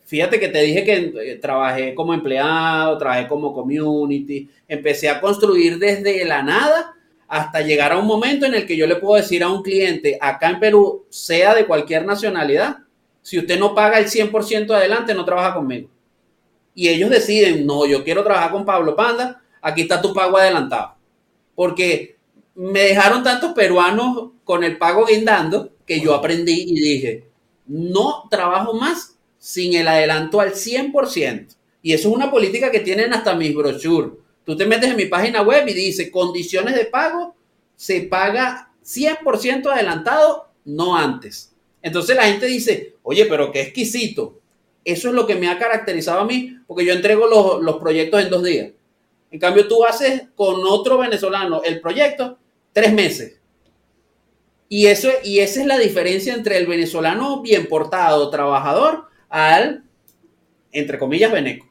Fíjate 0.06 0.39
que 0.39 0.49
te 0.49 0.62
dije 0.62 0.84
que 0.84 1.14
eh, 1.20 1.36
trabajé 1.41 1.95
como 1.95 2.14
empleado, 2.14 2.97
trabajé 2.97 3.28
como 3.28 3.53
community, 3.53 4.47
empecé 4.68 5.10
a 5.10 5.20
construir 5.20 5.80
desde 5.80 6.24
la 6.26 6.43
nada 6.43 6.93
hasta 7.28 7.62
llegar 7.62 7.91
a 7.91 7.97
un 7.97 8.06
momento 8.06 8.45
en 8.45 8.53
el 8.53 8.68
que 8.68 8.78
yo 8.78 8.86
le 8.86 8.97
puedo 8.97 9.16
decir 9.16 9.43
a 9.43 9.49
un 9.49 9.64
cliente 9.64 10.18
acá 10.22 10.51
en 10.51 10.60
Perú, 10.60 11.06
sea 11.10 11.56
de 11.56 11.66
cualquier 11.66 12.06
nacionalidad, 12.06 12.78
si 13.24 13.39
usted 13.39 13.58
no 13.58 13.74
paga 13.74 13.97
el 13.97 14.06
100% 14.06 14.70
adelante, 14.72 15.16
no 15.16 15.26
trabaja 15.26 15.56
conmigo. 15.56 15.89
Y 16.76 16.89
ellos 16.89 17.10
deciden, 17.10 17.66
no, 17.66 17.88
yo 17.88 18.03
quiero 18.03 18.24
trabajar 18.24 18.51
con 18.51 18.64
Pablo 18.64 18.95
Panda, 18.95 19.41
aquí 19.60 19.82
está 19.82 19.99
tu 19.99 20.14
pago 20.14 20.38
adelantado. 20.38 20.95
Porque 21.56 22.18
me 22.53 22.82
dejaron 22.82 23.24
tantos 23.24 23.53
peruanos 23.53 24.30
con 24.43 24.64
el 24.64 24.78
pago 24.78 25.06
guindando 25.08 25.72
que 25.86 26.00
yo 26.00 26.14
aprendí 26.14 26.66
y 26.68 26.80
dije, 26.80 27.24
no 27.68 28.28
trabajo 28.30 28.74
más 28.74 29.16
sin 29.38 29.76
el 29.76 29.88
adelanto 29.88 30.40
al 30.40 30.54
100%. 30.54 31.56
Y 31.82 31.94
eso 31.94 32.10
es 32.10 32.16
una 32.16 32.32
política 32.32 32.72
que 32.72 32.80
tienen 32.80 33.14
hasta 33.14 33.36
mis 33.36 33.54
brochures. 33.54 34.14
Tú 34.44 34.56
te 34.56 34.66
metes 34.66 34.90
en 34.90 34.96
mi 34.96 35.06
página 35.06 35.42
web 35.42 35.68
y 35.68 35.74
dice, 35.74 36.10
condiciones 36.10 36.76
de 36.76 36.86
pago, 36.86 37.36
se 37.76 38.02
paga 38.02 38.72
100% 38.84 39.72
adelantado, 39.72 40.50
no 40.66 40.96
antes. 40.96 41.54
Entonces 41.82 42.16
la 42.16 42.24
gente 42.24 42.48
dice, 42.48 42.96
oye, 43.04 43.26
pero 43.26 43.52
qué 43.52 43.62
exquisito. 43.62 44.40
Eso 44.84 45.10
es 45.10 45.16
lo 45.16 45.26
que 45.26 45.36
me 45.36 45.48
ha 45.48 45.58
caracterizado 45.58 46.22
a 46.22 46.26
mí, 46.26 46.58
porque 46.68 46.86
yo 46.86 46.94
entrego 46.94 47.28
los, 47.28 47.62
los 47.62 47.78
proyectos 47.78 48.22
en 48.22 48.30
dos 48.30 48.44
días. 48.44 48.72
En 49.32 49.40
cambio, 49.40 49.68
tú 49.68 49.84
haces 49.84 50.24
con 50.36 50.62
otro 50.64 50.98
venezolano 50.98 51.62
el 51.64 51.82
proyecto 51.82 52.38
tres 52.72 52.94
meses. 52.94 53.40
Y, 54.68 54.88
eso, 54.88 55.09
y 55.24 55.39
esa 55.39 55.61
es 55.61 55.68
la 55.68 55.78
diferencia 55.78 56.34
entre 56.34 56.57
el 56.57 56.68
venezolano 56.68 57.41
bien 57.41 57.68
portado, 57.68 58.30
trabajador, 58.30 59.05
al, 59.30 59.84
entre 60.72 60.97
comillas, 60.97 61.32
veneco. 61.32 61.68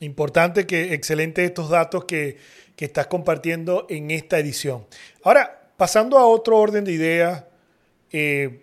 Importante 0.00 0.66
que, 0.66 0.94
excelente 0.94 1.44
estos 1.44 1.68
datos 1.68 2.06
que, 2.06 2.38
que 2.76 2.84
estás 2.84 3.06
compartiendo 3.06 3.86
en 3.88 4.10
esta 4.10 4.38
edición. 4.38 4.86
Ahora, 5.22 5.70
pasando 5.76 6.18
a 6.18 6.26
otro 6.26 6.58
orden 6.58 6.84
de 6.84 6.92
ideas, 6.92 7.44
eh, 8.10 8.62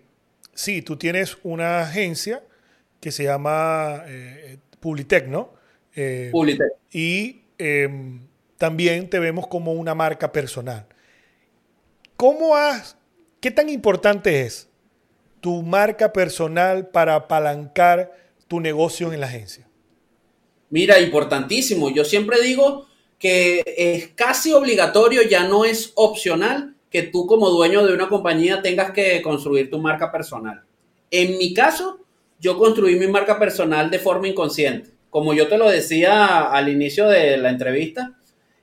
sí, 0.54 0.82
tú 0.82 0.96
tienes 0.96 1.38
una 1.42 1.80
agencia 1.80 2.42
que 3.00 3.12
se 3.12 3.24
llama 3.24 4.04
eh, 4.06 4.58
Publitec, 4.78 5.26
¿no? 5.26 5.54
Eh, 5.94 6.28
Publitec. 6.32 6.68
Y 6.92 7.42
em, 7.58 8.20
también 8.58 9.08
te 9.08 9.18
vemos 9.18 9.46
como 9.46 9.72
una 9.72 9.94
marca 9.94 10.32
personal. 10.32 10.86
¿Cómo 12.20 12.54
has, 12.54 12.98
qué 13.40 13.50
tan 13.50 13.70
importante 13.70 14.42
es 14.42 14.68
tu 15.40 15.62
marca 15.62 16.12
personal 16.12 16.88
para 16.88 17.14
apalancar 17.14 18.12
tu 18.46 18.60
negocio 18.60 19.10
en 19.10 19.20
la 19.20 19.26
agencia? 19.26 19.66
Mira, 20.68 21.00
importantísimo. 21.00 21.88
Yo 21.88 22.04
siempre 22.04 22.42
digo 22.42 22.84
que 23.18 23.62
es 23.64 24.08
casi 24.08 24.52
obligatorio, 24.52 25.22
ya 25.22 25.48
no 25.48 25.64
es 25.64 25.92
opcional 25.94 26.74
que 26.90 27.04
tú 27.04 27.26
como 27.26 27.48
dueño 27.48 27.86
de 27.86 27.94
una 27.94 28.10
compañía 28.10 28.60
tengas 28.60 28.90
que 28.90 29.22
construir 29.22 29.70
tu 29.70 29.78
marca 29.78 30.12
personal. 30.12 30.62
En 31.10 31.38
mi 31.38 31.54
caso, 31.54 32.00
yo 32.38 32.58
construí 32.58 32.96
mi 32.96 33.06
marca 33.06 33.38
personal 33.38 33.90
de 33.90 33.98
forma 33.98 34.28
inconsciente. 34.28 34.90
Como 35.08 35.32
yo 35.32 35.48
te 35.48 35.56
lo 35.56 35.70
decía 35.70 36.50
al 36.50 36.68
inicio 36.68 37.08
de 37.08 37.38
la 37.38 37.48
entrevista, 37.48 38.14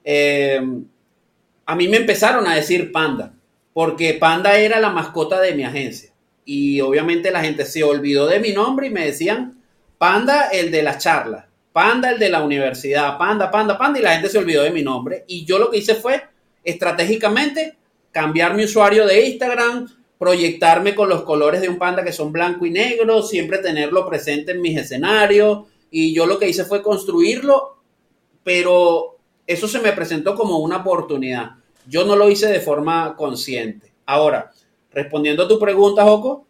eh, 0.03 0.61
a 1.65 1.75
mí 1.75 1.87
me 1.87 1.97
empezaron 1.97 2.45
a 2.45 2.53
decir 2.53 2.91
panda, 2.91 3.33
porque 3.77 4.15
panda 4.15 4.57
era 4.57 4.79
la 4.79 4.89
mascota 4.89 5.39
de 5.39 5.53
mi 5.53 5.63
agencia. 5.63 6.09
Y 6.45 6.81
obviamente 6.81 7.29
la 7.29 7.41
gente 7.41 7.63
se 7.63 7.83
olvidó 7.83 8.25
de 8.25 8.39
mi 8.39 8.51
nombre 8.51 8.87
y 8.87 8.89
me 8.89 9.05
decían 9.05 9.61
panda 9.99 10.47
el 10.51 10.71
de 10.71 10.81
las 10.81 10.97
charlas, 10.97 11.45
panda 11.73 12.09
el 12.09 12.17
de 12.17 12.31
la 12.31 12.41
universidad, 12.41 13.19
panda, 13.19 13.51
panda, 13.51 13.77
panda, 13.77 13.99
y 13.99 14.01
la 14.01 14.13
gente 14.13 14.29
se 14.29 14.39
olvidó 14.39 14.63
de 14.63 14.71
mi 14.71 14.81
nombre. 14.81 15.25
Y 15.27 15.45
yo 15.45 15.59
lo 15.59 15.69
que 15.69 15.77
hice 15.77 15.93
fue 15.93 16.23
estratégicamente 16.63 17.77
cambiar 18.11 18.55
mi 18.55 18.63
usuario 18.63 19.05
de 19.05 19.27
Instagram, 19.27 19.87
proyectarme 20.17 20.95
con 20.95 21.07
los 21.07 21.21
colores 21.21 21.61
de 21.61 21.69
un 21.69 21.77
panda 21.77 22.03
que 22.03 22.11
son 22.11 22.31
blanco 22.31 22.65
y 22.65 22.71
negro, 22.71 23.21
siempre 23.21 23.59
tenerlo 23.59 24.09
presente 24.09 24.53
en 24.53 24.61
mis 24.61 24.75
escenarios. 24.75 25.67
Y 25.91 26.15
yo 26.15 26.25
lo 26.25 26.39
que 26.39 26.49
hice 26.49 26.65
fue 26.65 26.81
construirlo, 26.81 27.77
pero 28.43 29.19
eso 29.45 29.67
se 29.67 29.77
me 29.77 29.91
presentó 29.91 30.33
como 30.33 30.57
una 30.57 30.77
oportunidad. 30.77 31.57
Yo 31.87 32.05
no 32.05 32.15
lo 32.15 32.29
hice 32.29 32.47
de 32.47 32.59
forma 32.59 33.15
consciente. 33.15 33.93
Ahora, 34.05 34.51
respondiendo 34.91 35.43
a 35.43 35.47
tu 35.47 35.59
pregunta, 35.59 36.03
Joco, 36.03 36.45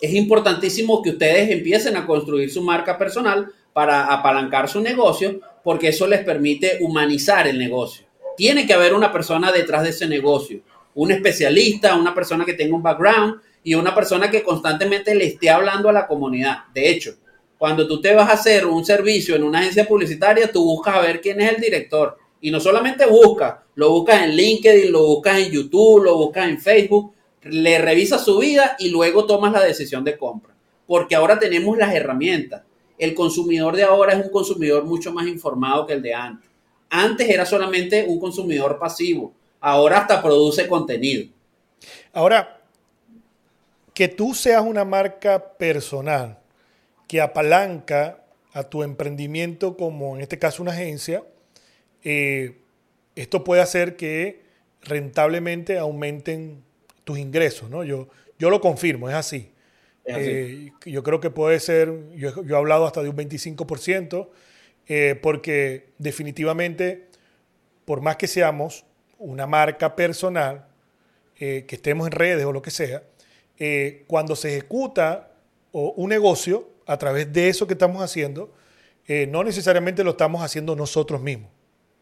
es 0.00 0.12
importantísimo 0.14 1.02
que 1.02 1.10
ustedes 1.10 1.50
empiecen 1.50 1.96
a 1.96 2.06
construir 2.06 2.50
su 2.50 2.62
marca 2.62 2.98
personal 2.98 3.52
para 3.72 4.06
apalancar 4.06 4.68
su 4.68 4.80
negocio, 4.80 5.40
porque 5.62 5.88
eso 5.88 6.06
les 6.06 6.24
permite 6.24 6.78
humanizar 6.80 7.46
el 7.46 7.58
negocio. 7.58 8.06
Tiene 8.36 8.66
que 8.66 8.74
haber 8.74 8.94
una 8.94 9.12
persona 9.12 9.52
detrás 9.52 9.82
de 9.82 9.90
ese 9.90 10.06
negocio 10.06 10.62
un 10.94 11.10
especialista, 11.10 11.96
una 11.96 12.14
persona 12.14 12.44
que 12.44 12.54
tenga 12.54 12.74
un 12.74 12.82
background 12.82 13.40
y 13.62 13.74
una 13.74 13.94
persona 13.94 14.30
que 14.30 14.42
constantemente 14.42 15.14
le 15.14 15.26
esté 15.26 15.50
hablando 15.50 15.88
a 15.88 15.92
la 15.92 16.06
comunidad. 16.06 16.64
De 16.74 16.90
hecho, 16.90 17.14
cuando 17.58 17.86
tú 17.86 18.00
te 18.00 18.14
vas 18.14 18.28
a 18.28 18.34
hacer 18.34 18.66
un 18.66 18.84
servicio 18.84 19.36
en 19.36 19.44
una 19.44 19.60
agencia 19.60 19.86
publicitaria, 19.86 20.50
tú 20.50 20.64
buscas 20.64 20.96
a 20.96 21.00
ver 21.00 21.20
quién 21.20 21.40
es 21.40 21.54
el 21.54 21.60
director. 21.60 22.18
Y 22.40 22.50
no 22.50 22.60
solamente 22.60 23.06
buscas, 23.06 23.56
lo 23.74 23.90
buscas 23.90 24.22
en 24.24 24.30
LinkedIn, 24.30 24.90
lo 24.90 25.06
buscas 25.06 25.38
en 25.38 25.52
YouTube, 25.52 26.04
lo 26.04 26.16
buscas 26.16 26.48
en 26.48 26.60
Facebook, 26.60 27.12
le 27.42 27.78
revisas 27.78 28.24
su 28.24 28.38
vida 28.38 28.76
y 28.78 28.88
luego 28.88 29.26
tomas 29.26 29.52
la 29.52 29.62
decisión 29.62 30.04
de 30.04 30.16
compra. 30.16 30.54
Porque 30.86 31.14
ahora 31.14 31.38
tenemos 31.38 31.76
las 31.76 31.94
herramientas. 31.94 32.62
El 32.98 33.14
consumidor 33.14 33.76
de 33.76 33.84
ahora 33.84 34.14
es 34.14 34.24
un 34.24 34.30
consumidor 34.30 34.84
mucho 34.84 35.12
más 35.12 35.26
informado 35.26 35.86
que 35.86 35.94
el 35.94 36.02
de 36.02 36.14
antes. 36.14 36.50
Antes 36.90 37.28
era 37.28 37.46
solamente 37.46 38.04
un 38.08 38.18
consumidor 38.18 38.78
pasivo 38.78 39.32
ahora 39.60 39.98
hasta 39.98 40.22
produce 40.22 40.66
contenido. 40.66 41.30
Ahora, 42.12 42.60
que 43.94 44.08
tú 44.08 44.34
seas 44.34 44.62
una 44.62 44.84
marca 44.84 45.56
personal 45.56 46.38
que 47.06 47.20
apalanca 47.20 48.24
a 48.52 48.64
tu 48.64 48.82
emprendimiento 48.82 49.76
como 49.76 50.16
en 50.16 50.22
este 50.22 50.38
caso 50.38 50.62
una 50.62 50.72
agencia, 50.72 51.22
eh, 52.04 52.56
esto 53.16 53.44
puede 53.44 53.62
hacer 53.62 53.96
que 53.96 54.40
rentablemente 54.82 55.78
aumenten 55.78 56.62
tus 57.04 57.18
ingresos, 57.18 57.68
¿no? 57.70 57.84
Yo, 57.84 58.08
yo 58.38 58.50
lo 58.50 58.60
confirmo, 58.60 59.08
es 59.08 59.14
así. 59.14 59.52
Eh, 60.04 60.72
yo 60.86 61.02
creo 61.02 61.20
que 61.20 61.30
puede 61.30 61.60
ser, 61.60 61.92
yo, 62.14 62.30
he 62.48 62.56
hablado 62.56 62.86
hasta 62.86 63.02
de 63.02 63.10
un 63.10 63.16
25%, 63.16 64.28
eh, 64.88 65.18
porque 65.20 65.88
definitivamente, 65.98 67.06
por 67.84 68.00
más 68.00 68.16
que 68.16 68.26
seamos 68.26 68.84
una 69.18 69.46
marca 69.46 69.94
personal, 69.94 70.66
eh, 71.38 71.64
que 71.66 71.76
estemos 71.76 72.06
en 72.06 72.12
redes 72.12 72.44
o 72.44 72.52
lo 72.52 72.62
que 72.62 72.70
sea, 72.70 73.02
cuando 74.06 74.36
se 74.36 74.56
ejecuta 74.56 75.32
un 75.72 76.08
negocio 76.08 76.70
a 76.86 76.96
través 76.96 77.30
de 77.30 77.50
eso 77.50 77.66
que 77.66 77.74
estamos 77.74 78.02
haciendo, 78.02 78.54
no 79.28 79.44
necesariamente 79.44 80.02
lo 80.02 80.12
estamos 80.12 80.42
haciendo 80.42 80.74
nosotros 80.74 81.20
mismos. 81.20 81.50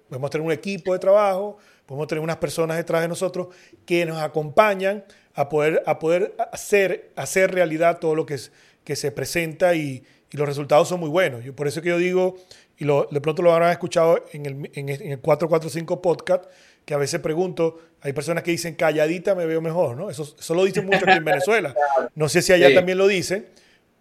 Podemos 0.09 0.31
tener 0.31 0.47
un 0.47 0.53
equipo 0.53 0.93
de 0.93 0.99
trabajo, 0.99 1.59
podemos 1.87 2.07
tener 2.07 2.23
unas 2.23 2.37
personas 2.39 2.77
detrás 2.77 3.03
de 3.03 3.09
nosotros 3.09 3.49
que 3.85 4.07
nos 4.07 4.19
acompañan 4.19 5.05
a 5.35 5.49
poder, 5.49 5.83
a 5.87 5.99
poder 5.99 6.35
hacer, 6.53 7.13
hacer 7.17 7.53
realidad 7.53 7.99
todo 7.99 8.15
lo 8.15 8.27
que, 8.27 8.37
que 8.85 8.97
se 8.97 9.13
presenta 9.13 9.75
y, 9.75 10.03
y 10.31 10.37
los 10.37 10.49
resultados 10.49 10.89
son 10.89 11.01
muy 11.01 11.09
buenos. 11.09 11.45
Yo, 11.45 11.55
por 11.55 11.69
eso 11.69 11.81
que 11.83 11.89
yo 11.89 11.99
digo, 11.99 12.37
y 12.77 12.85
lo, 12.85 13.09
de 13.11 13.21
pronto 13.21 13.43
lo 13.43 13.53
habrán 13.53 13.71
escuchado 13.71 14.25
en 14.33 14.47
el, 14.47 14.71
en 14.75 14.89
el 14.89 15.19
445 15.21 16.03
podcast, 16.03 16.45
que 16.85 16.95
a 16.95 16.97
veces 16.97 17.21
pregunto, 17.21 17.79
hay 18.01 18.13
personas 18.13 18.43
que 18.43 18.51
dicen 18.51 18.75
calladita 18.75 19.35
me 19.35 19.47
veo 19.47 19.61
mejor, 19.61 19.97
¿no? 19.97 20.11
Eso, 20.11 20.35
eso 20.39 20.55
lo 20.55 20.65
dicen 20.65 20.87
mucho 20.87 21.05
aquí 21.05 21.19
en 21.19 21.25
Venezuela. 21.25 21.75
No 22.15 22.29
sé 22.29 22.41
si 22.41 22.53
allá 22.53 22.73
también 22.75 22.99
lo 22.99 23.07
dicen, 23.07 23.47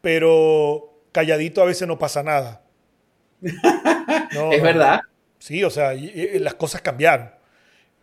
pero 0.02 1.02
calladito 1.12 1.62
a 1.62 1.66
veces 1.66 1.88
no 1.88 1.98
pasa 1.98 2.24
nada. 2.24 2.62
es 3.42 4.62
verdad. 4.62 5.02
Sí, 5.48 5.64
o 5.64 5.70
sea, 5.70 5.94
las 5.94 6.56
cosas 6.56 6.82
cambiaron. 6.82 7.32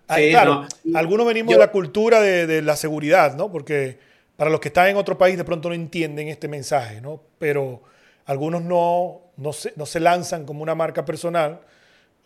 claro, 0.07 0.67
algunos 0.95 1.27
venimos 1.27 1.53
de 1.53 1.59
la 1.59 1.71
cultura 1.71 2.23
de, 2.23 2.63
la 2.63 2.75
seguridad, 2.75 3.37
¿no? 3.37 3.53
Porque 3.53 3.99
para 4.37 4.51
los 4.51 4.61
que 4.61 4.69
están 4.69 4.89
en 4.89 4.97
otro 4.97 5.19
país 5.19 5.37
de 5.37 5.45
pronto 5.45 5.69
no 5.69 5.75
entienden 5.75 6.29
este 6.29 6.49
mensaje, 6.49 7.03
¿no? 7.03 7.23
Pero 7.39 7.83
algunos 8.25 8.63
no, 8.63 9.21
no, 9.37 9.53
se, 9.53 9.75
no 9.77 9.85
se 9.85 10.01
lanzan 10.01 10.47
como 10.47 10.63
una 10.63 10.75
marca 10.75 11.05
personal 11.05 11.61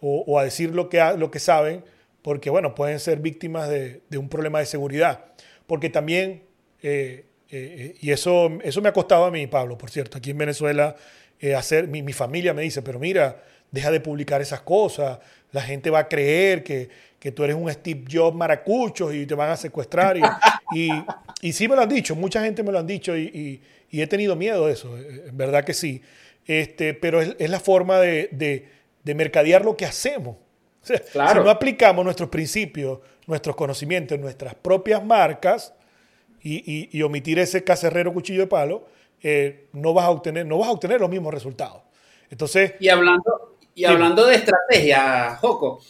o, 0.01 0.39
a 0.39 0.45
decir 0.45 0.73
lo 0.73 0.89
que, 0.89 1.03
lo 1.17 1.33
que 1.33 1.41
saben 1.41 1.83
porque 2.23 2.49
bueno, 2.49 2.77
pueden 2.77 3.01
ser 3.01 3.19
víctimas 3.19 3.69
de, 3.69 4.03
un 4.17 4.29
problema 4.29 4.61
de 4.61 4.67
seguridad. 4.67 5.25
Porque 5.67 5.91
también, 5.91 6.45
eh, 6.81 7.25
eh, 7.51 7.97
y 8.01 8.13
eso, 8.13 8.51
eso 8.63 8.81
me 8.81 8.89
ha 8.89 8.93
costado 8.93 9.25
a 9.25 9.33
mí, 9.33 9.49
Pablo, 9.49 9.77
por 9.77 9.91
cierto, 9.91 10.19
aquí 10.19 10.31
en 10.31 10.39
Venezuela, 10.39 10.95
eh, 11.41 11.55
hacer, 11.55 11.89
mi, 11.89 12.13
familia 12.13 12.53
me 12.53 12.63
dice, 12.63 12.83
pero 12.83 12.99
mira, 12.99 13.43
deja 13.71 13.91
de 13.91 14.01
publicar 14.01 14.41
esas 14.41 14.61
cosas, 14.61 15.19
la 15.53 15.63
gente 15.63 15.91
va 15.91 16.01
a 16.01 16.09
creer 16.09 16.63
que, 16.63 16.89
tú 17.33 17.45
eres 17.45 17.57
un 17.57 17.71
Steve 17.71 18.05
Jobs 18.11 18.37
maracucho 18.37 19.13
y 19.13 19.27
te 19.27 19.35
van 19.35 19.51
a 19.51 19.57
secuestrar. 19.57 20.17
Y, 20.71 20.91
y, 21.41 21.55
sí 21.55 21.67
me 21.67 21.75
lo 21.77 21.81
han 21.81 21.89
dicho, 21.89 22.15
mucha 22.15 22.43
gente 22.43 22.63
me 22.63 22.71
lo 22.71 22.79
han 22.79 22.87
dicho 22.87 23.17
y, 23.17 23.63
he 23.91 24.07
tenido 24.07 24.37
miedo 24.37 24.67
de 24.67 24.75
eso, 24.75 24.99
en 24.99 25.35
verdad 25.35 25.65
que 25.65 25.73
sí. 25.73 26.03
Este, 26.47 26.93
pero 26.93 27.23
es, 27.23 27.49
la 27.49 27.59
forma 27.59 28.01
de, 28.01 28.29
de, 28.33 28.69
de 29.03 29.15
mercadear 29.15 29.65
lo 29.65 29.79
que 29.79 29.87
hacemos. 29.87 30.37
Si 30.83 31.19
no 31.19 31.51
aplicamos 31.51 32.05
nuestros 32.05 32.29
principios, 32.29 33.01
nuestros 33.27 33.57
conocimientos, 33.57 34.19
nuestras 34.19 34.55
propias 34.55 35.05
marcas 35.05 35.75
y, 36.43 37.03
omitir 37.03 37.39
ese 37.39 37.63
cacerrero 37.63 38.13
cuchillo 38.13 38.41
de 38.41 38.47
palo, 38.47 38.87
eh, 39.23 39.67
no, 39.73 39.93
vas 39.93 40.07
a 40.07 40.11
obtener, 40.11 40.47
no 40.47 40.59
vas 40.59 40.69
a 40.69 40.73
obtener 40.73 41.01
los 41.01 41.11
mismos 41.11 41.35
resultados. 41.35 41.83
Entonces, 42.31 42.75
y 42.81 42.89
hablando, 42.89 43.38
y 43.79 43.85
hablando 43.85 44.27
de 44.27 44.35
estrategia, 44.35 45.37
Joco, 45.41 45.81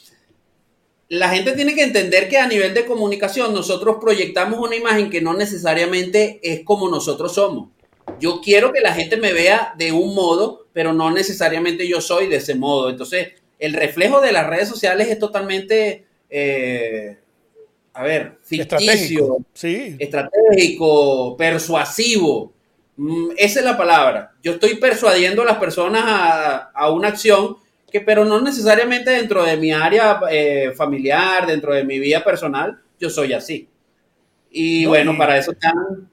la 1.09 1.31
gente 1.31 1.53
tiene 1.53 1.75
que 1.75 1.83
entender 1.83 2.29
que 2.29 2.37
a 2.37 2.47
nivel 2.47 2.75
de 2.75 2.85
comunicación 2.85 3.55
nosotros 3.55 3.97
proyectamos 3.99 4.59
una 4.59 4.77
imagen 4.77 5.09
que 5.09 5.23
no 5.23 5.33
necesariamente 5.33 6.39
es 6.43 6.65
como 6.65 6.91
nosotros 6.91 7.33
somos. 7.33 7.71
Yo 8.21 8.43
quiero 8.43 8.75
que 8.75 8.83
la 8.83 8.93
gente 8.93 9.17
me 9.17 9.33
vea 9.33 9.73
de 9.79 9.93
un 9.93 10.15
modo, 10.15 10.67
pero 10.75 10.93
no 10.93 11.11
necesariamente 11.11 11.89
yo 11.89 12.03
soy 12.03 12.27
de 12.27 12.37
ese 12.37 12.55
modo. 12.55 12.91
Entonces, 12.91 13.29
el 13.59 13.73
reflejo 13.73 14.21
de 14.21 14.33
las 14.33 14.47
redes 14.47 14.69
sociales 14.69 15.09
es 15.09 15.19
totalmente, 15.19 16.05
eh, 16.29 17.17
a 17.95 18.03
ver, 18.03 18.39
ficticio, 18.43 19.39
estratégico, 19.99 21.39
persuasivo. 21.39 22.53
Mm, 22.99 23.31
esa 23.39 23.61
es 23.61 23.65
la 23.65 23.79
palabra. 23.79 24.33
Yo 24.43 24.53
estoy 24.53 24.75
persuadiendo 24.75 25.41
a 25.41 25.47
las 25.47 25.57
personas 25.57 26.03
a, 26.05 26.91
una 26.91 27.09
acción 27.09 27.57
que, 27.91 28.01
pero 28.01 28.25
no 28.25 28.41
necesariamente 28.41 29.11
dentro 29.11 29.45
de 29.45 29.57
mi 29.57 29.73
área 29.73 30.21
eh, 30.31 30.73
familiar, 30.77 31.47
dentro 31.47 31.75
de 31.75 31.85
mi 31.85 31.99
vida 31.99 32.23
personal, 32.23 32.79
yo 32.99 33.11
soy 33.11 33.33
así. 33.33 33.69
Y 34.51 34.87
bueno, 34.87 35.17
para 35.17 35.37
eso 35.39 35.53
están 35.53 36.09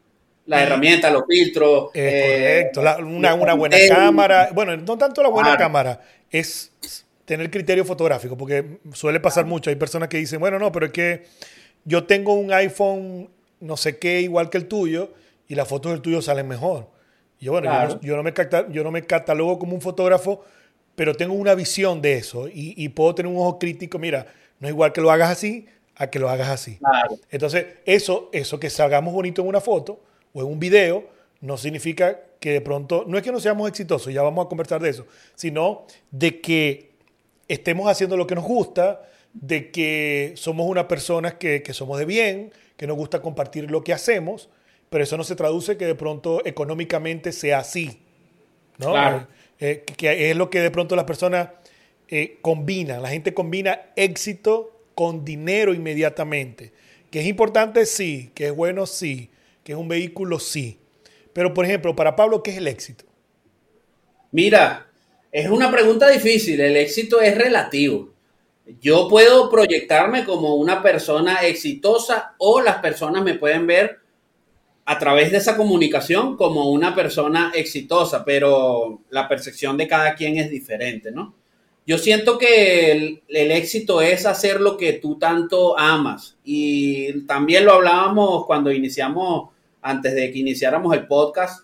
las 0.46 0.62
herramientas, 0.62 1.12
los 1.12 1.24
filtros. 1.28 1.92
Eh, 1.94 2.70
correcto, 2.74 3.06
una, 3.06 3.34
buena 3.34 3.78
cámara. 3.90 4.50
Bueno, 4.54 4.76
no 4.78 4.98
tanto 4.98 5.24
la 5.24 5.30
buena 5.30 5.58
cámara, 5.58 6.02
es 6.30 6.72
tener 7.26 7.50
criterio 7.50 7.84
fotográfico, 7.84 8.38
porque 8.38 8.80
suele 8.94 9.20
pasar 9.20 9.46
mucho. 9.46 9.70
Hay 9.70 9.76
personas 9.76 10.10
que 10.10 10.18
dicen, 10.18 10.40
bueno, 10.40 10.60
no, 10.60 10.72
pero 10.72 10.88
es 10.88 10.92
que 10.92 11.24
yo 11.84 12.04
tengo 12.06 12.34
un 12.34 12.52
iPhone 12.54 13.30
no 13.60 13.78
sé 13.78 13.98
qué 13.98 14.22
igual 14.22 14.50
que 14.50 14.58
el 14.58 14.68
tuyo 14.68 15.14
y 15.48 15.56
las 15.56 15.68
fotos 15.68 15.92
del 15.92 16.02
tuyo 16.02 16.22
salen 16.22 16.48
mejor. 16.48 16.90
yo, 17.40 17.52
bueno, 17.52 18.00
yo, 18.02 18.16
no, 18.16 18.24
me 18.24 18.34
yo 18.72 18.84
no 18.84 18.92
me 18.92 19.04
catalogo 19.04 19.60
como 19.60 19.76
un 19.76 19.82
fotógrafo, 19.82 20.44
pero 20.96 21.14
tengo 21.14 21.34
una 21.34 21.56
visión 21.56 22.02
de 22.02 22.16
eso 22.16 22.48
y, 22.52 22.88
puedo 22.90 23.14
tener 23.16 23.32
un 23.32 23.38
ojo 23.38 23.60
crítico. 23.60 24.00
Mira, 24.00 24.28
no 24.60 24.68
es 24.68 24.74
igual 24.74 24.94
que 24.94 25.02
lo 25.02 25.12
hagas 25.12 25.30
así 25.30 25.68
a 25.96 26.10
que 26.10 26.20
lo 26.20 26.30
hagas 26.30 26.50
así. 26.50 26.80
Entonces, 27.30 27.66
eso, 27.86 28.30
eso 28.32 28.60
que 28.60 28.70
salgamos 28.70 29.14
bonito 29.14 29.42
en 29.42 29.48
una 29.48 29.62
foto 29.62 30.00
o 30.34 30.42
en 30.42 30.48
un 30.48 30.60
video, 30.60 31.08
no 31.42 31.58
significa 31.58 32.20
que 32.40 32.52
de 32.52 32.62
pronto, 32.62 33.06
no 33.08 33.18
es 33.18 33.24
que 33.24 33.32
no 33.32 33.40
seamos 33.40 33.68
exitosos, 33.70 34.14
ya 34.14 34.22
vamos 34.22 34.46
a 34.46 34.50
conversar 34.50 34.82
de 34.82 34.90
eso, 34.90 35.06
sino 35.36 35.86
de 36.12 36.42
que 36.42 36.92
estemos 37.48 37.90
haciendo 37.90 38.18
lo 38.18 38.28
que 38.28 38.36
nos 38.36 38.44
gusta, 38.44 39.02
de 39.34 39.72
que 39.72 40.34
somos 40.36 40.68
una 40.68 40.88
persona 40.88 41.38
que, 41.38 41.62
que 41.62 41.74
somos 41.74 42.00
de 42.00 42.06
bien, 42.06 42.54
que 42.78 42.88
nos 42.88 42.98
gusta 42.98 43.22
compartir 43.22 43.70
lo 43.70 43.84
que 43.84 43.94
hacemos, 43.94 44.50
pero 44.90 45.04
eso 45.04 45.18
no 45.18 45.24
se 45.24 45.36
traduce 45.36 45.78
que 45.78 45.86
de 45.86 45.96
pronto 45.96 46.46
económicamente 46.46 47.32
sea 47.32 47.60
así. 47.60 48.02
¿no? 48.78 48.92
Claro. 48.92 49.28
Eh, 49.60 49.84
que 49.98 50.30
es 50.30 50.36
lo 50.36 50.50
que 50.50 50.60
de 50.60 50.72
pronto 50.72 50.96
las 50.96 51.06
personas 51.06 51.50
eh, 52.08 52.38
combinan. 52.42 53.02
La 53.02 53.10
gente 53.10 53.34
combina 53.34 53.82
éxito 53.96 54.72
con 54.96 55.26
dinero 55.26 55.74
inmediatamente. 55.74 56.72
Que 57.12 57.22
es 57.22 57.28
importante, 57.28 57.86
sí. 57.86 58.32
Que 58.34 58.48
es 58.48 58.56
bueno, 58.56 58.86
sí. 58.86 59.30
Que 59.64 59.74
es 59.74 59.78
un 59.78 59.88
vehículo, 59.88 60.40
sí. 60.40 60.80
Pero, 61.34 61.54
por 61.54 61.66
ejemplo, 61.66 61.96
para 61.96 62.16
Pablo, 62.16 62.44
¿qué 62.44 62.52
es 62.52 62.58
el 62.58 62.68
éxito? 62.68 63.06
Mira, 64.32 64.88
es 65.32 65.50
una 65.50 65.72
pregunta 65.72 66.10
difícil. 66.10 66.60
El 66.62 66.76
éxito 66.78 67.22
es 67.22 67.38
relativo. 67.38 68.14
Yo 68.82 69.08
puedo 69.08 69.50
proyectarme 69.50 70.26
como 70.26 70.56
una 70.56 70.82
persona 70.82 71.46
exitosa 71.46 72.36
o 72.38 72.62
las 72.62 72.78
personas 72.78 73.24
me 73.24 73.36
pueden 73.36 73.68
ver 73.68 74.00
a 74.86 75.00
través 75.00 75.32
de 75.32 75.38
esa 75.38 75.58
comunicación 75.58 76.38
como 76.38 76.70
una 76.70 76.94
persona 76.94 77.52
exitosa, 77.56 78.24
pero 78.24 79.02
la 79.10 79.28
percepción 79.28 79.78
de 79.78 79.88
cada 79.88 80.14
quien 80.14 80.38
es 80.38 80.50
diferente, 80.50 81.12
¿no? 81.12 81.34
Yo 81.88 81.98
siento 82.00 82.38
que 82.38 82.92
el, 82.92 83.52
éxito 83.52 84.02
es 84.02 84.26
hacer 84.26 84.60
lo 84.60 84.76
que 84.76 84.94
tú 84.94 85.20
tanto 85.20 85.78
amas 85.78 86.36
y 86.44 87.22
también 87.28 87.66
lo 87.66 87.74
hablábamos 87.74 88.46
cuando 88.46 88.72
iniciamos, 88.72 89.50
antes 89.82 90.16
de 90.16 90.32
que 90.32 90.40
iniciáramos 90.40 90.96
el 90.96 91.06
podcast, 91.06 91.64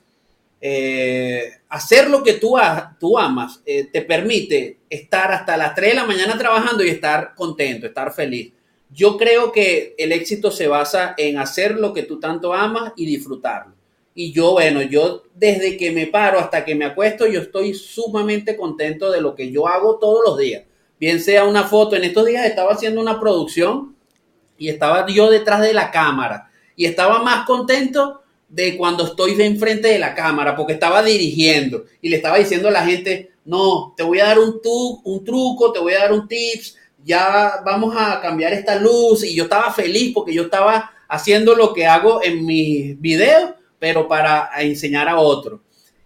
eh, 0.59 1.53
hacer 1.69 2.07
lo 2.07 2.22
que 2.22 2.34
tú, 2.34 2.55
tú 2.99 3.17
amas 3.17 3.61
eh, 3.65 3.86
te 3.86 4.03
permite 4.03 4.78
estar 4.88 5.32
hasta 5.32 5.57
las 5.57 5.74
3 5.74 5.89
de 5.89 5.95
la 5.95 6.05
mañana 6.05 6.38
trabajando 6.38 6.84
y 6.84 6.89
estar 6.89 7.34
contento, 7.34 7.88
estar 7.88 8.13
feliz. 8.13 8.53
Yo 8.93 9.17
creo 9.17 9.51
que 9.51 9.95
el 9.97 10.11
éxito 10.11 10.51
se 10.51 10.67
basa 10.67 11.15
en 11.17 11.37
hacer 11.37 11.75
lo 11.77 11.93
que 11.93 12.03
tú 12.03 12.19
tanto 12.19 12.53
amas 12.53 12.93
y 12.95 13.05
disfrutarlo. 13.05 13.73
Y 14.13 14.33
yo, 14.33 14.51
bueno, 14.51 14.81
yo 14.81 15.23
desde 15.33 15.77
que 15.77 15.91
me 15.91 16.07
paro 16.07 16.39
hasta 16.39 16.65
que 16.65 16.75
me 16.75 16.85
acuesto, 16.85 17.25
yo 17.27 17.41
estoy 17.41 17.73
sumamente 17.73 18.57
contento 18.57 19.09
de 19.09 19.21
lo 19.21 19.35
que 19.35 19.51
yo 19.51 19.67
hago 19.67 19.97
todos 19.97 20.21
los 20.25 20.37
días. 20.37 20.63
Bien 20.99 21.21
sea 21.21 21.45
una 21.45 21.63
foto, 21.63 21.95
en 21.95 22.03
estos 22.03 22.25
días 22.25 22.45
estaba 22.45 22.73
haciendo 22.73 23.01
una 23.01 23.19
producción 23.19 23.95
y 24.57 24.69
estaba 24.69 25.07
yo 25.07 25.31
detrás 25.31 25.61
de 25.61 25.73
la 25.73 25.89
cámara 25.89 26.51
y 26.75 26.85
estaba 26.85 27.23
más 27.23 27.45
contento 27.45 28.21
de 28.49 28.75
cuando 28.77 29.05
estoy 29.05 29.35
de 29.35 29.45
enfrente 29.45 29.87
de 29.87 29.97
la 29.97 30.13
cámara, 30.13 30.55
porque 30.55 30.73
estaba 30.73 31.01
dirigiendo 31.01 31.85
y 32.01 32.09
le 32.09 32.17
estaba 32.17 32.37
diciendo 32.37 32.67
a 32.67 32.71
la 32.71 32.85
gente, 32.85 33.31
no, 33.45 33.93
te 33.95 34.03
voy 34.03 34.19
a 34.19 34.25
dar 34.25 34.39
un, 34.39 34.59
un 35.03 35.23
truco, 35.23 35.71
te 35.71 35.79
voy 35.79 35.93
a 35.93 35.99
dar 35.99 36.11
un 36.11 36.27
tips, 36.27 36.77
ya 37.03 37.61
vamos 37.65 37.95
a 37.97 38.21
cambiar 38.21 38.53
esta 38.53 38.75
luz 38.75 39.23
y 39.23 39.35
yo 39.35 39.43
estaba 39.43 39.71
feliz 39.73 40.11
porque 40.13 40.33
yo 40.33 40.43
estaba 40.43 40.91
haciendo 41.07 41.55
lo 41.55 41.73
que 41.73 41.85
hago 41.85 42.23
en 42.23 42.45
mis 42.45 42.99
videos, 42.99 43.51
pero 43.79 44.07
para 44.07 44.49
enseñar 44.59 45.09
a 45.09 45.17
otros. 45.19 45.59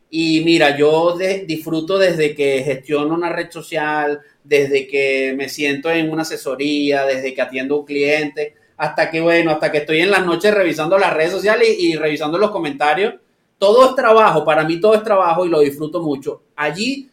Y 0.10 0.42
mira, 0.46 0.78
yo 0.78 1.18
disfruto 1.46 1.98
desde 1.98 2.34
que 2.36 2.64
gestiono 2.64 3.14
una 3.14 3.34
red 3.34 3.52
social, 3.52 4.22
desde 4.44 4.88
que 4.88 5.34
me 5.38 5.50
siento 5.50 5.92
en 5.92 6.10
una 6.10 6.22
asesoría, 6.22 7.06
desde 7.06 7.34
que 7.34 7.42
atiendo 7.42 7.76
a 7.76 7.80
un 7.80 7.86
cliente, 7.86 8.56
hasta 8.78 9.10
que, 9.10 9.22
bueno, 9.22 9.52
hasta 9.52 9.72
que 9.72 9.80
estoy 9.80 10.00
en 10.00 10.12
las 10.12 10.26
noches 10.26 10.54
revisando 10.54 10.98
las 10.98 11.14
redes 11.14 11.32
sociales 11.32 11.68
y, 11.78 11.96
revisando 11.96 12.38
los 12.38 12.52
comentarios. 12.52 13.16
Todo 13.58 13.90
es 13.90 13.96
trabajo, 13.96 14.44
para 14.44 14.64
mí 14.64 14.80
todo 14.80 14.96
es 14.96 15.04
trabajo 15.04 15.46
y 15.46 15.50
lo 15.50 15.60
disfruto 15.60 16.02
mucho. 16.02 16.44
Allí 16.56 17.10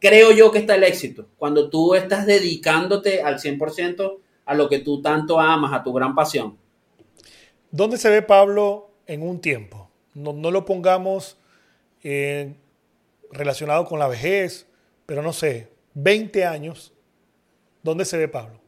creo 0.00 0.32
yo 0.32 0.50
que 0.50 0.58
está 0.58 0.74
el 0.74 0.84
éxito, 0.84 1.28
cuando 1.38 1.70
tú 1.70 1.94
estás 1.94 2.26
dedicándote 2.26 3.22
al 3.22 3.38
100% 3.38 4.18
a 4.46 4.54
lo 4.54 4.68
que 4.68 4.80
tú 4.80 5.00
tanto 5.00 5.38
amas, 5.38 5.72
a 5.72 5.82
tu 5.82 5.92
gran 5.92 6.14
pasión. 6.14 6.58
¿Dónde 7.70 7.98
se 7.98 8.10
ve 8.10 8.22
Pablo 8.22 8.90
en 9.06 9.22
un 9.22 9.40
tiempo? 9.40 9.90
No, 10.14 10.50
lo 10.50 10.64
pongamos 10.64 11.36
eh, 12.02 12.54
relacionado 13.30 13.84
con 13.84 14.00
la 14.00 14.08
vejez, 14.08 14.66
pero 15.06 15.22
no 15.22 15.32
sé, 15.32 15.68
20 15.94 16.44
años, 16.44 16.92
¿dónde 17.82 18.04
se 18.04 18.16
ve 18.16 18.26
Pablo? 18.26 18.60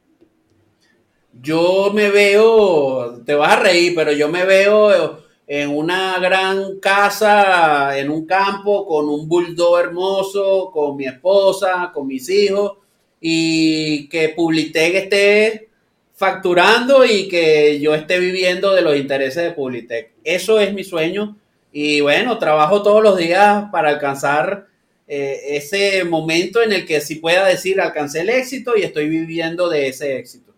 yo 1.40 1.90
me 1.94 2.10
veo, 2.10 3.22
te 3.24 3.34
vas 3.34 3.52
a 3.52 3.60
reír, 3.60 3.94
pero 3.94 4.12
yo 4.12 4.28
me 4.28 4.44
veo 4.44 5.22
en 5.54 5.68
una 5.68 6.18
gran 6.18 6.78
casa, 6.80 7.98
en 7.98 8.08
un 8.08 8.24
campo, 8.24 8.86
con 8.86 9.06
un 9.10 9.28
bulldog 9.28 9.80
hermoso, 9.80 10.70
con 10.72 10.96
mi 10.96 11.04
esposa, 11.04 11.90
con 11.92 12.06
mis 12.06 12.26
hijos, 12.30 12.78
y 13.20 14.08
que 14.08 14.30
Publitec 14.30 14.94
esté 14.94 15.68
facturando 16.14 17.04
y 17.04 17.28
que 17.28 17.78
yo 17.80 17.94
esté 17.94 18.18
viviendo 18.18 18.74
de 18.74 18.80
los 18.80 18.96
intereses 18.96 19.42
de 19.42 19.50
Publitec. 19.50 20.12
Eso 20.24 20.58
es 20.58 20.72
mi 20.72 20.84
sueño. 20.84 21.36
Y 21.70 22.00
bueno, 22.00 22.38
trabajo 22.38 22.82
todos 22.82 23.02
los 23.02 23.18
días 23.18 23.66
para 23.70 23.90
alcanzar 23.90 24.68
eh, 25.06 25.56
ese 25.56 26.04
momento 26.04 26.62
en 26.62 26.72
el 26.72 26.86
que 26.86 27.02
sí 27.02 27.16
pueda 27.16 27.46
decir 27.46 27.78
alcancé 27.78 28.22
el 28.22 28.30
éxito 28.30 28.74
y 28.74 28.84
estoy 28.84 29.10
viviendo 29.10 29.68
de 29.68 29.88
ese 29.88 30.16
éxito. 30.16 30.54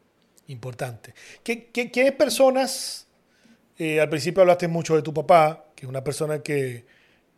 Importante. 0.47 1.15
¿Qué, 1.43 1.67
qué, 1.73 2.13
personas, 2.13 3.04
eh, 3.79 4.01
al 4.01 4.09
principio 4.09 4.43
hablaste 4.43 4.69
mucho 4.69 4.97
de 4.97 5.03
tu 5.03 5.13
papá, 5.13 5.67
que 5.75 5.87
es 5.87 5.89
una 5.89 6.05
persona 6.05 6.43
que, 6.43 6.85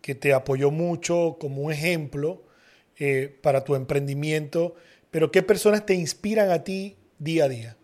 te 0.01 0.33
apoyó 0.33 0.71
mucho 0.71 1.37
como 1.41 1.63
un 1.63 1.73
ejemplo 1.73 2.45
eh, 2.97 3.37
para 3.43 3.65
tu 3.65 3.75
emprendimiento, 3.75 4.77
pero 5.11 5.33
qué 5.33 5.43
personas 5.43 5.85
te 5.85 5.95
inspiran 5.95 6.51
a 6.51 6.63
ti 6.63 6.97
día 7.19 7.47
a 7.47 7.49
día? 7.49 7.77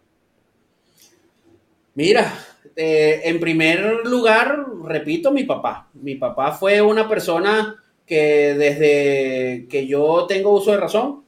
Mira, 1.94 2.32
eh, 2.76 3.22
en 3.24 3.40
primer 3.40 4.06
lugar, 4.06 4.66
repito, 4.84 5.32
mi 5.32 5.42
papá. 5.42 5.90
Mi 5.94 6.14
papá 6.14 6.52
fue 6.52 6.80
una 6.80 7.08
persona 7.08 7.76
que 8.06 8.54
desde 8.54 9.66
que 9.68 9.86
yo 9.88 10.26
tengo 10.28 10.52
uso 10.52 10.70
de 10.70 10.76
razón, 10.76 11.24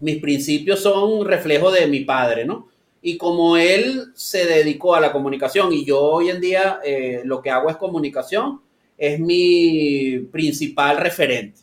mis 0.00 0.18
principios 0.18 0.80
son 0.80 1.26
reflejo 1.26 1.70
de 1.70 1.86
mi 1.86 2.00
padre, 2.00 2.44
¿no? 2.44 2.71
Y 3.02 3.18
como 3.18 3.56
él 3.56 4.12
se 4.14 4.46
dedicó 4.46 4.94
a 4.94 5.00
la 5.00 5.12
comunicación 5.12 5.72
y 5.72 5.84
yo 5.84 6.00
hoy 6.00 6.30
en 6.30 6.40
día 6.40 6.78
eh, 6.84 7.22
lo 7.24 7.42
que 7.42 7.50
hago 7.50 7.68
es 7.68 7.76
comunicación, 7.76 8.60
es 8.96 9.18
mi 9.18 10.20
principal 10.30 10.98
referente. 10.98 11.60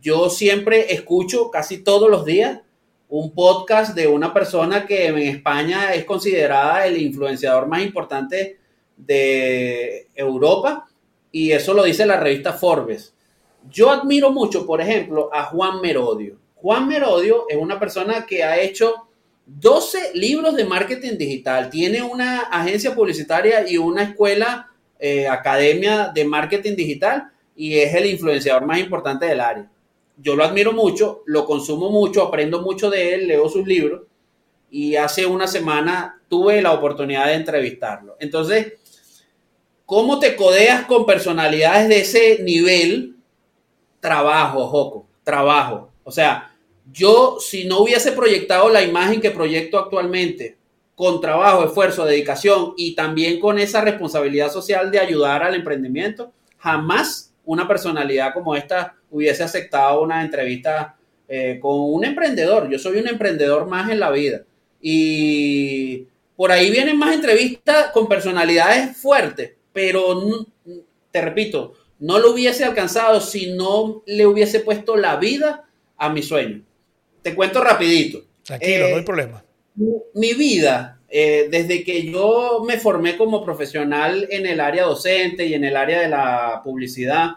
Yo 0.00 0.30
siempre 0.30 0.94
escucho 0.94 1.50
casi 1.50 1.84
todos 1.84 2.10
los 2.10 2.24
días 2.24 2.60
un 3.10 3.34
podcast 3.34 3.94
de 3.94 4.06
una 4.06 4.32
persona 4.32 4.86
que 4.86 5.08
en 5.08 5.18
España 5.18 5.92
es 5.92 6.04
considerada 6.04 6.86
el 6.86 7.02
influenciador 7.02 7.66
más 7.66 7.82
importante 7.82 8.58
de 8.96 10.08
Europa 10.14 10.86
y 11.32 11.52
eso 11.52 11.74
lo 11.74 11.82
dice 11.82 12.06
la 12.06 12.18
revista 12.18 12.52
Forbes. 12.52 13.14
Yo 13.68 13.90
admiro 13.90 14.30
mucho, 14.30 14.64
por 14.64 14.80
ejemplo, 14.80 15.28
a 15.32 15.44
Juan 15.44 15.80
Merodio. 15.80 16.38
Juan 16.54 16.88
Merodio 16.88 17.44
es 17.48 17.56
una 17.56 17.78
persona 17.78 18.24
que 18.24 18.42
ha 18.42 18.58
hecho 18.58 19.09
12 19.58 20.12
libros 20.14 20.54
de 20.54 20.64
marketing 20.64 21.18
digital. 21.18 21.70
Tiene 21.70 22.02
una 22.02 22.42
agencia 22.42 22.94
publicitaria 22.94 23.68
y 23.68 23.76
una 23.78 24.04
escuela, 24.04 24.70
eh, 24.98 25.26
academia 25.26 26.12
de 26.14 26.24
marketing 26.24 26.76
digital 26.76 27.30
y 27.56 27.78
es 27.78 27.94
el 27.94 28.06
influenciador 28.06 28.64
más 28.64 28.78
importante 28.78 29.26
del 29.26 29.40
área. 29.40 29.68
Yo 30.16 30.36
lo 30.36 30.44
admiro 30.44 30.72
mucho, 30.72 31.22
lo 31.26 31.46
consumo 31.46 31.90
mucho, 31.90 32.22
aprendo 32.22 32.62
mucho 32.62 32.90
de 32.90 33.14
él, 33.14 33.26
leo 33.26 33.48
sus 33.48 33.66
libros 33.66 34.02
y 34.70 34.94
hace 34.96 35.26
una 35.26 35.48
semana 35.48 36.20
tuve 36.28 36.62
la 36.62 36.72
oportunidad 36.72 37.26
de 37.26 37.34
entrevistarlo. 37.34 38.16
Entonces, 38.20 38.74
¿cómo 39.84 40.20
te 40.20 40.36
codeas 40.36 40.84
con 40.84 41.06
personalidades 41.06 41.88
de 41.88 42.00
ese 42.00 42.42
nivel? 42.44 43.16
Trabajo, 43.98 44.68
Joco, 44.68 45.06
trabajo. 45.24 45.90
O 46.04 46.12
sea, 46.12 46.49
yo, 46.92 47.38
si 47.40 47.64
no 47.64 47.80
hubiese 47.80 48.12
proyectado 48.12 48.68
la 48.68 48.82
imagen 48.82 49.20
que 49.20 49.30
proyecto 49.30 49.78
actualmente 49.78 50.56
con 50.94 51.20
trabajo, 51.20 51.64
esfuerzo, 51.64 52.04
dedicación 52.04 52.74
y 52.76 52.94
también 52.94 53.40
con 53.40 53.58
esa 53.58 53.80
responsabilidad 53.80 54.52
social 54.52 54.90
de 54.90 54.98
ayudar 54.98 55.42
al 55.42 55.54
emprendimiento, 55.54 56.32
jamás 56.58 57.32
una 57.44 57.66
personalidad 57.66 58.34
como 58.34 58.54
esta 58.54 58.96
hubiese 59.10 59.42
aceptado 59.42 60.02
una 60.02 60.22
entrevista 60.22 60.96
eh, 61.26 61.58
con 61.60 61.72
un 61.80 62.04
emprendedor. 62.04 62.68
Yo 62.68 62.78
soy 62.78 62.98
un 62.98 63.08
emprendedor 63.08 63.66
más 63.66 63.90
en 63.90 63.98
la 63.98 64.10
vida. 64.10 64.42
Y 64.80 66.06
por 66.36 66.52
ahí 66.52 66.70
vienen 66.70 66.98
más 66.98 67.14
entrevistas 67.14 67.90
con 67.92 68.08
personalidades 68.08 68.96
fuertes, 68.96 69.52
pero 69.72 70.46
te 71.10 71.20
repito, 71.20 71.74
no 71.98 72.18
lo 72.18 72.32
hubiese 72.32 72.64
alcanzado 72.64 73.20
si 73.20 73.52
no 73.52 74.02
le 74.06 74.26
hubiese 74.26 74.60
puesto 74.60 74.96
la 74.96 75.16
vida 75.16 75.68
a 75.96 76.08
mi 76.08 76.22
sueño. 76.22 76.62
Te 77.22 77.34
cuento 77.34 77.62
rapidito. 77.62 78.22
Tranquilo, 78.44 78.88
no 78.88 78.96
hay 78.96 79.00
eh, 79.00 79.04
problema. 79.04 79.44
Mi 80.14 80.34
vida, 80.34 81.00
eh, 81.08 81.48
desde 81.50 81.84
que 81.84 82.10
yo 82.10 82.64
me 82.66 82.78
formé 82.78 83.16
como 83.16 83.44
profesional 83.44 84.26
en 84.30 84.46
el 84.46 84.60
área 84.60 84.84
docente 84.84 85.46
y 85.46 85.54
en 85.54 85.64
el 85.64 85.76
área 85.76 86.00
de 86.00 86.08
la 86.08 86.60
publicidad, 86.64 87.36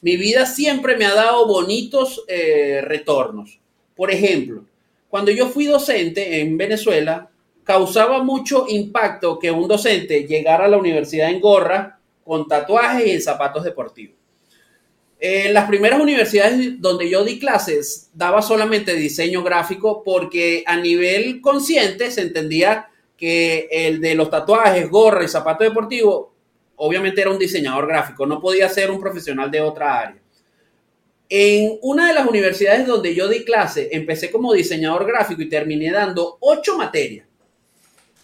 mi 0.00 0.16
vida 0.16 0.46
siempre 0.46 0.96
me 0.96 1.06
ha 1.06 1.14
dado 1.14 1.46
bonitos 1.46 2.24
eh, 2.28 2.80
retornos. 2.82 3.58
Por 3.94 4.10
ejemplo, 4.10 4.64
cuando 5.08 5.30
yo 5.30 5.48
fui 5.48 5.66
docente 5.66 6.40
en 6.40 6.56
Venezuela, 6.56 7.30
causaba 7.64 8.22
mucho 8.22 8.66
impacto 8.68 9.38
que 9.38 9.50
un 9.50 9.66
docente 9.66 10.26
llegara 10.26 10.66
a 10.66 10.68
la 10.68 10.76
universidad 10.76 11.30
en 11.30 11.40
gorra, 11.40 11.98
con 12.24 12.46
tatuajes 12.46 13.06
y 13.06 13.10
en 13.10 13.22
zapatos 13.22 13.64
deportivos. 13.64 14.16
En 15.18 15.54
las 15.54 15.66
primeras 15.66 16.00
universidades 16.00 16.80
donde 16.80 17.08
yo 17.08 17.24
di 17.24 17.38
clases, 17.38 18.10
daba 18.12 18.42
solamente 18.42 18.94
diseño 18.94 19.42
gráfico 19.42 20.02
porque 20.04 20.62
a 20.66 20.76
nivel 20.76 21.40
consciente 21.40 22.10
se 22.10 22.20
entendía 22.20 22.88
que 23.16 23.66
el 23.70 24.00
de 24.00 24.14
los 24.14 24.28
tatuajes, 24.30 24.90
gorra 24.90 25.24
y 25.24 25.28
zapato 25.28 25.64
deportivo, 25.64 26.34
obviamente 26.76 27.22
era 27.22 27.30
un 27.30 27.38
diseñador 27.38 27.86
gráfico, 27.86 28.26
no 28.26 28.40
podía 28.40 28.68
ser 28.68 28.90
un 28.90 29.00
profesional 29.00 29.50
de 29.50 29.60
otra 29.62 30.00
área. 30.00 30.20
En 31.28 31.78
una 31.82 32.08
de 32.08 32.14
las 32.14 32.26
universidades 32.26 32.86
donde 32.86 33.14
yo 33.14 33.26
di 33.28 33.42
clase, 33.44 33.88
empecé 33.92 34.30
como 34.30 34.52
diseñador 34.52 35.06
gráfico 35.06 35.42
y 35.42 35.48
terminé 35.48 35.90
dando 35.90 36.36
ocho 36.40 36.76
materias. 36.76 37.26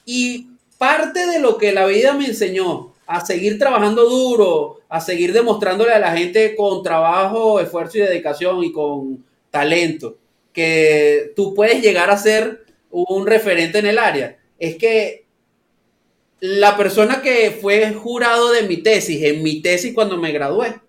Y 0.04 0.48
parte 0.78 1.26
de 1.26 1.40
lo 1.40 1.56
que 1.56 1.72
la 1.72 1.86
vida 1.86 2.12
me 2.12 2.26
enseñó 2.26 2.91
a 3.06 3.24
seguir 3.24 3.58
trabajando 3.58 4.08
duro, 4.08 4.80
a 4.88 5.00
seguir 5.00 5.32
demostrándole 5.32 5.92
a 5.92 5.98
la 5.98 6.16
gente 6.16 6.54
con 6.56 6.82
trabajo, 6.82 7.60
esfuerzo 7.60 7.98
y 7.98 8.02
dedicación 8.02 8.64
y 8.64 8.72
con 8.72 9.24
talento 9.50 10.16
que 10.52 11.32
tú 11.34 11.54
puedes 11.54 11.82
llegar 11.82 12.10
a 12.10 12.16
ser 12.16 12.64
un 12.90 13.26
referente 13.26 13.78
en 13.78 13.86
el 13.86 13.98
área. 13.98 14.38
Es 14.58 14.76
que 14.76 15.24
la 16.40 16.76
persona 16.76 17.22
que 17.22 17.50
fue 17.50 17.92
jurado 17.94 18.52
de 18.52 18.62
mi 18.62 18.78
tesis, 18.78 19.22
en 19.22 19.42
mi 19.42 19.62
tesis 19.62 19.94
cuando 19.94 20.16
me 20.18 20.32
gradué, 20.32 20.80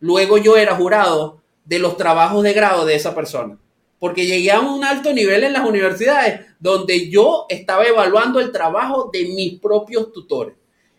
luego 0.00 0.38
yo 0.38 0.56
era 0.56 0.74
jurado 0.74 1.40
de 1.64 1.78
los 1.78 1.96
trabajos 1.96 2.42
de 2.42 2.52
grado 2.52 2.84
de 2.84 2.96
esa 2.96 3.14
persona. 3.14 3.58
Porque 3.98 4.26
llegué 4.26 4.50
a 4.50 4.60
un 4.60 4.84
alto 4.84 5.12
nivel 5.12 5.44
en 5.44 5.52
las 5.52 5.66
universidades 5.66 6.40
donde 6.58 7.08
yo 7.08 7.46
estaba 7.48 7.84
evaluando 7.84 8.40
el 8.40 8.52
trabajo 8.52 9.10
de 9.12 9.24
mis 9.28 9.60
propios 9.60 10.12
tutores. 10.12 10.54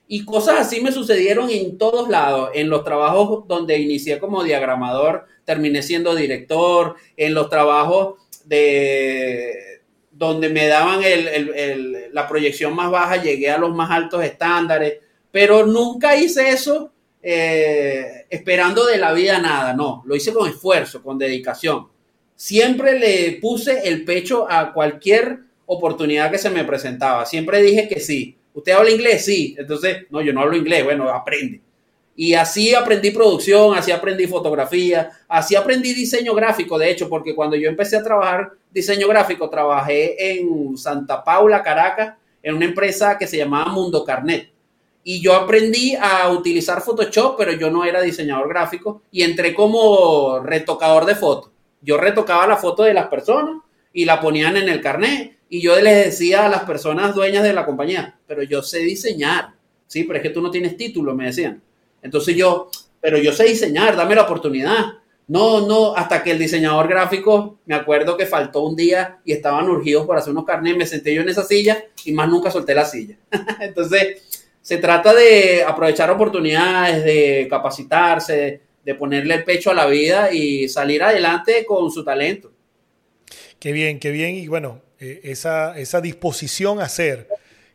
Y 0.08 0.24
cosas 0.24 0.60
así 0.60 0.82
me 0.82 0.92
sucedieron 0.92 1.50
en 1.50 1.78
todos 1.78 2.10
lados. 2.10 2.52
En 2.54 2.70
los 2.70 2.84
trabajos 2.84 3.48
donde 3.48 3.80
inicié 3.80 4.20
como 4.20 4.44
diagramador, 4.44 5.26
terminé 5.46 5.82
siendo 5.82 6.16
director. 6.16 6.96
En 7.18 7.34
los 7.34 7.50
trabajos 7.50 8.16
de 8.46 9.82
donde 10.12 10.50
me 10.50 10.68
daban 10.68 11.02
la 12.12 12.28
proyección 12.28 12.74
más 12.74 12.92
baja, 12.92 13.22
llegué 13.22 13.50
a 13.50 13.58
los 13.58 13.74
más 13.76 13.90
altos 13.92 14.24
estándares. 14.24 15.00
Pero 15.32 15.66
nunca 15.66 16.16
hice 16.16 16.50
eso 16.50 16.92
eh, 17.22 18.26
esperando 18.30 18.86
de 18.86 18.98
la 18.98 19.12
vida 19.12 19.40
nada. 19.40 19.74
No, 19.74 20.04
lo 20.06 20.16
hice 20.16 20.32
con 20.32 20.48
esfuerzo, 20.48 21.02
con 21.02 21.18
dedicación. 21.18 21.88
Siempre 22.36 23.00
le 23.00 23.40
puse 23.42 23.88
el 23.88 24.06
pecho 24.06 24.46
a 24.50 24.72
cualquier 24.72 25.40
oportunidad 25.66 26.30
que 26.30 26.38
se 26.38 26.52
me 26.52 26.64
presentaba. 26.64 27.26
Siempre 27.26 27.62
dije 27.62 27.88
que 27.88 28.00
sí 28.00 28.38
¿Usted 28.56 28.72
habla 28.72 28.90
inglés? 28.90 29.26
Sí. 29.26 29.56
Entonces, 29.58 30.08
no, 30.10 30.22
yo 30.22 30.34
no 30.34 30.42
hablo 30.42 30.58
inglés. 30.58 30.84
Bueno, 30.84 31.10
aprende. 31.10 31.62
Y 32.16 32.34
así 32.34 32.74
aprendí 32.74 33.12
producción, 33.12 33.78
así 33.78 33.92
aprendí 33.92 34.26
fotografía, 34.26 35.12
así 35.28 35.54
aprendí 35.54 35.94
diseño 35.94 36.34
gráfico, 36.34 36.80
de 36.80 36.90
hecho, 36.90 37.10
porque 37.10 37.36
cuando 37.36 37.58
yo 37.58 37.68
empecé 37.68 37.98
a 37.98 38.04
trabajar 38.04 38.54
diseño 38.72 39.10
gráfico, 39.10 39.50
trabajé 39.50 40.38
en 40.38 40.78
Santa 40.78 41.22
Paula, 41.22 41.62
Caracas, 41.62 42.16
en 42.42 42.56
una 42.56 42.66
empresa 42.66 43.18
que 43.18 43.28
se 43.28 43.38
llamaba 43.38 43.72
Mundo 43.72 44.06
Carnet. 44.06 44.50
Y 45.04 45.22
yo 45.22 45.36
aprendí 45.36 45.96
a 46.00 46.30
utilizar 46.30 46.82
Photoshop, 46.82 47.36
pero 47.38 47.52
yo 47.52 47.70
no 47.70 47.84
era 47.84 48.02
diseñador 48.02 48.48
gráfico 48.48 49.02
y 49.12 49.22
entré 49.22 49.54
como 49.54 50.40
retocador 50.40 51.06
de 51.06 51.16
fotos. 51.16 51.52
Yo 51.82 51.98
retocaba 51.98 52.48
la 52.48 52.56
foto 52.56 52.84
de 52.84 52.94
las 52.94 53.08
personas 53.08 53.62
y 53.92 54.06
la 54.06 54.22
ponían 54.22 54.56
en 54.58 54.70
el 54.70 54.82
carnet 54.82 55.35
y 55.50 55.62
yo 55.62 55.80
les 55.80 56.06
decía 56.06 56.46
a 56.46 56.50
las 56.50 56.64
personas 56.64 57.14
dueñas 57.14 57.44
de 57.44 57.54
la 57.54 57.66
compañía, 57.66 58.18
pero 58.28 58.44
yo 58.44 58.62
sé 58.62 58.80
diseñar, 58.80 59.54
sí, 59.88 60.04
pero 60.04 60.18
es 60.18 60.24
que 60.24 60.30
tú 60.30 60.42
no 60.42 60.52
tienes 60.52 60.76
título, 60.78 61.16
me 61.16 61.26
decían. 61.26 61.62
Entonces 62.02 62.36
yo, 62.36 62.70
pero 63.00 63.18
yo 63.18 63.32
sé 63.32 63.46
diseñar, 63.46 63.96
dame 63.96 64.16
la 64.16 64.24
oportunidad. 64.24 64.86
No, 65.28 65.66
no, 65.66 65.96
hasta 65.96 66.22
que 66.22 66.32
el 66.32 66.40
diseñador 66.40 66.88
gráfico, 66.88 67.60
me 67.66 67.74
acuerdo 67.74 68.16
que 68.16 68.28
faltó 68.28 68.62
un 68.62 68.76
día 68.76 69.20
y 69.26 69.34
estaban 69.34 69.68
urgidos 69.68 70.06
por 70.06 70.18
hacer 70.18 70.32
unos 70.32 70.46
carnets, 70.46 70.78
me 70.78 70.86
senté 70.86 71.16
yo 71.16 71.22
en 71.22 71.30
esa 71.30 71.44
silla 71.44 71.84
y 72.04 72.12
más 72.12 72.30
nunca 72.30 72.52
solté 72.52 72.76
la 72.76 72.86
silla. 72.86 73.18
Entonces, 73.60 74.50
se 74.62 74.78
trata 74.78 75.14
de 75.14 75.64
aprovechar 75.64 76.12
oportunidades, 76.12 77.04
de 77.04 77.48
capacitarse, 77.50 78.62
de 78.84 78.96
ponerle 78.96 79.34
el 79.36 79.44
pecho 79.44 79.72
a 79.72 79.76
la 79.76 79.88
vida 79.88 80.32
y 80.32 80.70
salir 80.70 81.02
adelante 81.02 81.66
con 81.66 81.90
su 81.90 82.04
talento. 82.04 82.52
Qué 83.60 83.72
bien, 83.72 84.00
qué 84.00 84.12
bien. 84.12 84.36
Y 84.36 84.48
bueno, 84.48 84.82
eh, 85.00 85.22
esa, 85.24 85.78
esa, 85.78 86.02
disposición 86.02 86.80
a 86.80 86.86
hacer 86.86 87.28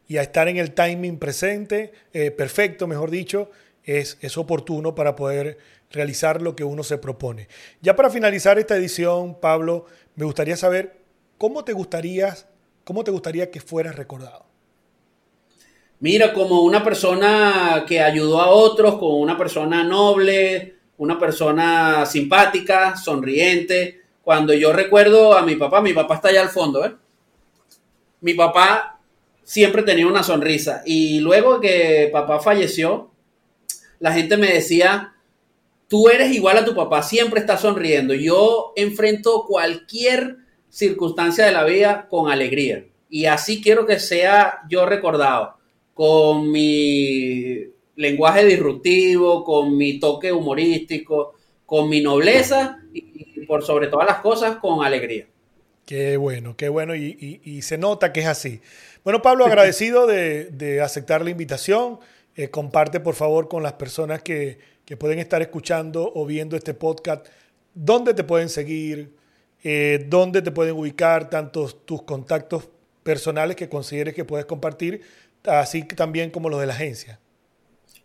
y 0.08 0.16
a 0.16 0.22
estar 0.22 0.48
en 0.48 0.56
el 0.56 0.72
timing 0.72 1.18
presente, 1.18 1.92
eh, 2.12 2.30
perfecto, 2.30 2.86
mejor 2.86 3.10
dicho, 3.10 3.50
es, 3.84 4.18
es 4.20 4.36
oportuno 4.38 4.94
para 4.94 5.16
poder 5.16 5.58
realizar 5.90 6.40
lo 6.42 6.56
que 6.56 6.64
uno 6.64 6.82
se 6.82 6.98
propone. 6.98 7.48
Ya 7.80 7.96
para 7.96 8.10
finalizar 8.10 8.58
esta 8.58 8.76
edición, 8.76 9.38
Pablo, 9.40 9.86
me 10.16 10.24
gustaría 10.24 10.56
saber 10.56 11.00
cómo 11.38 11.64
te 11.64 11.72
gustaría, 11.72 12.36
cómo 12.84 13.04
te 13.04 13.10
gustaría 13.10 13.50
que 13.50 13.60
fueras 13.60 13.96
recordado. 13.96 14.46
Mira, 16.00 16.32
como 16.32 16.62
una 16.62 16.82
persona 16.82 17.84
que 17.86 18.00
ayudó 18.00 18.40
a 18.40 18.48
otros, 18.48 18.94
como 18.94 19.18
una 19.18 19.36
persona 19.36 19.84
noble, 19.84 20.76
una 20.96 21.18
persona 21.18 22.06
simpática, 22.06 22.96
sonriente. 22.96 24.00
Cuando 24.22 24.54
yo 24.54 24.72
recuerdo 24.72 25.36
a 25.36 25.42
mi 25.42 25.56
papá, 25.56 25.82
mi 25.82 25.92
papá 25.92 26.14
está 26.16 26.28
allá 26.28 26.42
al 26.42 26.48
fondo, 26.48 26.84
¿eh? 26.84 26.94
Mi 28.20 28.34
papá 28.34 29.00
siempre 29.44 29.82
tenía 29.82 30.06
una 30.06 30.22
sonrisa. 30.22 30.82
Y 30.86 31.20
luego 31.20 31.60
que 31.60 32.08
papá 32.12 32.40
falleció, 32.40 33.10
la 33.98 34.12
gente 34.12 34.36
me 34.36 34.52
decía, 34.52 35.14
tú 35.88 36.08
eres 36.08 36.32
igual 36.32 36.58
a 36.58 36.64
tu 36.64 36.74
papá, 36.74 37.02
siempre 37.02 37.40
estás 37.40 37.62
sonriendo. 37.62 38.14
Yo 38.14 38.72
enfrento 38.76 39.44
cualquier 39.46 40.36
circunstancia 40.68 41.44
de 41.44 41.52
la 41.52 41.64
vida 41.64 42.06
con 42.08 42.30
alegría. 42.30 42.86
Y 43.08 43.24
así 43.26 43.60
quiero 43.60 43.86
que 43.86 43.98
sea 43.98 44.60
yo 44.68 44.86
recordado, 44.86 45.56
con 45.94 46.50
mi 46.50 47.66
lenguaje 47.96 48.44
disruptivo, 48.44 49.42
con 49.42 49.76
mi 49.76 49.98
toque 49.98 50.32
humorístico, 50.32 51.34
con 51.66 51.88
mi 51.88 52.00
nobleza 52.00 52.78
y 52.94 53.44
por 53.46 53.64
sobre 53.64 53.88
todas 53.88 54.06
las 54.06 54.18
cosas, 54.20 54.56
con 54.58 54.84
alegría. 54.84 55.26
Qué 55.90 56.16
bueno, 56.16 56.56
qué 56.56 56.68
bueno 56.68 56.94
y, 56.94 57.62
se 57.62 57.76
nota 57.76 58.12
que 58.12 58.20
es 58.20 58.26
así. 58.26 58.60
Bueno, 59.02 59.22
Pablo, 59.22 59.44
agradecido 59.44 60.06
de, 60.06 60.80
aceptar 60.80 61.24
la 61.24 61.30
invitación. 61.30 61.98
Eh, 62.36 62.48
comparte, 62.48 63.00
por 63.00 63.16
favor, 63.16 63.48
con 63.48 63.64
las 63.64 63.72
personas 63.72 64.22
que, 64.22 64.60
pueden 65.00 65.18
estar 65.18 65.42
escuchando 65.42 66.12
o 66.14 66.24
viendo 66.26 66.56
este 66.56 66.74
podcast, 66.74 67.26
dónde 67.74 68.14
te 68.14 68.22
pueden 68.22 68.48
seguir, 68.48 69.16
eh, 69.64 70.06
dónde 70.08 70.42
te 70.42 70.52
pueden 70.52 70.76
ubicar, 70.76 71.28
tantos 71.28 71.84
tus 71.84 72.02
contactos 72.02 72.68
personales 73.02 73.56
que 73.56 73.68
consideres 73.68 74.14
que 74.14 74.24
puedes 74.24 74.46
compartir, 74.46 75.00
así 75.42 75.82
también 75.82 76.30
como 76.30 76.48
los 76.48 76.60
de 76.60 76.66
la 76.68 76.74
agencia. 76.74 77.18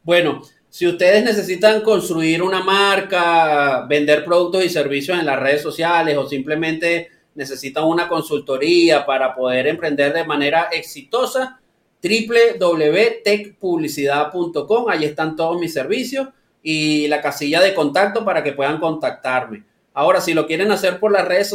Bueno, 0.02 0.42
si 0.72 0.88
ustedes 0.88 1.24
necesitan 1.24 1.82
construir 1.82 2.42
una 2.42 2.64
marca, 2.64 3.86
vender 3.88 4.26
productos 4.26 4.66
y 4.66 4.70
servicios 4.70 5.20
en 5.20 5.28
las 5.28 5.40
redes 5.40 5.62
sociales 5.62 6.18
o 6.18 6.28
simplemente 6.28 7.14
necesitan 7.36 7.84
una 7.84 8.08
consultoría 8.08 9.06
para 9.06 9.36
poder 9.36 9.68
emprender 9.68 10.14
de 10.14 10.24
manera 10.24 10.70
exitosa, 10.72 11.60
www.techpublicidad.com, 12.02 14.90
ahí 14.90 15.06
están 15.06 15.36
todos 15.36 15.60
mis 15.60 15.74
servicios 15.74 16.30
y 16.64 17.08
la 17.08 17.22
casilla 17.22 17.62
de 17.62 17.74
contacto 17.74 18.26
para 18.26 18.44
que 18.44 18.54
puedan 18.54 18.80
contactarme. 18.80 19.64
Ahora, 19.94 20.20
si 20.20 20.34
lo 20.34 20.48
quieren 20.48 20.72
hacer 20.72 21.00
por 21.00 21.12
las 21.12 21.28
redes 21.28 21.50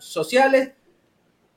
sociales, 0.00 0.72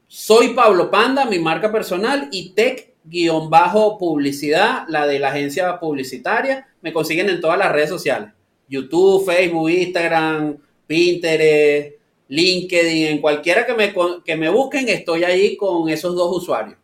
soy 0.08 0.50
Pablo 0.50 0.90
Panda, 0.90 1.26
mi 1.26 1.40
marca 1.40 1.72
personal, 1.72 2.30
y 2.32 2.52
Tech 2.52 2.90
guion 3.04 3.50
bajo 3.50 3.98
publicidad, 3.98 4.86
la 4.88 5.06
de 5.06 5.20
la 5.20 5.30
agencia 5.30 5.80
publicitaria. 5.80 6.68
Me 6.82 6.94
consiguen 6.94 7.30
en 7.30 7.42
todas 7.42 7.58
las 7.58 7.72
redes 7.72 7.90
sociales. 7.90 8.30
YouTube, 8.68 9.26
Facebook, 9.26 9.70
Instagram, 9.70 10.58
Pinterest, 10.88 11.99
LinkedIn, 12.30 13.08
en 13.08 13.22
cualquiera 13.22 13.66
que 13.66 13.74
me, 13.74 13.94
que 14.24 14.36
me 14.36 14.50
busquen, 14.50 14.88
estoy 14.88 15.24
ahí 15.24 15.58
con 15.58 15.90
esos 15.90 16.16
dos 16.16 16.38
usuarios. 16.38 16.78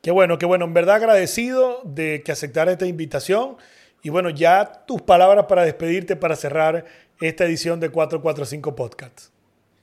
Qué 0.00 0.10
bueno, 0.12 0.38
qué 0.38 0.46
bueno. 0.46 0.66
En 0.66 0.74
verdad 0.74 0.96
agradecido 0.96 1.80
de 1.84 2.22
que 2.24 2.32
aceptara 2.32 2.70
esta 2.70 2.86
invitación. 2.86 3.56
Y 4.02 4.10
bueno, 4.10 4.30
ya 4.30 4.84
tus 4.86 5.02
palabras 5.02 5.46
para 5.46 5.64
despedirte, 5.64 6.14
para 6.14 6.36
cerrar 6.36 6.84
esta 7.20 7.44
edición 7.44 7.80
de 7.80 7.90
445 7.90 8.76
Podcast. 8.76 9.30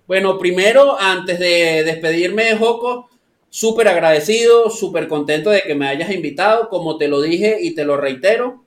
Bueno, 0.08 0.38
primero, 0.38 0.98
antes 1.00 1.40
de 1.40 1.84
despedirme, 1.84 2.56
Joco, 2.56 3.10
súper 3.50 3.88
agradecido, 3.88 4.70
súper 4.70 5.08
contento 5.08 5.50
de 5.50 5.64
que 5.64 5.76
me 5.76 5.88
hayas 5.88 6.12
invitado. 6.12 6.70
Como 6.70 6.98
te 6.98 7.08
lo 7.08 7.22
dije 7.22 7.58
y 7.60 7.74
te 7.76 7.84
lo 7.84 7.98
reitero, 7.98 8.64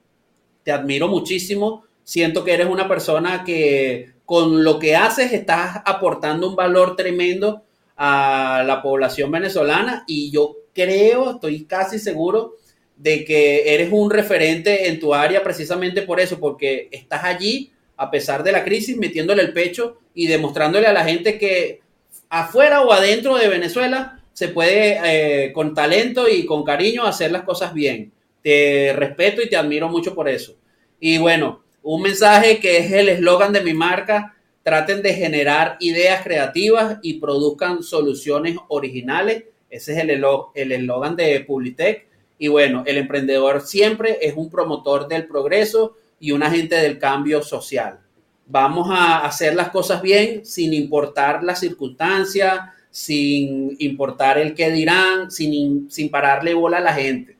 te 0.63 0.71
admiro 0.71 1.07
muchísimo. 1.07 1.83
Siento 2.03 2.43
que 2.43 2.53
eres 2.53 2.67
una 2.67 2.87
persona 2.87 3.43
que 3.43 4.11
con 4.29 4.63
lo 4.63 4.77
que 4.77 4.95
haces 4.95 5.33
estás 5.33 5.81
aportando 5.85 6.47
un 6.47 6.55
valor 6.55 6.95
tremendo 6.95 7.63
a 7.97 8.63
la 8.63 8.79
población 8.79 9.31
venezolana 9.31 10.03
y 10.05 10.29
yo 10.29 10.55
creo, 10.71 11.31
estoy 11.31 11.65
casi 11.65 11.97
seguro 11.97 12.53
de 12.95 13.25
que 13.25 13.73
eres 13.73 13.89
un 13.91 14.11
referente 14.11 14.87
en 14.87 14.99
tu 14.99 15.15
área 15.15 15.41
precisamente 15.41 16.03
por 16.03 16.19
eso, 16.19 16.39
porque 16.39 16.89
estás 16.91 17.23
allí 17.23 17.71
a 17.97 18.11
pesar 18.11 18.43
de 18.43 18.51
la 18.51 18.63
crisis, 18.63 18.95
metiéndole 18.97 19.41
el 19.41 19.51
pecho 19.51 19.97
y 20.13 20.27
demostrándole 20.27 20.85
a 20.85 20.93
la 20.93 21.05
gente 21.05 21.39
que 21.39 21.81
afuera 22.29 22.83
o 22.83 22.93
adentro 22.93 23.35
de 23.35 23.47
Venezuela 23.47 24.21
se 24.31 24.49
puede 24.49 24.99
eh, 25.03 25.53
con 25.53 25.73
talento 25.73 26.29
y 26.29 26.45
con 26.45 26.63
cariño 26.63 27.03
hacer 27.03 27.31
las 27.31 27.41
cosas 27.41 27.73
bien. 27.73 28.11
Te 28.43 28.93
respeto 28.95 29.41
y 29.41 29.49
te 29.49 29.57
admiro 29.57 29.89
mucho 29.89 30.13
por 30.13 30.29
eso. 30.29 30.55
Y 30.99 31.17
bueno, 31.17 31.63
un 31.95 32.01
mensaje 32.01 32.59
que 32.59 32.77
es 32.77 32.91
el 32.91 33.09
eslogan 33.09 33.53
de 33.53 33.61
mi 33.61 33.73
marca, 33.73 34.35
traten 34.63 35.01
de 35.01 35.13
generar 35.13 35.77
ideas 35.79 36.23
creativas 36.23 36.97
y 37.01 37.19
produzcan 37.19 37.81
soluciones 37.83 38.57
originales 38.67 39.43
ese 39.69 39.93
es 39.93 39.99
el 39.99 40.71
eslogan 40.71 41.15
de 41.15 41.39
Publitech. 41.41 42.07
Y 42.37 42.47
bueno, 42.47 42.83
el 42.85 42.97
emprendedor 42.97 43.61
siempre 43.61 44.17
es 44.21 44.33
un 44.35 44.49
promotor 44.49 45.07
del 45.07 45.27
progreso 45.27 45.95
y 46.19 46.31
un 46.31 46.43
agente 46.43 46.75
del 46.75 46.97
cambio 46.97 47.41
social. 47.43 47.99
Vamos 48.47 48.87
a 48.89 49.25
hacer 49.25 49.55
las 49.55 49.69
cosas 49.69 50.01
bien 50.01 50.45
sin 50.45 50.73
importar 50.73 51.43
las 51.43 51.59
circunstancias, 51.59 52.59
sin 52.89 53.75
importar 53.79 54.39
el 54.39 54.55
qué 54.55 54.71
dirán, 54.71 55.29
sin, 55.29 55.91
sin 55.91 56.09
pararle 56.09 56.53
bola 56.53 56.77
a 56.77 56.81
la 56.81 56.93
gente. 56.93 57.37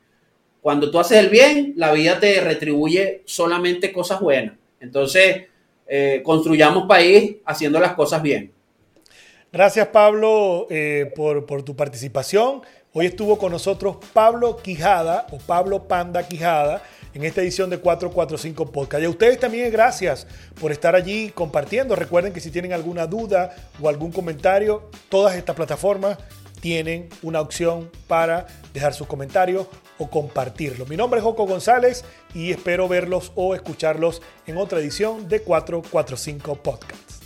Cuando 0.60 0.90
tú 0.90 0.98
haces 0.98 1.18
el 1.18 1.30
bien, 1.30 1.74
la 1.76 1.92
vida 1.92 2.20
te 2.20 2.40
retribuye 2.40 3.22
solamente 3.24 3.92
cosas 3.92 4.20
buenas. 4.20 4.56
Entonces, 4.80 5.46
eh, 5.86 6.22
construyamos 6.22 6.86
país 6.86 7.36
haciendo 7.44 7.80
las 7.80 7.94
cosas 7.94 8.22
bien. 8.22 8.52
Gracias 9.52 9.88
Pablo 9.88 10.68
eh, 10.70 11.12
por, 11.16 11.64
tu 11.64 11.74
participación. 11.74 12.62
Hoy 12.92 13.06
estuvo 13.06 13.38
con 13.38 13.50
nosotros 13.50 13.96
Pablo 14.12 14.56
Quijada 14.58 15.26
o 15.32 15.38
Pablo 15.38 15.88
Panda 15.88 16.28
Quijada 16.28 16.82
en 17.14 17.24
esta 17.24 17.40
edición 17.40 17.68
de 17.70 17.78
445 17.78 18.70
Podcast. 18.70 19.02
Y 19.02 19.06
a 19.06 19.10
ustedes 19.10 19.40
también 19.40 19.72
gracias 19.72 20.28
por 20.60 20.70
estar 20.70 20.94
allí 20.94 21.30
compartiendo. 21.30 21.96
Recuerden 21.96 22.32
que 22.32 22.40
si 22.40 22.52
tienen 22.52 22.72
alguna 22.72 23.08
duda 23.08 23.56
o 23.80 23.88
algún 23.88 24.12
comentario, 24.12 24.88
todas 25.08 25.34
estas 25.34 25.56
plataformas 25.56 26.18
tienen 26.60 27.08
una 27.22 27.40
opción 27.40 27.90
para 28.06 28.46
dejar 28.72 28.94
sus 28.94 29.08
comentarios 29.08 29.66
o 30.00 30.10
compartirlo. 30.10 30.86
Mi 30.86 30.96
nombre 30.96 31.20
es 31.20 31.24
Joco 31.24 31.46
González 31.46 32.04
y 32.34 32.50
espero 32.50 32.88
verlos 32.88 33.30
o 33.36 33.54
escucharlos 33.54 34.22
en 34.46 34.56
otra 34.56 34.80
edición 34.80 35.28
de 35.28 35.42
445 35.42 36.56
Podcast. 36.56 37.20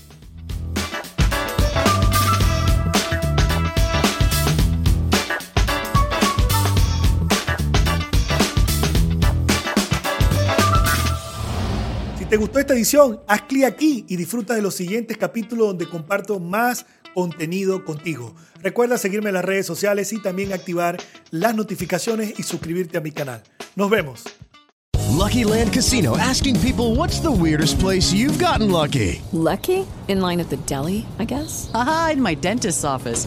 te 12.35 12.39
gustó 12.39 12.59
esta 12.59 12.75
edición, 12.75 13.20
haz 13.29 13.43
clic 13.43 13.62
aquí 13.62 14.05
y 14.09 14.16
disfruta 14.16 14.55
de 14.55 14.62
los 14.62 14.75
siguientes 14.75 15.16
capítulos 15.16 15.68
donde 15.68 15.89
comparto 15.89 16.41
más 16.41 16.85
contenido 17.15 17.85
contigo. 17.85 18.35
Recuerda 18.62 18.99
seguirme 18.99 19.31
en 19.31 19.35
las 19.35 19.45
redes 19.45 19.67
sociales 19.67 20.12
y 20.12 20.21
también 20.21 20.53
activar 20.53 20.99
las 21.31 21.55
notificaciones 21.55 22.39
y 22.39 22.43
suscribirte 22.43 22.99
a 22.99 23.01
mi 23.01 23.12
canal. 23.12 23.43
Nos 23.77 23.89
vemos. 23.89 24.25
Lucky 25.15 25.45
Land 25.45 25.73
Casino 25.73 26.17
asking 26.17 26.59
people 26.61 26.97
what's 26.97 27.21
the 27.21 27.31
weirdest 27.31 27.79
place 27.79 28.12
you've 28.12 28.39
gotten 28.39 28.71
lucky. 28.71 29.23
Lucky? 29.33 29.87
In 30.09 30.21
line 30.21 30.41
at 30.41 30.51
the 30.51 30.59
deli, 30.67 31.07
I 31.19 31.25
guess. 31.25 31.71
Aha, 31.73 32.11
in 32.15 32.21
my 32.21 32.35
dentist's 32.35 32.85
office. 32.85 33.27